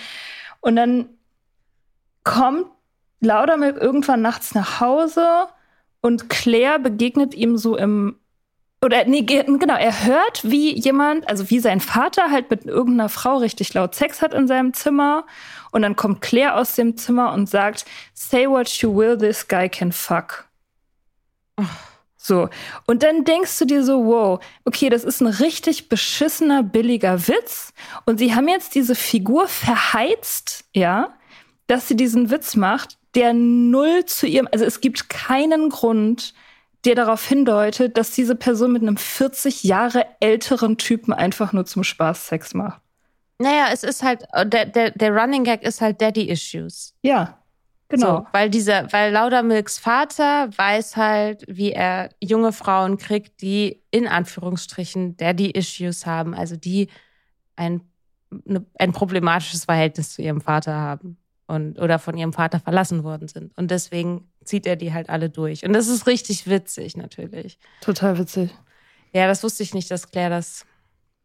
Und 0.60 0.76
dann 0.76 1.06
kommt 2.22 2.66
Laudermilk 3.24 3.76
irgendwann 3.76 4.22
nachts 4.22 4.54
nach 4.54 4.80
Hause 4.80 5.46
und 6.00 6.28
Claire 6.28 6.78
begegnet 6.78 7.34
ihm 7.34 7.56
so 7.56 7.76
im 7.76 8.18
oder 8.84 9.06
nee, 9.06 9.22
ge- 9.22 9.44
genau, 9.44 9.76
er 9.76 10.04
hört, 10.04 10.42
wie 10.44 10.78
jemand, 10.78 11.26
also 11.26 11.48
wie 11.48 11.58
sein 11.58 11.80
Vater 11.80 12.30
halt 12.30 12.50
mit 12.50 12.66
irgendeiner 12.66 13.08
Frau 13.08 13.38
richtig 13.38 13.72
laut 13.72 13.94
Sex 13.94 14.20
hat 14.20 14.34
in 14.34 14.46
seinem 14.46 14.74
Zimmer 14.74 15.24
und 15.70 15.80
dann 15.80 15.96
kommt 15.96 16.20
Claire 16.20 16.56
aus 16.56 16.74
dem 16.74 16.98
Zimmer 16.98 17.32
und 17.32 17.48
sagt, 17.48 17.86
say 18.12 18.46
what 18.46 18.68
you 18.82 18.94
will, 18.94 19.16
this 19.16 19.48
guy 19.48 19.70
can 19.70 19.90
fuck. 19.90 20.44
So. 22.18 22.48
Und 22.86 23.02
dann 23.02 23.24
denkst 23.24 23.58
du 23.58 23.64
dir 23.64 23.84
so, 23.84 24.04
wow, 24.04 24.40
okay, 24.64 24.88
das 24.90 25.04
ist 25.04 25.22
ein 25.22 25.28
richtig 25.28 25.88
beschissener, 25.88 26.62
billiger 26.62 27.26
Witz. 27.28 27.72
Und 28.06 28.18
sie 28.18 28.34
haben 28.34 28.48
jetzt 28.48 28.74
diese 28.74 28.94
Figur 28.94 29.48
verheizt, 29.48 30.64
ja, 30.74 31.14
dass 31.66 31.88
sie 31.88 31.96
diesen 31.96 32.30
Witz 32.30 32.56
macht, 32.56 32.98
der 33.14 33.32
null 33.32 34.04
zu 34.06 34.26
ihrem, 34.26 34.48
also 34.52 34.64
es 34.64 34.80
gibt 34.80 35.08
keinen 35.08 35.70
Grund, 35.70 36.34
der 36.84 36.94
darauf 36.94 37.26
hindeutet, 37.26 37.96
dass 37.96 38.10
diese 38.10 38.34
Person 38.34 38.72
mit 38.72 38.82
einem 38.82 38.96
40 38.96 39.64
Jahre 39.64 40.06
älteren 40.20 40.76
Typen 40.76 41.12
einfach 41.12 41.52
nur 41.52 41.64
zum 41.64 41.84
Spaß 41.84 42.26
Sex 42.26 42.54
macht. 42.54 42.80
Naja, 43.38 43.68
es 43.72 43.82
ist 43.82 44.02
halt, 44.02 44.24
der, 44.44 44.66
der, 44.66 44.90
der 44.90 45.14
Running 45.14 45.44
Gag 45.44 45.62
ist 45.62 45.80
halt 45.80 46.00
Daddy 46.00 46.28
Issues. 46.28 46.94
Ja, 47.02 47.38
genau. 47.88 48.18
So, 48.18 48.26
weil 48.32 48.50
dieser, 48.50 48.92
weil 48.92 49.12
Laudermilks 49.12 49.78
Vater 49.78 50.50
weiß 50.56 50.96
halt, 50.96 51.44
wie 51.48 51.72
er 51.72 52.10
junge 52.20 52.52
Frauen 52.52 52.98
kriegt, 52.98 53.40
die 53.40 53.82
in 53.90 54.06
Anführungsstrichen 54.06 55.16
Daddy 55.16 55.50
Issues 55.50 56.06
haben, 56.06 56.34
also 56.34 56.56
die 56.56 56.88
ein, 57.56 57.80
ne, 58.44 58.64
ein 58.78 58.92
problematisches 58.92 59.64
Verhältnis 59.64 60.14
zu 60.14 60.22
ihrem 60.22 60.40
Vater 60.40 60.74
haben 60.74 61.16
und 61.46 61.78
oder 61.78 61.98
von 61.98 62.16
ihrem 62.16 62.32
Vater 62.32 62.60
verlassen 62.60 63.04
worden 63.04 63.28
sind. 63.28 63.56
Und 63.56 63.70
deswegen 63.70 64.28
zieht 64.44 64.66
er 64.66 64.76
die 64.76 64.92
halt 64.92 65.10
alle 65.10 65.30
durch. 65.30 65.64
Und 65.64 65.72
das 65.72 65.88
ist 65.88 66.06
richtig 66.06 66.48
witzig, 66.48 66.96
natürlich. 66.96 67.58
Total 67.80 68.18
witzig. 68.18 68.50
Ja, 69.12 69.26
das 69.26 69.42
wusste 69.42 69.62
ich 69.62 69.74
nicht, 69.74 69.90
dass 69.90 70.10
Claire 70.10 70.30
das, 70.30 70.66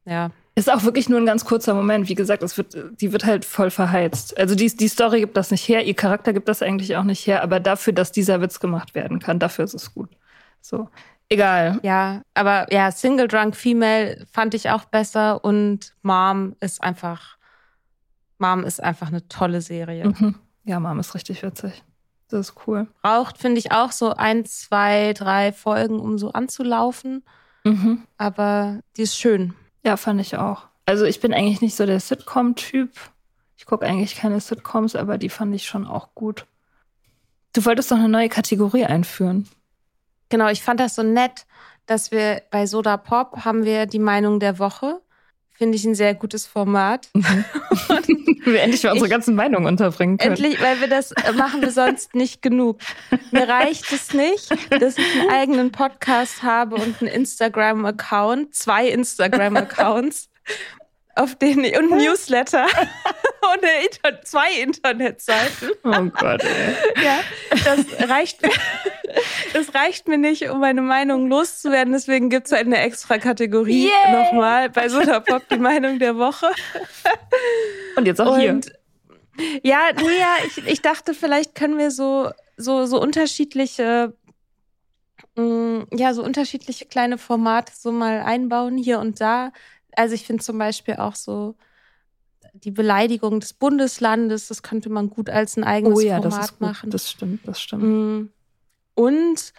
ja. 0.06 0.32
Ist 0.56 0.70
auch 0.70 0.84
wirklich 0.84 1.08
nur 1.08 1.20
ein 1.20 1.26
ganz 1.26 1.46
kurzer 1.46 1.74
Moment. 1.74 2.10
Wie 2.10 2.16
gesagt, 2.16 2.44
es 2.44 2.58
wird, 2.58 2.76
die 3.00 3.14
wird 3.14 3.26
halt 3.26 3.46
voll 3.46 3.72
verheizt. 3.72 4.38
Also 4.38 4.56
die, 4.56 4.76
die 4.76 4.88
Story 4.90 5.22
gibt 5.22 5.38
das 5.38 5.52
nicht 5.52 5.68
her, 5.68 5.86
ihr 5.86 5.96
Charakter 5.96 6.34
gibt 6.34 6.50
das 6.50 6.62
eigentlich 6.62 6.98
auch 6.98 7.04
nicht 7.04 7.26
her, 7.26 7.44
aber 7.44 7.60
dafür, 7.60 7.94
dass 7.94 8.12
dieser 8.12 8.42
Witz 8.42 8.60
gemacht 8.60 8.94
werden 8.94 9.20
kann, 9.20 9.40
dafür 9.40 9.64
ist 9.64 9.74
es 9.74 9.94
gut. 9.94 10.10
So. 10.62 10.90
Egal. 11.30 11.80
Ja, 11.84 12.24
aber 12.34 12.72
ja, 12.74 12.92
Single 12.92 13.28
Drunk 13.28 13.56
Female 13.56 14.26
fand 14.32 14.56
ich 14.56 14.72
auch 14.72 14.86
besser 14.86 15.44
und 15.44 15.94
Mom 16.02 16.56
ist 16.60 16.84
einfach, 16.84 17.38
Mom 18.40 18.64
ist 18.64 18.82
einfach 18.82 19.08
eine 19.08 19.28
tolle 19.28 19.62
Serie. 19.62 20.08
Mhm. 20.08 20.36
Ja, 20.64 20.80
Mom 20.80 21.00
ist 21.00 21.14
richtig 21.14 21.44
witzig. 21.44 21.84
Das 22.30 22.50
ist 22.50 22.56
cool. 22.68 22.88
Braucht, 23.02 23.38
finde 23.38 23.60
ich, 23.60 23.72
auch 23.72 23.92
so 23.92 24.14
ein, 24.14 24.46
zwei, 24.46 25.14
drei 25.14 25.52
Folgen, 25.52 26.00
um 26.00 26.18
so 26.18 26.32
anzulaufen. 26.32 27.24
Mhm. 27.64 28.04
Aber 28.18 28.82
die 28.98 29.04
ist 29.04 29.18
schön. 29.18 29.54
Ja, 29.84 29.98
fand 29.98 30.22
ich 30.22 30.38
auch. 30.38 30.68
Also 30.86 31.06
ich 31.06 31.20
bin 31.20 31.34
eigentlich 31.34 31.62
nicht 31.62 31.76
so 31.76 31.86
der 31.86 32.00
Sitcom-Typ. 32.00 32.92
Ich 33.58 33.66
gucke 33.66 33.86
eigentlich 33.86 34.16
keine 34.16 34.40
Sitcoms, 34.40 34.96
aber 34.96 35.18
die 35.18 35.30
fand 35.30 35.54
ich 35.54 35.66
schon 35.66 35.86
auch 35.86 36.16
gut. 36.16 36.46
Du 37.54 37.66
wolltest 37.66 37.92
doch 37.92 37.98
eine 37.98 38.10
neue 38.10 38.30
Kategorie 38.30 38.86
einführen. 38.86 39.48
Genau, 40.30 40.48
ich 40.48 40.64
fand 40.64 40.80
das 40.80 40.96
so 40.96 41.04
nett, 41.04 41.46
dass 41.86 42.12
wir 42.12 42.44
bei 42.52 42.68
Soda 42.68 42.98
Pop 42.98 43.44
haben 43.44 43.66
wir 43.66 43.86
die 43.88 44.00
Meinung 44.00 44.40
der 44.40 44.60
Woche. 44.60 45.02
Finde 45.60 45.76
ich 45.76 45.84
ein 45.84 45.94
sehr 45.94 46.16
gutes 46.16 46.48
Format. 46.48 47.10
wir 47.14 48.62
endlich 48.62 48.82
mal 48.84 48.92
unsere 48.92 49.08
Ich- 49.08 49.12
ganzen 49.12 49.36
Meinungen 49.36 49.66
unterbringen 49.68 50.18
können. 50.18 50.38
Endlich, 50.38 50.62
weil 50.62 50.80
wir 50.80 50.88
das 50.88 51.12
äh, 51.12 51.34
machen 51.34 51.60
wir 51.62 51.72
sonst 51.72 52.16
nicht 52.16 52.42
genug. 52.42 52.80
Mir 53.32 53.46
reicht 53.50 53.92
es 53.92 54.14
nicht, 54.14 54.50
dass 54.82 54.98
ich 54.98 55.20
einen 55.20 55.30
eigenen 55.30 55.72
Podcast 55.74 56.44
habe 56.44 56.78
und 56.78 57.02
einen 57.02 57.12
Instagram-Account, 57.12 58.56
zwei 58.56 58.88
Instagram-Accounts, 58.88 60.30
auf 61.20 61.36
denen 61.36 61.64
ich, 61.66 61.78
und 61.78 61.92
Newsletter 61.92 62.66
und 63.54 63.64
Inter 63.86 64.22
zwei 64.24 64.52
Internetseiten. 64.62 65.72
Oh 65.84 66.04
Gott, 66.18 66.44
ey. 66.44 67.04
Ja, 67.04 67.20
das 67.64 68.10
reicht 68.10 68.42
mir. 68.42 68.52
Das 69.54 69.74
reicht 69.74 70.08
mir 70.08 70.18
nicht, 70.18 70.50
um 70.50 70.60
meine 70.60 70.82
Meinung 70.82 71.28
loszuwerden. 71.28 71.94
Deswegen 71.94 72.30
gibt 72.30 72.48
es 72.48 72.54
halt 72.54 72.68
eine 72.68 72.78
extra 72.78 73.18
Kategorie 73.18 73.88
Yay! 73.88 74.12
nochmal 74.12 74.70
bei 74.70 74.88
Soda 74.88 75.20
Pop 75.20 75.44
die 75.50 75.58
Meinung 75.58 75.98
der 76.00 76.16
Woche. 76.16 76.48
Und 77.96 78.06
jetzt 78.06 78.22
auch 78.22 78.38
hier. 78.38 78.52
Und 78.52 78.72
ja, 79.64 79.90
nee, 79.96 80.20
ja, 80.20 80.36
ich, 80.46 80.58
ich 80.68 80.82
dachte, 80.82 81.14
vielleicht 81.14 81.56
können 81.56 81.78
wir 81.78 81.92
so, 81.92 82.30
so, 82.58 82.86
so 82.86 83.02
unterschiedliche, 83.02 84.14
mh, 85.36 85.86
ja, 85.94 86.14
so 86.14 86.24
unterschiedliche 86.24 86.86
kleine 86.86 87.18
Formate 87.18 87.74
so 87.76 87.92
mal 87.92 88.22
einbauen 88.22 88.78
hier 88.78 89.00
und 89.00 89.20
da. 89.20 89.52
Also 89.96 90.16
ich 90.16 90.26
finde 90.26 90.44
zum 90.44 90.58
Beispiel 90.58 90.96
auch 90.96 91.16
so 91.16 91.56
die 92.54 92.72
Beleidigung 92.72 93.40
des 93.40 93.54
Bundeslandes, 93.54 94.48
das 94.48 94.64
könnte 94.64 94.90
man 94.90 95.10
gut 95.10 95.30
als 95.30 95.58
ein 95.58 95.64
eigenes 95.64 95.98
Oh 95.98 96.02
ja, 96.02 96.20
das 96.20 96.34
Format 96.34 96.46
ist 96.46 96.52
gut. 96.52 96.62
machen. 96.62 96.90
Das 96.90 97.10
stimmt, 97.10 97.48
das 97.48 97.62
stimmt. 97.62 97.84
Mm. 97.84 98.30
Und 98.96 99.54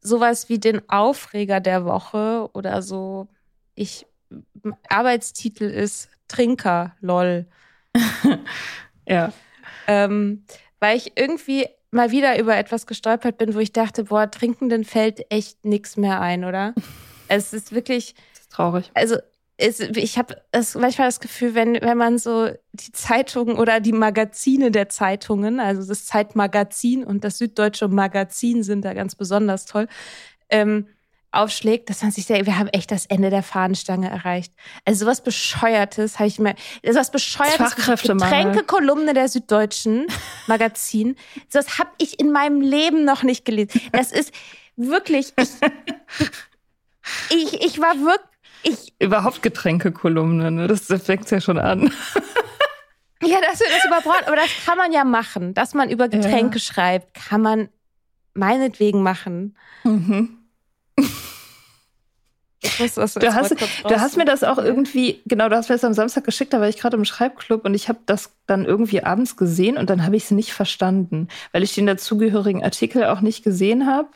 sowas 0.00 0.48
wie 0.48 0.58
den 0.58 0.88
Aufreger 0.88 1.60
der 1.60 1.84
Woche 1.84 2.48
oder 2.52 2.82
so. 2.82 3.28
Ich 3.74 4.06
Arbeitstitel 4.88 5.64
ist 5.64 6.08
Trinker, 6.28 6.96
lol. 7.00 7.46
Ja. 9.08 9.32
Ähm, 9.88 10.44
weil 10.78 10.96
ich 10.96 11.12
irgendwie 11.16 11.66
mal 11.90 12.12
wieder 12.12 12.38
über 12.38 12.56
etwas 12.56 12.86
gestolpert 12.86 13.36
bin, 13.36 13.52
wo 13.54 13.58
ich 13.58 13.72
dachte, 13.72 14.04
boah, 14.04 14.30
Trinkenden 14.30 14.84
fällt 14.84 15.30
echt 15.30 15.64
nichts 15.64 15.96
mehr 15.96 16.20
ein, 16.20 16.44
oder? 16.44 16.72
es 17.28 17.52
ist 17.52 17.72
wirklich. 17.72 18.14
Das 18.32 18.42
ist 18.42 18.52
traurig. 18.52 18.90
Also 18.94 19.16
es, 19.56 19.80
ich 19.80 20.18
habe 20.18 20.42
manchmal 20.52 21.08
das 21.08 21.20
Gefühl, 21.20 21.54
wenn, 21.54 21.74
wenn 21.74 21.98
man 21.98 22.18
so 22.18 22.50
die 22.72 22.92
Zeitungen 22.92 23.56
oder 23.58 23.80
die 23.80 23.92
Magazine 23.92 24.70
der 24.70 24.88
Zeitungen, 24.88 25.60
also 25.60 25.86
das 25.86 26.06
Zeitmagazin 26.06 27.04
und 27.04 27.22
das 27.24 27.38
Süddeutsche 27.38 27.88
Magazin 27.88 28.62
sind 28.62 28.84
da 28.84 28.94
ganz 28.94 29.14
besonders 29.14 29.66
toll, 29.66 29.88
ähm, 30.48 30.88
aufschlägt, 31.32 31.88
dass 31.88 32.02
man 32.02 32.10
sich 32.10 32.26
denkt, 32.26 32.46
wir 32.46 32.58
haben 32.58 32.68
echt 32.68 32.90
das 32.90 33.06
Ende 33.06 33.30
der 33.30 33.42
Fahnenstange 33.42 34.10
erreicht. 34.10 34.52
Also 34.84 35.06
sowas 35.06 35.22
Bescheuertes 35.22 36.18
habe 36.18 36.28
ich 36.28 36.38
mir, 36.38 36.54
sowas 36.84 37.10
Bescheuertes, 37.10 37.74
Getränkekolumne 37.74 39.14
der 39.14 39.28
Süddeutschen 39.28 40.06
Magazin, 40.46 41.16
das 41.50 41.78
habe 41.78 41.90
ich 41.98 42.20
in 42.20 42.32
meinem 42.32 42.60
Leben 42.60 43.04
noch 43.04 43.22
nicht 43.22 43.44
gelesen. 43.44 43.80
Das 43.92 44.12
ist 44.12 44.32
wirklich, 44.76 45.32
ich, 45.38 45.50
ich, 47.30 47.64
ich 47.64 47.80
war 47.80 47.94
wirklich, 47.94 48.31
ich, 48.62 48.92
Überhaupt 48.98 49.42
Getränkekolumne, 49.42 50.50
ne? 50.50 50.66
das 50.68 50.86
fängt 51.02 51.30
ja 51.30 51.40
schon 51.40 51.58
an. 51.58 51.92
Ja, 53.24 53.40
dass 53.40 53.60
wir 53.60 53.68
das 53.68 53.84
überbrauchen, 53.84 54.26
aber 54.26 54.36
das 54.36 54.50
kann 54.66 54.76
man 54.76 54.92
ja 54.92 55.04
machen. 55.04 55.54
Dass 55.54 55.74
man 55.74 55.90
über 55.90 56.08
Getränke 56.08 56.58
ja. 56.58 56.60
schreibt, 56.60 57.14
kann 57.14 57.40
man 57.40 57.68
meinetwegen 58.34 59.02
machen. 59.02 59.56
Mhm. 59.84 60.38
Das 62.78 62.94
du 63.14 63.34
hast, 63.34 63.60
du 63.60 64.00
hast 64.00 64.16
mir 64.16 64.24
das 64.24 64.44
auch 64.44 64.58
irgendwie, 64.58 65.20
genau, 65.26 65.48
du 65.48 65.56
hast 65.56 65.68
mir 65.68 65.74
das 65.74 65.84
am 65.84 65.94
Samstag 65.94 66.22
geschickt, 66.24 66.52
da 66.52 66.60
war 66.60 66.68
ich 66.68 66.78
gerade 66.78 66.96
im 66.96 67.04
Schreibclub 67.04 67.64
und 67.64 67.74
ich 67.74 67.88
habe 67.88 67.98
das 68.06 68.34
dann 68.46 68.64
irgendwie 68.64 69.02
abends 69.02 69.36
gesehen 69.36 69.76
und 69.76 69.90
dann 69.90 70.04
habe 70.04 70.16
ich 70.16 70.24
es 70.24 70.30
nicht 70.30 70.52
verstanden, 70.52 71.26
weil 71.50 71.64
ich 71.64 71.74
den 71.74 71.86
dazugehörigen 71.86 72.62
Artikel 72.62 73.06
auch 73.06 73.20
nicht 73.20 73.42
gesehen 73.42 73.86
habe. 73.86 74.10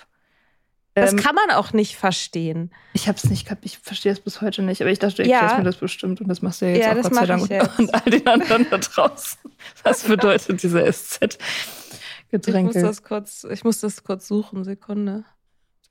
Das 0.96 1.12
ähm, 1.12 1.18
kann 1.18 1.34
man 1.34 1.50
auch 1.50 1.74
nicht 1.74 1.94
verstehen. 1.94 2.70
Ich 2.94 3.06
habe 3.06 3.18
es 3.18 3.28
nicht 3.28 3.44
gehabt, 3.44 3.66
ich 3.66 3.76
verstehe 3.76 4.12
es 4.12 4.20
bis 4.20 4.40
heute 4.40 4.62
nicht, 4.62 4.80
aber 4.80 4.90
ich 4.90 4.98
dachte, 4.98 5.22
erklärst 5.22 5.52
ja. 5.52 5.58
mir 5.58 5.64
das 5.64 5.76
bestimmt 5.76 6.22
und 6.22 6.28
das 6.28 6.40
machst 6.40 6.62
du 6.62 6.64
ja 6.64 6.72
jetzt 6.72 6.84
ja, 6.84 6.92
auch 6.92 7.02
Gott 7.02 7.14
sei 7.14 7.26
Dank 7.26 7.42
und, 7.42 7.78
und 7.78 7.94
all 8.06 8.10
den 8.10 8.26
anderen 8.26 8.66
da 8.70 8.78
draußen. 8.78 9.38
Was 9.82 10.04
bedeutet 10.04 10.62
dieser 10.62 10.90
SZ-Getränke? 10.90 12.70
Ich 12.70 12.76
muss 12.76 12.82
das 12.82 13.02
kurz, 13.02 13.44
ich 13.44 13.62
muss 13.62 13.80
das 13.80 14.04
kurz 14.04 14.26
suchen, 14.26 14.64
Sekunde. 14.64 15.24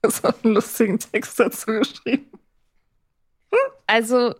Du 0.01 0.09
hast 0.09 0.25
auch 0.25 0.43
einen 0.43 0.55
lustigen 0.55 0.97
Text 0.97 1.39
dazu 1.39 1.67
geschrieben. 1.67 2.31
Also, 3.85 4.33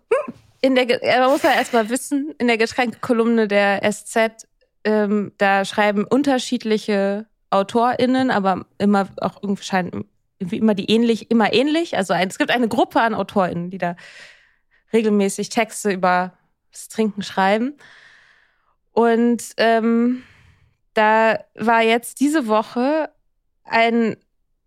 in 0.62 0.74
der, 0.74 1.00
man 1.20 1.30
muss 1.30 1.44
ja 1.44 1.52
erstmal 1.52 1.92
wissen, 1.92 2.34
in 2.40 2.48
der 2.48 2.58
Getränkekolumne 2.58 3.48
der 3.48 3.82
SZ, 3.84 4.48
ähm, 4.84 5.32
da 5.38 5.64
schreiben 5.64 6.06
unterschiedliche 6.06 7.28
AutorInnen, 7.52 8.32
aber 8.32 8.66
immer 8.80 9.08
auch 9.22 9.44
irgendwie 9.44 9.64
scheinen 9.64 10.10
irgendwie 10.46 10.58
immer 10.58 10.76
die 10.76 10.90
ähnlich, 10.90 11.32
immer 11.32 11.54
ähnlich. 11.54 11.98
Also 11.98 12.14
es 12.14 12.38
gibt 12.38 12.52
eine 12.52 12.68
Gruppe 12.68 13.02
an 13.02 13.14
AutorInnen, 13.14 13.70
die 13.72 13.78
da 13.78 13.96
regelmäßig 14.94 15.50
Texte 15.50 15.92
über 15.92 16.34
das 16.72 16.88
Trinken 16.88 17.24
schreiben. 17.24 17.76
Und 18.92 19.44
ähm, 19.58 20.24
da 20.94 21.40
war 21.56 21.82
jetzt 21.82 22.20
diese 22.20 22.48
Woche 22.48 23.10
ein 23.64 24.16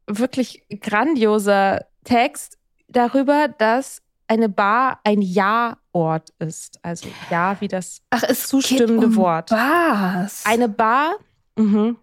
wirklich 0.07 0.65
grandioser 0.81 1.87
Text 2.05 2.59
darüber, 2.89 3.49
dass 3.49 4.03
eine 4.27 4.49
Bar 4.49 5.01
ein 5.05 5.23
Ja-Ort 5.23 6.31
ist. 6.39 6.79
Also 6.83 7.09
Ja 7.31 7.57
wie 7.61 7.69
das 7.69 8.03
Ach, 8.11 8.25
es 8.29 8.49
zustimmende 8.49 9.07
um 9.07 9.17
Wort. 9.17 9.51
Bars. 9.51 10.45
Eine 10.45 10.69
Bar. 10.69 11.15
Mh. 11.57 11.95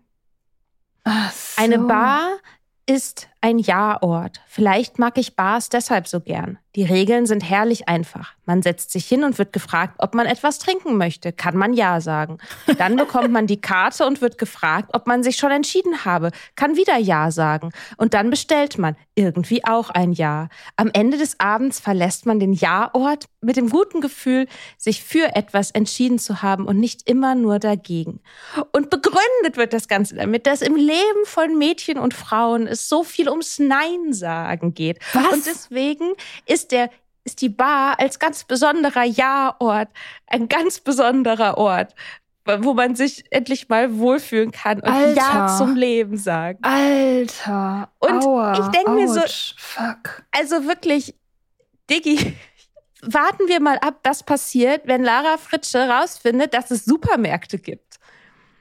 Ach 1.04 1.32
so. 1.32 1.62
Eine 1.62 1.80
Bar 1.80 2.38
ist 2.88 3.28
ein 3.46 3.60
Ja-Ort. 3.60 4.42
Vielleicht 4.48 4.98
mag 4.98 5.20
ich 5.20 5.36
Bars 5.36 5.70
deshalb 5.70 6.08
so 6.08 6.20
gern. 6.20 6.58
Die 6.76 6.84
Regeln 6.84 7.26
sind 7.26 7.42
herrlich 7.42 7.88
einfach. 7.88 8.34
Man 8.46 8.62
setzt 8.62 8.92
sich 8.92 9.06
hin 9.06 9.24
und 9.24 9.38
wird 9.38 9.54
gefragt, 9.54 9.96
ob 10.00 10.14
man 10.14 10.26
etwas 10.26 10.60
trinken 10.60 10.98
möchte. 10.98 11.32
Kann 11.32 11.56
man 11.56 11.74
Ja 11.74 12.02
sagen. 12.02 12.38
Dann 12.78 12.96
bekommt 12.98 13.32
man 13.32 13.48
die 13.48 13.62
Karte 13.62 14.06
und 14.06 14.20
wird 14.20 14.38
gefragt, 14.38 14.90
ob 14.94 15.08
man 15.08 15.24
sich 15.24 15.38
schon 15.38 15.52
entschieden 15.52 16.04
habe. 16.04 16.32
Kann 16.56 16.76
wieder 16.76 16.98
Ja 16.98 17.32
sagen. 17.32 17.72
Und 17.98 18.14
dann 18.14 18.30
bestellt 18.30 18.78
man 18.78 18.98
irgendwie 19.16 19.64
auch 19.64 19.90
ein 19.90 20.12
Ja. 20.12 20.50
Am 20.76 20.90
Ende 20.92 21.18
des 21.18 21.40
Abends 21.40 21.80
verlässt 21.80 22.26
man 22.26 22.40
den 22.40 22.52
Ja-Ort 22.52 23.26
mit 23.40 23.56
dem 23.56 23.70
guten 23.70 24.02
Gefühl, 24.02 24.48
sich 24.78 25.02
für 25.02 25.36
etwas 25.36 25.72
entschieden 25.72 26.20
zu 26.20 26.42
haben 26.42 26.66
und 26.66 26.80
nicht 26.80 27.10
immer 27.10 27.36
nur 27.36 27.60
dagegen. 27.60 28.20
Und 28.74 28.90
begründet 28.90 29.56
wird 29.56 29.72
das 29.72 29.88
Ganze 29.88 30.16
damit, 30.16 30.46
dass 30.46 30.62
im 30.62 30.76
Leben 30.76 31.26
von 31.26 31.58
Mädchen 31.58 31.98
und 31.98 32.14
Frauen 32.14 32.68
es 32.68 32.90
so 32.90 33.04
viel 33.04 33.30
ums 33.36 33.60
Nein 33.60 34.14
sagen 34.14 34.74
geht. 34.74 35.00
Was? 35.14 35.34
Und 35.34 35.46
deswegen 35.46 36.14
ist 36.46 36.72
der 36.72 36.90
ist 37.26 37.42
die 37.42 37.50
Bar 37.50 38.00
als 38.00 38.20
ganz 38.20 38.44
besonderer 38.44 39.04
Ja-Ort 39.04 39.90
ein 40.28 40.48
ganz 40.48 40.80
besonderer 40.80 41.58
Ort, 41.58 41.96
wo 42.46 42.76
man 42.76 42.96
sich 42.96 43.26
endlich 43.32 43.68
mal 43.68 43.98
wohlfühlen 43.98 44.52
kann 44.52 44.80
und 44.80 44.88
Alter. 44.90 45.16
Ja 45.16 45.56
zum 45.58 45.76
Leben 45.76 46.18
sagt. 46.18 46.64
Alter. 46.64 47.90
Und 48.00 48.24
Aua, 48.24 48.60
ich 48.60 48.68
denke 48.68 48.92
mir 48.92 49.08
so, 49.10 49.22
fuck. 49.58 50.24
also 50.32 50.68
wirklich, 50.68 51.16
Diggi, 51.90 52.38
warten 53.02 53.48
wir 53.48 53.60
mal 53.60 53.80
ab, 53.80 54.00
was 54.04 54.24
passiert, 54.24 54.84
wenn 54.86 55.04
Lara 55.04 55.38
Fritsche 55.38 55.90
rausfindet, 55.90 56.54
dass 56.54 56.70
es 56.70 56.86
Supermärkte 56.86 57.58
gibt. 57.58 57.96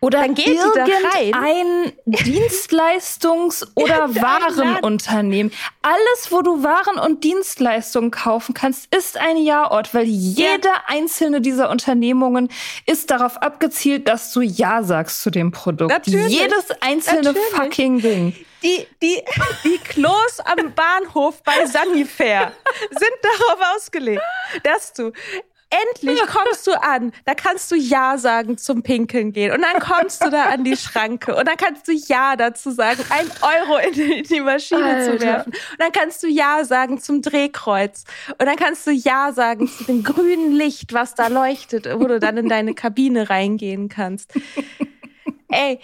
Oder 0.00 0.20
dann 0.20 0.34
geht 0.34 0.48
irgendein 0.48 1.92
Dienstleistungs- 2.06 3.66
oder 3.74 4.14
Warenunternehmen. 4.14 5.50
Alles, 5.80 6.30
wo 6.30 6.42
du 6.42 6.62
Waren 6.62 6.98
und 6.98 7.24
Dienstleistungen 7.24 8.10
kaufen 8.10 8.52
kannst, 8.54 8.94
ist 8.94 9.16
ein 9.16 9.38
Ja-Ort, 9.38 9.94
weil 9.94 10.04
jede 10.04 10.68
ja. 10.68 10.82
einzelne 10.86 11.40
dieser 11.40 11.70
Unternehmungen 11.70 12.50
ist 12.84 13.10
darauf 13.10 13.38
abgezielt, 13.38 14.06
dass 14.06 14.32
du 14.32 14.42
Ja 14.42 14.82
sagst 14.82 15.22
zu 15.22 15.30
dem 15.30 15.52
Produkt. 15.52 15.90
Natürlich. 15.90 16.38
Jedes 16.38 16.70
einzelne 16.80 17.22
Natürlich. 17.22 17.48
fucking 17.52 18.00
Ding. 18.00 18.34
Die, 18.62 18.86
die, 19.02 19.22
die 19.64 19.78
Klos 19.78 20.40
am 20.44 20.72
Bahnhof 20.74 21.42
bei 21.42 21.66
Sanifair 21.66 22.52
sind 22.90 23.12
darauf 23.22 23.76
ausgelegt, 23.76 24.22
dass 24.62 24.92
du 24.94 25.12
endlich 25.70 26.20
kommst 26.26 26.66
du 26.66 26.72
an. 26.80 27.12
Da 27.24 27.34
kannst 27.34 27.70
du 27.70 27.76
Ja 27.76 28.18
sagen 28.18 28.58
zum 28.58 28.82
Pinkeln 28.82 29.32
gehen. 29.32 29.52
Und 29.52 29.62
dann 29.62 29.80
kommst 29.80 30.24
du 30.24 30.30
da 30.30 30.46
an 30.46 30.64
die 30.64 30.76
Schranke. 30.76 31.34
Und 31.34 31.46
dann 31.46 31.56
kannst 31.56 31.88
du 31.88 31.92
Ja 31.92 32.36
dazu 32.36 32.70
sagen, 32.70 33.02
ein 33.10 33.26
Euro 33.42 33.78
in 33.78 33.92
die, 33.94 34.18
in 34.18 34.24
die 34.24 34.40
Maschine 34.40 34.84
Alter. 34.84 35.18
zu 35.18 35.24
werfen. 35.24 35.52
Und 35.52 35.80
dann 35.80 35.92
kannst 35.92 36.22
du 36.22 36.28
Ja 36.28 36.64
sagen 36.64 36.98
zum 37.00 37.22
Drehkreuz. 37.22 38.04
Und 38.38 38.46
dann 38.46 38.56
kannst 38.56 38.86
du 38.86 38.90
Ja 38.90 39.32
sagen 39.32 39.68
zu 39.68 39.84
dem 39.84 40.02
grünen 40.02 40.52
Licht, 40.52 40.92
was 40.92 41.14
da 41.14 41.28
leuchtet, 41.28 41.88
wo 41.98 42.06
du 42.06 42.20
dann 42.20 42.36
in 42.36 42.48
deine 42.48 42.74
Kabine 42.74 43.30
reingehen 43.30 43.88
kannst. 43.88 44.32
Ey, 45.48 45.78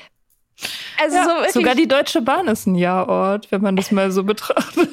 also 1.02 1.16
ja, 1.16 1.24
so 1.24 1.60
sogar 1.60 1.74
die 1.74 1.88
Deutsche 1.88 2.20
Bahn 2.20 2.48
ist 2.48 2.66
ein 2.66 2.74
Ja-Ort, 2.74 3.50
wenn 3.50 3.62
man 3.62 3.76
das 3.76 3.90
mal 3.90 4.10
so 4.10 4.24
betrachtet 4.24 4.90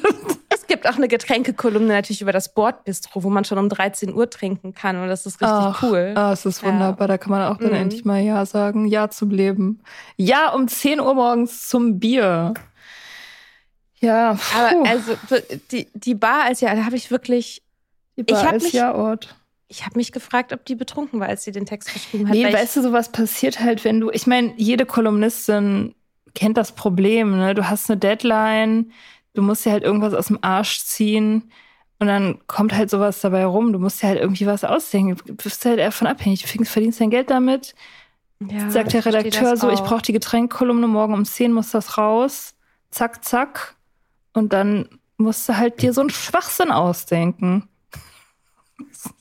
gibt 0.68 0.88
auch 0.88 0.96
eine 0.96 1.08
Getränkekolumne 1.08 1.88
natürlich 1.88 2.22
über 2.22 2.32
das 2.32 2.54
Bordbistro, 2.54 3.24
wo 3.24 3.30
man 3.30 3.44
schon 3.44 3.58
um 3.58 3.68
13 3.68 4.14
Uhr 4.14 4.30
trinken 4.30 4.74
kann 4.74 5.00
und 5.00 5.08
das 5.08 5.26
ist 5.26 5.40
richtig 5.40 5.48
Ach, 5.50 5.82
cool. 5.82 6.12
Ah, 6.14 6.32
es 6.32 6.46
ist 6.46 6.62
wunderbar. 6.62 7.08
Ja. 7.08 7.14
Da 7.14 7.18
kann 7.18 7.30
man 7.30 7.42
auch 7.42 7.58
dann 7.58 7.70
mhm. 7.70 7.74
endlich 7.74 8.04
mal 8.04 8.20
Ja 8.20 8.46
sagen. 8.46 8.86
Ja 8.86 9.10
zum 9.10 9.30
Leben. 9.30 9.80
Ja 10.16 10.52
um 10.52 10.68
10 10.68 11.00
Uhr 11.00 11.14
morgens 11.14 11.66
zum 11.68 11.98
Bier. 11.98 12.54
Ja. 14.00 14.34
Puh. 14.34 14.58
Aber 14.58 14.88
also 14.88 15.16
die, 15.72 15.88
die 15.94 16.14
Bar 16.14 16.44
als 16.44 16.60
ja, 16.60 16.74
da 16.74 16.84
habe 16.84 16.96
ich 16.96 17.10
wirklich. 17.10 17.62
Die 18.16 18.22
Bar 18.22 18.42
ich 18.42 18.48
als 18.48 18.72
Ja-Ort. 18.72 19.34
Ich 19.68 19.84
habe 19.84 19.98
mich 19.98 20.12
gefragt, 20.12 20.52
ob 20.52 20.64
die 20.64 20.74
betrunken 20.74 21.20
war, 21.20 21.28
als 21.28 21.44
sie 21.44 21.52
den 21.52 21.66
Text 21.66 21.92
geschrieben 21.92 22.28
hat. 22.28 22.34
Nee, 22.34 22.50
weißt 22.50 22.76
du, 22.76 22.82
sowas 22.82 23.10
passiert 23.10 23.60
halt, 23.60 23.84
wenn 23.84 24.00
du. 24.00 24.10
Ich 24.10 24.26
meine, 24.26 24.54
jede 24.56 24.86
Kolumnistin 24.86 25.94
kennt 26.34 26.56
das 26.56 26.72
Problem. 26.72 27.36
Ne? 27.36 27.54
Du 27.54 27.68
hast 27.68 27.90
eine 27.90 27.98
Deadline 27.98 28.92
du 29.34 29.42
musst 29.42 29.64
dir 29.64 29.72
halt 29.72 29.84
irgendwas 29.84 30.14
aus 30.14 30.26
dem 30.26 30.38
Arsch 30.42 30.80
ziehen 30.80 31.50
und 31.98 32.06
dann 32.06 32.38
kommt 32.46 32.72
halt 32.72 32.90
sowas 32.90 33.20
dabei 33.20 33.44
rum. 33.44 33.72
Du 33.72 33.78
musst 33.78 34.02
dir 34.02 34.08
halt 34.08 34.20
irgendwie 34.20 34.46
was 34.46 34.64
ausdenken. 34.64 35.16
Du 35.26 35.34
bist 35.34 35.64
halt 35.64 35.80
davon 35.80 36.06
abhängig. 36.06 36.42
Du 36.42 36.64
verdienst 36.64 37.00
dein 37.00 37.10
Geld 37.10 37.30
damit. 37.30 37.74
Ja, 38.40 38.70
sagt 38.70 38.92
der 38.92 39.04
Redakteur 39.04 39.56
so, 39.56 39.68
ich 39.68 39.80
brauche 39.80 40.02
die 40.02 40.12
Getränkkolumne, 40.12 40.86
morgen 40.86 41.14
um 41.14 41.24
10 41.24 41.52
muss 41.52 41.72
das 41.72 41.98
raus. 41.98 42.54
Zack, 42.90 43.24
zack. 43.24 43.74
Und 44.32 44.52
dann 44.52 44.88
musst 45.16 45.48
du 45.48 45.56
halt 45.56 45.82
dir 45.82 45.92
so 45.92 46.02
einen 46.02 46.10
Schwachsinn 46.10 46.70
ausdenken. 46.70 47.68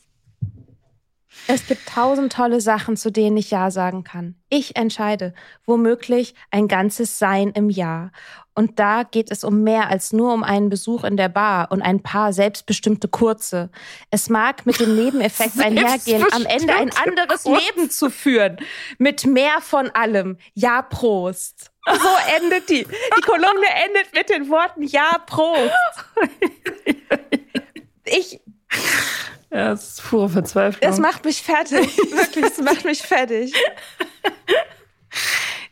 Es 1.48 1.66
gibt 1.66 1.88
tausend 1.88 2.34
tolle 2.34 2.62
Sachen, 2.62 2.98
zu 2.98 3.12
denen 3.12 3.38
ich 3.38 3.52
Ja 3.52 3.72
sagen 3.72 4.04
kann. 4.04 4.36
Ich 4.50 4.76
entscheide, 4.76 5.34
womöglich 5.66 6.36
ein 6.52 6.68
ganzes 6.68 7.20
Sein 7.20 7.52
im 7.52 7.70
Jahr. 7.70 8.12
Und 8.54 8.80
da 8.80 9.04
geht 9.04 9.30
es 9.32 9.43
um 9.43 9.64
mehr 9.64 9.89
als 9.89 10.14
nur 10.14 10.34
um 10.34 10.43
einen 10.43 10.70
Besuch 10.70 11.04
in 11.04 11.16
der 11.16 11.30
Bar 11.30 11.72
und 11.72 11.82
ein 11.82 12.02
paar 12.02 12.34
selbstbestimmte 12.34 13.08
kurze. 13.08 13.70
Es 14.10 14.30
mag 14.30 14.66
mit 14.66 14.80
dem 14.80 14.95
Nebeneffekt 14.95 15.60
einhergehen, 15.64 16.26
am 16.32 16.45
Ende 16.45 16.74
ein 16.74 16.91
anderes 16.95 17.43
Kurz. 17.43 17.62
Leben 17.64 17.89
zu 17.89 18.10
führen. 18.10 18.58
Mit 18.98 19.26
mehr 19.26 19.62
von 19.62 19.89
allem. 19.91 20.38
Ja, 20.54 20.82
Prost. 20.82 21.72
So 21.86 22.41
endet 22.41 22.68
die. 22.70 22.86
Die 22.86 23.22
Kolumne 23.22 23.68
endet 23.86 24.14
mit 24.14 24.30
den 24.30 24.50
Worten 24.50 24.84
Ja, 24.84 25.18
Prost. 25.26 25.72
Ich, 28.10 28.39
Ja, 29.58 29.70
das 29.70 29.89
ist 29.93 30.03
pure 30.03 30.30
Verzweiflung. 30.30 30.88
das 30.88 30.99
macht 30.99 31.26
mich 31.26 31.41
fertig. 31.41 31.97
Wirklich, 32.12 32.45
das 32.45 32.58
macht 32.62 32.86
mich 32.86 33.01
fertig. 33.01 33.51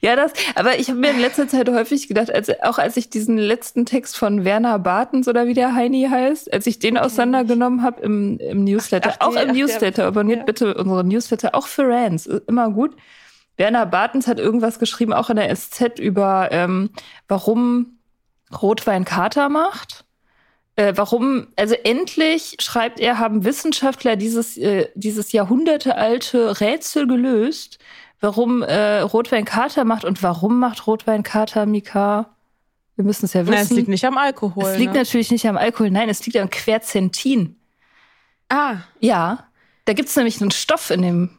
Ja, 0.02 0.16
das, 0.16 0.34
aber 0.56 0.78
ich 0.80 0.90
habe 0.90 1.00
mir 1.00 1.12
in 1.12 1.20
letzter 1.20 1.48
Zeit 1.48 1.70
häufig 1.70 2.08
gedacht, 2.08 2.32
als, 2.34 2.50
auch 2.62 2.78
als 2.78 2.96
ich 2.98 3.10
diesen 3.10 3.38
letzten 3.38 3.86
Text 3.86 4.18
von 4.18 4.44
Werner 4.44 4.78
Bartens 4.80 5.28
oder 5.28 5.48
wie 5.48 5.54
der 5.54 5.74
Heini 5.74 6.08
heißt, 6.10 6.52
als 6.54 6.68
ich 6.68 6.80
den 6.80 6.98
auseinandergenommen 6.98 7.82
habe 7.84 8.02
im, 8.02 8.38
im 8.40 8.64
Newsletter, 8.64 9.12
Ach, 9.14 9.18
ach, 9.20 9.28
auch 9.28 9.32
die- 9.32 9.38
im 9.38 9.50
ach, 9.50 9.54
der- 9.54 9.54
Newsletter, 9.54 10.06
abonniert 10.08 10.40
ja. 10.40 10.46
bitte 10.46 10.74
unsere 10.76 11.04
Newsletter, 11.04 11.56
auch 11.56 11.68
für 11.68 11.88
Rants, 11.88 12.26
ist 12.26 12.48
immer 12.48 12.70
gut. 12.72 12.96
Werner 13.58 13.86
Bartens 13.86 14.28
hat 14.28 14.40
irgendwas 14.40 14.80
geschrieben, 14.80 15.14
auch 15.14 15.30
in 15.30 15.38
der 15.38 15.56
SZ, 15.56 16.00
über 16.00 16.50
ähm, 16.52 16.90
warum 17.28 18.00
Rotwein 18.62 19.06
Kater 19.06 19.50
macht. 19.50 19.95
Äh, 20.78 20.94
warum, 20.96 21.48
also 21.56 21.76
endlich, 21.76 22.58
schreibt 22.60 23.00
er, 23.00 23.18
haben 23.18 23.46
Wissenschaftler 23.46 24.16
dieses, 24.18 24.58
äh, 24.58 24.90
dieses 24.96 25.32
jahrhundertealte 25.32 26.60
Rätsel 26.60 27.08
gelöst, 27.08 27.80
warum 28.20 28.62
äh, 28.62 29.00
Rotwein 29.00 29.46
Kater 29.46 29.86
macht 29.86 30.04
und 30.04 30.22
warum 30.22 30.60
macht 30.60 30.86
Rotwein 30.88 31.24
Kater, 31.24 31.66
Mika? 31.66 32.36
Wir 32.96 33.06
müssen 33.06 33.26
es 33.26 33.34
ja 33.34 33.42
wissen. 33.42 33.54
Nein, 33.54 33.64
es 33.64 33.72
liegt 33.72 33.88
nicht 33.88 34.06
am 34.06 34.18
Alkohol. 34.18 34.64
Es 34.64 34.78
liegt 34.78 34.94
ne? 34.94 35.00
natürlich 35.00 35.32
nicht 35.32 35.46
am 35.48 35.58
Alkohol, 35.58 35.92
nein, 35.92 36.10
es 36.10 36.26
liegt 36.26 36.38
am 36.38 36.50
Quercetin. 36.50 37.58
Ah, 38.50 38.78
Ja, 39.00 39.48
da 39.86 39.94
gibt's 39.94 40.16
nämlich 40.16 40.42
einen 40.42 40.52
Stoff 40.52 40.90
in 40.90 41.02
dem 41.02 41.30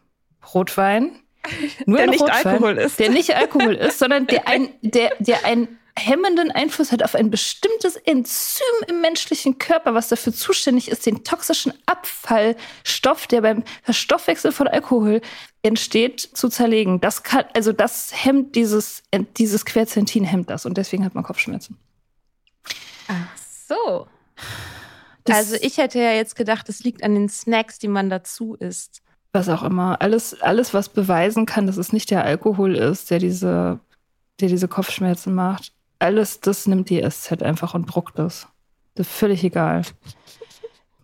Rotwein, 0.55 1.11
nur 1.87 1.99
Der 1.99 2.07
nicht 2.09 2.23
Rotwein, 2.23 2.47
Alkohol 2.47 2.79
ist. 2.79 2.99
der 2.99 3.11
nicht 3.11 3.35
Alkohol 3.35 3.75
ist, 3.75 3.99
sondern 3.99 4.27
der 4.27 4.49
ein, 4.49 4.69
der, 4.83 5.13
der 5.19 5.45
einen 5.45 5.79
hemmenden 5.99 6.51
Einfluss 6.51 6.93
hat 6.93 7.03
auf 7.03 7.15
ein 7.15 7.31
bestimmtes 7.31 7.97
Enzym 7.97 8.65
im 8.89 9.01
menschlichen 9.01 9.59
Körper, 9.59 9.95
was 9.95 10.09
dafür 10.09 10.33
zuständig 10.35 10.89
ist, 10.91 11.07
den 11.07 11.25
toxischen 11.25 11.73
Abfallstoff, 11.87 13.27
der 13.27 13.41
beim 13.41 13.65
Verstoffwechsel 13.83 14.53
von 14.53 14.69
Alkohol 14.69 15.21
entsteht, 15.63 16.21
zu 16.21 16.49
zerlegen. 16.49 17.01
Das 17.01 17.23
kann, 17.23 17.45
also 17.55 17.73
das 17.73 18.13
hemmt 18.25 18.55
dieses, 18.57 19.03
dieses 19.39 19.65
Quercetin 19.65 20.25
hemmt 20.25 20.51
das 20.51 20.67
und 20.67 20.77
deswegen 20.77 21.05
hat 21.05 21.15
man 21.15 21.25
Kopfschmerzen. 21.25 21.79
ach 23.09 23.37
so. 23.69 24.07
Das- 25.25 25.37
also 25.39 25.57
ich 25.61 25.79
hätte 25.79 25.99
ja 25.99 26.13
jetzt 26.13 26.37
gedacht, 26.37 26.69
es 26.69 26.85
liegt 26.85 27.03
an 27.03 27.15
den 27.15 27.29
Snacks, 27.29 27.79
die 27.79 27.89
man 27.89 28.11
dazu 28.11 28.55
isst. 28.55 29.03
was 29.33 29.49
auch 29.51 29.63
immer, 29.65 30.01
alles, 30.01 30.41
alles, 30.41 30.73
was 30.73 30.89
beweisen 30.89 31.45
kann, 31.47 31.67
dass 31.67 31.77
es 31.77 31.93
nicht 31.93 32.11
der 32.11 32.25
Alkohol 32.25 32.75
ist, 32.75 33.11
der 33.11 33.19
diese, 33.19 33.81
der 34.41 34.49
diese 34.49 34.67
Kopfschmerzen 34.69 35.35
macht, 35.35 35.73
alles 35.99 36.41
das 36.41 36.67
nimmt 36.67 36.91
die 36.91 37.03
SZ 37.09 37.43
einfach 37.43 37.75
und 37.75 37.87
druckt 37.87 38.19
das. 38.19 38.49
Das 38.95 39.07
ist 39.07 39.15
völlig 39.15 39.45
egal. 39.45 39.83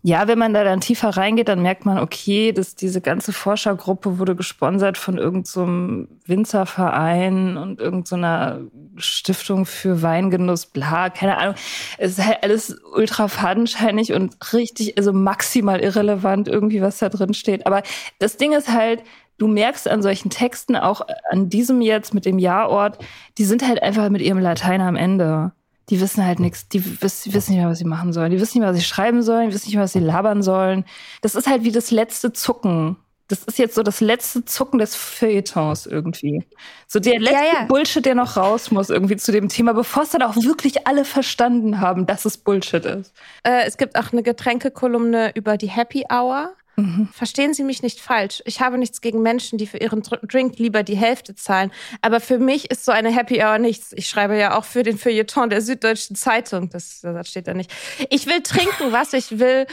Ja, 0.05 0.27
wenn 0.27 0.39
man 0.39 0.53
da 0.53 0.65
dann 0.65 0.81
tiefer 0.81 1.11
reingeht, 1.11 1.47
dann 1.47 1.63
merkt 1.63 1.87
man, 1.87 2.01
okay, 2.01 2.51
dass 2.51 2.75
diese 2.75 3.01
ganze 3.01 3.33
Forschergruppe 3.33 4.19
wurde 4.19 4.35
gesponsert 4.35 4.99
von 4.99 5.17
irgendeinem 5.17 6.09
so 6.09 6.29
Winzerverein 6.29 7.57
und 7.57 7.81
irgendeiner 7.81 8.63
Stiftung 8.97 9.65
für 9.65 10.03
Weingenuss, 10.03 10.67
bla, 10.67 11.09
keine 11.09 11.39
Ahnung. 11.39 11.55
Es 11.99 12.19
ist 12.19 12.27
halt 12.27 12.43
alles 12.43 12.81
ultra 12.97 13.29
fadenscheinig 13.29 14.13
und 14.13 14.35
richtig, 14.53 14.99
also 14.99 15.13
maximal 15.13 15.79
irrelevant 15.79 16.49
irgendwie, 16.49 16.83
was 16.83 16.99
da 16.99 17.09
drin 17.09 17.33
steht. 17.33 17.65
Aber 17.65 17.85
das 18.19 18.37
Ding 18.37 18.55
ist 18.55 18.71
halt, 18.71 19.05
du 19.43 19.49
merkst 19.49 19.89
an 19.89 20.03
solchen 20.03 20.31
Texten, 20.31 20.77
auch 20.77 21.01
an 21.29 21.49
diesem 21.49 21.81
jetzt 21.81 22.15
mit 22.15 22.25
dem 22.25 22.39
Jahrort, 22.39 22.99
die 23.39 23.45
sind 23.45 23.67
halt 23.67 23.83
einfach 23.83 24.09
mit 24.09 24.23
ihrem 24.23 24.39
Latein 24.39 24.81
am 24.81 24.95
Ende. 24.95 25.51
Die 25.91 26.01
wissen 26.01 26.25
halt 26.25 26.39
nichts, 26.39 26.69
die 26.69 27.03
wiss, 27.03 27.33
wissen 27.33 27.51
nicht 27.51 27.61
mehr, 27.61 27.69
was 27.69 27.79
sie 27.79 27.85
machen 27.85 28.13
sollen. 28.13 28.31
Die 28.31 28.41
wissen 28.41 28.59
nicht 28.59 28.61
mehr, 28.61 28.71
was 28.71 28.79
sie 28.79 28.85
schreiben 28.85 29.23
sollen, 29.23 29.49
die 29.49 29.55
wissen 29.55 29.67
nicht 29.67 29.75
mehr, 29.75 29.83
was 29.83 29.93
sie 29.93 29.99
labern 29.99 30.45
sollen. 30.45 30.85
Das 31.23 31.35
ist 31.35 31.49
halt 31.49 31.65
wie 31.65 31.73
das 31.73 31.91
letzte 31.91 32.33
Zucken. 32.33 32.97
Das 33.27 33.43
ist 33.43 33.59
jetzt 33.59 33.75
so 33.75 33.83
das 33.83 34.01
letzte 34.01 34.45
Zucken 34.45 34.79
des 34.79 34.95
Feuilletons 34.95 35.87
irgendwie. 35.87 36.45
So 36.87 37.01
der 37.01 37.19
letzte 37.19 37.45
ja. 37.45 37.65
Bullshit, 37.65 38.05
der 38.07 38.15
noch 38.15 38.37
raus 38.37 38.71
muss 38.71 38.91
irgendwie 38.91 39.17
zu 39.17 39.33
dem 39.33 39.49
Thema, 39.49 39.73
bevor 39.73 40.05
es 40.05 40.11
dann 40.11 40.23
auch 40.23 40.37
wirklich 40.37 40.87
alle 40.87 41.05
verstanden 41.05 41.81
haben, 41.81 42.07
dass 42.07 42.27
es 42.27 42.39
Bullshit 42.39 42.85
ist. 42.85 43.13
Äh, 43.43 43.65
es 43.67 43.77
gibt 43.77 43.99
auch 43.99 44.13
eine 44.13 44.23
Getränkekolumne 44.23 45.33
über 45.35 45.57
die 45.57 45.69
Happy 45.69 46.05
Hour. 46.13 46.55
Mhm. 46.77 47.09
Verstehen 47.13 47.53
Sie 47.53 47.65
mich 47.65 47.83
nicht 47.83 48.01
falsch. 48.01 48.43
Ich 48.47 48.61
habe 48.61 48.79
nichts 48.79 49.01
gegen 49.01 49.21
Menschen, 49.21 49.59
die 49.59 49.67
für 49.67 49.77
ihren 49.79 50.03
Dr- 50.03 50.21
Drink 50.27 50.59
lieber 50.59 50.83
die 50.83 50.97
Hälfte 50.97 51.35
zahlen. 51.35 51.71
Aber 52.01 52.19
für 52.21 52.39
mich 52.39 52.71
ist 52.71 52.85
so 52.85 52.93
eine 52.93 53.15
Happy 53.15 53.43
Hour 53.43 53.59
nichts. 53.59 53.93
Ich 53.95 54.09
schreibe 54.09 54.39
ja 54.39 54.57
auch 54.57 54.65
für 54.65 54.83
den 54.83 54.97
Feuilleton 54.97 55.51
der 55.51 55.61
Süddeutschen 55.61 56.17
Zeitung. 56.17 56.71
Das, 56.71 57.01
das 57.03 57.29
steht 57.29 57.47
da 57.47 57.55
nicht. 57.55 57.71
Ich 58.11 58.27
will 58.27 58.43
trinken, 58.43 58.91
was 58.91 59.13
ich 59.13 59.39
will 59.39 59.67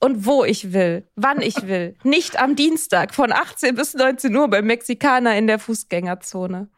und 0.00 0.26
wo 0.26 0.44
ich 0.44 0.74
will, 0.74 1.08
wann 1.16 1.40
ich 1.40 1.66
will. 1.66 1.96
Nicht 2.04 2.38
am 2.38 2.56
Dienstag 2.56 3.14
von 3.14 3.32
18 3.32 3.74
bis 3.74 3.94
19 3.94 4.36
Uhr 4.36 4.48
beim 4.48 4.66
Mexikaner 4.66 5.36
in 5.38 5.46
der 5.46 5.58
Fußgängerzone. 5.58 6.68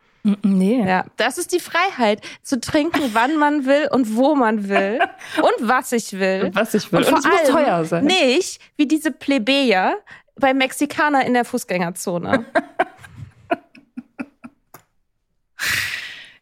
Nee. 0.43 0.85
Ja, 0.87 1.05
das 1.17 1.39
ist 1.39 1.53
die 1.53 1.61
Freiheit, 1.61 2.21
zu 2.43 2.59
trinken, 2.61 3.01
wann 3.13 3.37
man 3.37 3.65
will 3.67 3.89
und 3.93 4.17
wo 4.17 4.35
man 4.35 4.69
will 4.69 4.99
und 5.37 5.69
was 5.69 5.93
ich 5.93 6.13
will. 6.15 6.51
Was 6.53 6.75
ich 6.75 6.91
will. 6.91 7.05
Und, 7.05 7.07
Und, 7.07 7.11
vor 7.11 7.19
es 7.19 7.25
muss 7.25 7.55
allem 7.55 7.65
teuer 7.65 7.85
sein. 7.85 8.05
nicht 8.05 8.61
wie 8.77 8.87
diese 8.87 9.13
Plebejer 9.13 9.97
beim 10.39 10.59
Mexikaner 10.59 11.25
in 11.25 11.35
der 11.35 11.45
Fußgängerzone. 11.45 12.45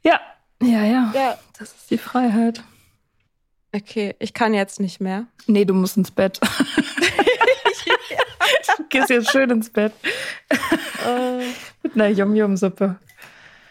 Ja. 0.02 0.20
Ja, 0.62 0.84
ja. 0.84 1.12
ja, 1.14 1.38
Das 1.58 1.72
ist 1.72 1.90
die 1.90 1.98
Freiheit. 1.98 2.62
okay, 3.74 4.14
ich 4.18 4.34
kann 4.34 4.54
jetzt 4.54 4.80
nicht 4.80 5.00
mehr. 5.00 5.26
Nee, 5.46 5.64
du 5.64 5.74
musst 5.74 5.96
ins 5.96 6.10
Bett. 6.10 6.38
du 8.76 8.84
gehst 8.88 9.10
jetzt 9.10 9.30
schön 9.30 9.50
ins 9.50 9.70
Bett. 9.70 9.92
Mit 11.82 11.94
einer 11.94 12.08
Yum-Yum-Suppe. 12.08 12.96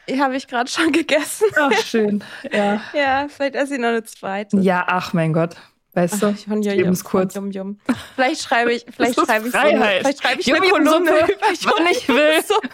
Die 0.09 0.21
habe 0.21 0.35
ich 0.35 0.47
gerade 0.47 0.69
schon 0.69 0.91
gegessen. 0.91 1.47
Ach, 1.57 1.71
schön. 1.73 2.23
Ja. 2.51 2.81
Ja, 2.93 3.27
vielleicht 3.29 3.55
esse 3.55 3.75
ich 3.75 3.79
noch 3.79 3.89
eine 3.89 4.03
zweite. 4.03 4.57
Ja, 4.57 4.83
ach 4.87 5.13
mein 5.13 5.33
Gott. 5.33 5.55
Weißt 5.95 6.23
du, 6.23 6.27
Ach, 6.35 6.47
Leben 6.47 6.63
Yum, 6.63 6.93
ist 6.93 7.03
kurz. 7.03 7.35
Yum 7.35 7.51
Yum. 7.51 7.79
Vielleicht 8.15 8.41
schreibe 8.41 8.73
ich, 8.73 8.83
vielleicht 8.95 9.13
schreibe 9.13 9.45
ich, 9.47 9.53
so 9.53 9.59
eine, 9.59 9.99
vielleicht 9.99 10.23
schreibe 10.23 10.41
ich 10.41 10.51
eine 10.51 10.65
Yum-Yum-Suppe, 10.65 11.05
Kolumne 11.05 11.33
über 11.33 11.71
wann 11.77 11.87
ich 11.91 12.07
will. 12.09 12.17
Yum-Yum-Suppe. 12.17 12.69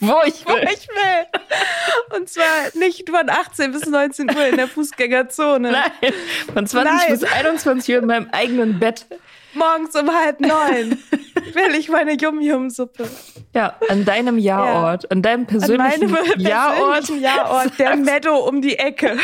Wo 0.00 0.16
ich 0.26 0.46
wo 0.46 0.52
will. 0.52 0.68
ich 0.74 0.86
will. 0.88 2.16
Und 2.18 2.28
zwar 2.28 2.44
nicht 2.74 3.08
von 3.08 3.28
18 3.30 3.72
bis 3.72 3.86
19 3.86 4.30
Uhr 4.30 4.46
in 4.46 4.56
der 4.56 4.68
Fußgängerzone. 4.68 5.72
Nein, 5.72 6.12
von 6.52 6.66
20 6.66 6.92
Nein. 6.92 7.18
bis 7.18 7.24
21 7.24 7.94
Uhr 7.94 8.02
in 8.02 8.06
meinem 8.06 8.28
eigenen 8.30 8.78
Bett. 8.78 9.06
Morgens 9.58 9.94
um 9.94 10.08
halb 10.14 10.40
neun 10.40 10.98
will 11.54 11.74
ich 11.78 11.88
meine 11.88 12.12
Yum-Yum-Suppe. 12.12 13.08
Ja, 13.54 13.74
an 13.88 14.04
deinem 14.04 14.38
Jahrort, 14.38 15.10
an 15.10 15.22
deinem 15.22 15.40
An 15.40 15.46
persönlichen 15.46 16.10
meinem 16.10 16.40
Jahrort. 16.40 16.92
persönlichen 17.06 17.22
Jahrort, 17.22 17.78
der 17.78 17.96
Meadow 17.96 18.46
um 18.48 18.60
die 18.62 18.78
Ecke. 18.78 19.16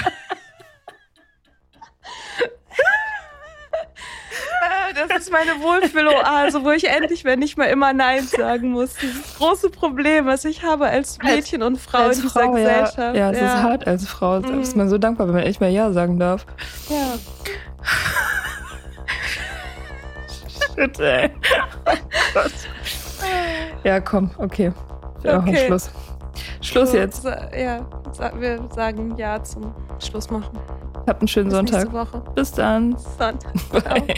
Äh, 4.63 4.95
Das 5.09 5.19
ist 5.23 5.31
meine 5.33 5.61
Wohlfühloase, 5.61 6.65
wo 6.65 6.71
ich 6.71 6.89
endlich 6.89 7.25
mehr 7.25 7.37
nicht 7.37 7.59
mehr 7.59 7.69
immer 7.71 7.93
Nein 7.93 8.25
sagen 8.27 8.71
muss. 8.73 8.95
Dieses 8.95 9.37
große 9.39 9.71
Problem, 9.71 10.27
was 10.27 10.45
ich 10.45 10.63
habe 10.63 10.87
als 10.87 11.19
Mädchen 11.23 11.63
und 11.63 11.79
Frau 11.79 11.99
als 11.99 12.19
in 12.19 12.23
dieser 12.23 12.41
Frau, 12.41 12.57
ja. 12.57 12.81
Gesellschaft. 12.81 13.17
Ja, 13.17 13.31
es 13.31 13.39
ist 13.39 13.63
hart 13.63 13.87
als 13.87 14.07
Frau. 14.07 14.41
Da 14.41 14.61
ist 14.61 14.77
man 14.77 14.89
so 14.89 14.99
dankbar, 14.99 15.27
wenn 15.29 15.35
man 15.35 15.45
echt 15.45 15.61
mal 15.61 15.71
Ja 15.71 15.93
sagen 15.93 16.19
darf. 16.19 16.47
Ja. 16.89 17.19
Shit, 20.75 20.99
ey. 21.01 21.31
Gott. 22.35 22.53
Ja, 23.85 24.01
komm, 24.01 24.31
okay. 24.39 24.73
Wir 25.23 25.37
machen 25.37 25.49
Okay. 25.51 25.67
Schluss. 25.67 25.91
Schluss 26.61 26.91
So, 26.93 26.97
jetzt. 26.97 27.25
Ja, 27.25 27.81
wir 28.39 28.69
sagen 28.75 29.17
Ja 29.17 29.43
zum 29.43 29.75
Schluss 29.99 30.31
machen. 30.31 30.59
Habt 31.07 31.21
einen 31.21 31.29
schönen 31.29 31.49
Bis 31.49 31.57
Sonntag. 31.57 31.79
nächste 31.85 31.93
Woche. 31.93 32.23
Bis 32.35 32.53
dann. 32.53 32.97
Sonntag. 32.97 33.53
Bye. 33.73 34.15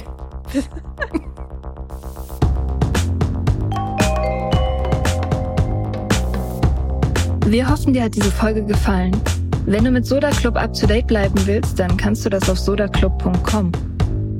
Wir 7.46 7.68
hoffen, 7.68 7.92
dir 7.92 8.04
hat 8.04 8.14
diese 8.16 8.30
Folge 8.30 8.64
gefallen. 8.64 9.12
Wenn 9.66 9.84
du 9.84 9.90
mit 9.90 10.06
Soda 10.06 10.30
Club 10.30 10.56
up 10.56 10.72
to 10.74 10.86
date 10.86 11.06
bleiben 11.06 11.34
willst, 11.46 11.78
dann 11.78 11.96
kannst 11.96 12.24
du 12.24 12.30
das 12.30 12.48
auf 12.50 12.58
sodaclub.com. 12.58 13.72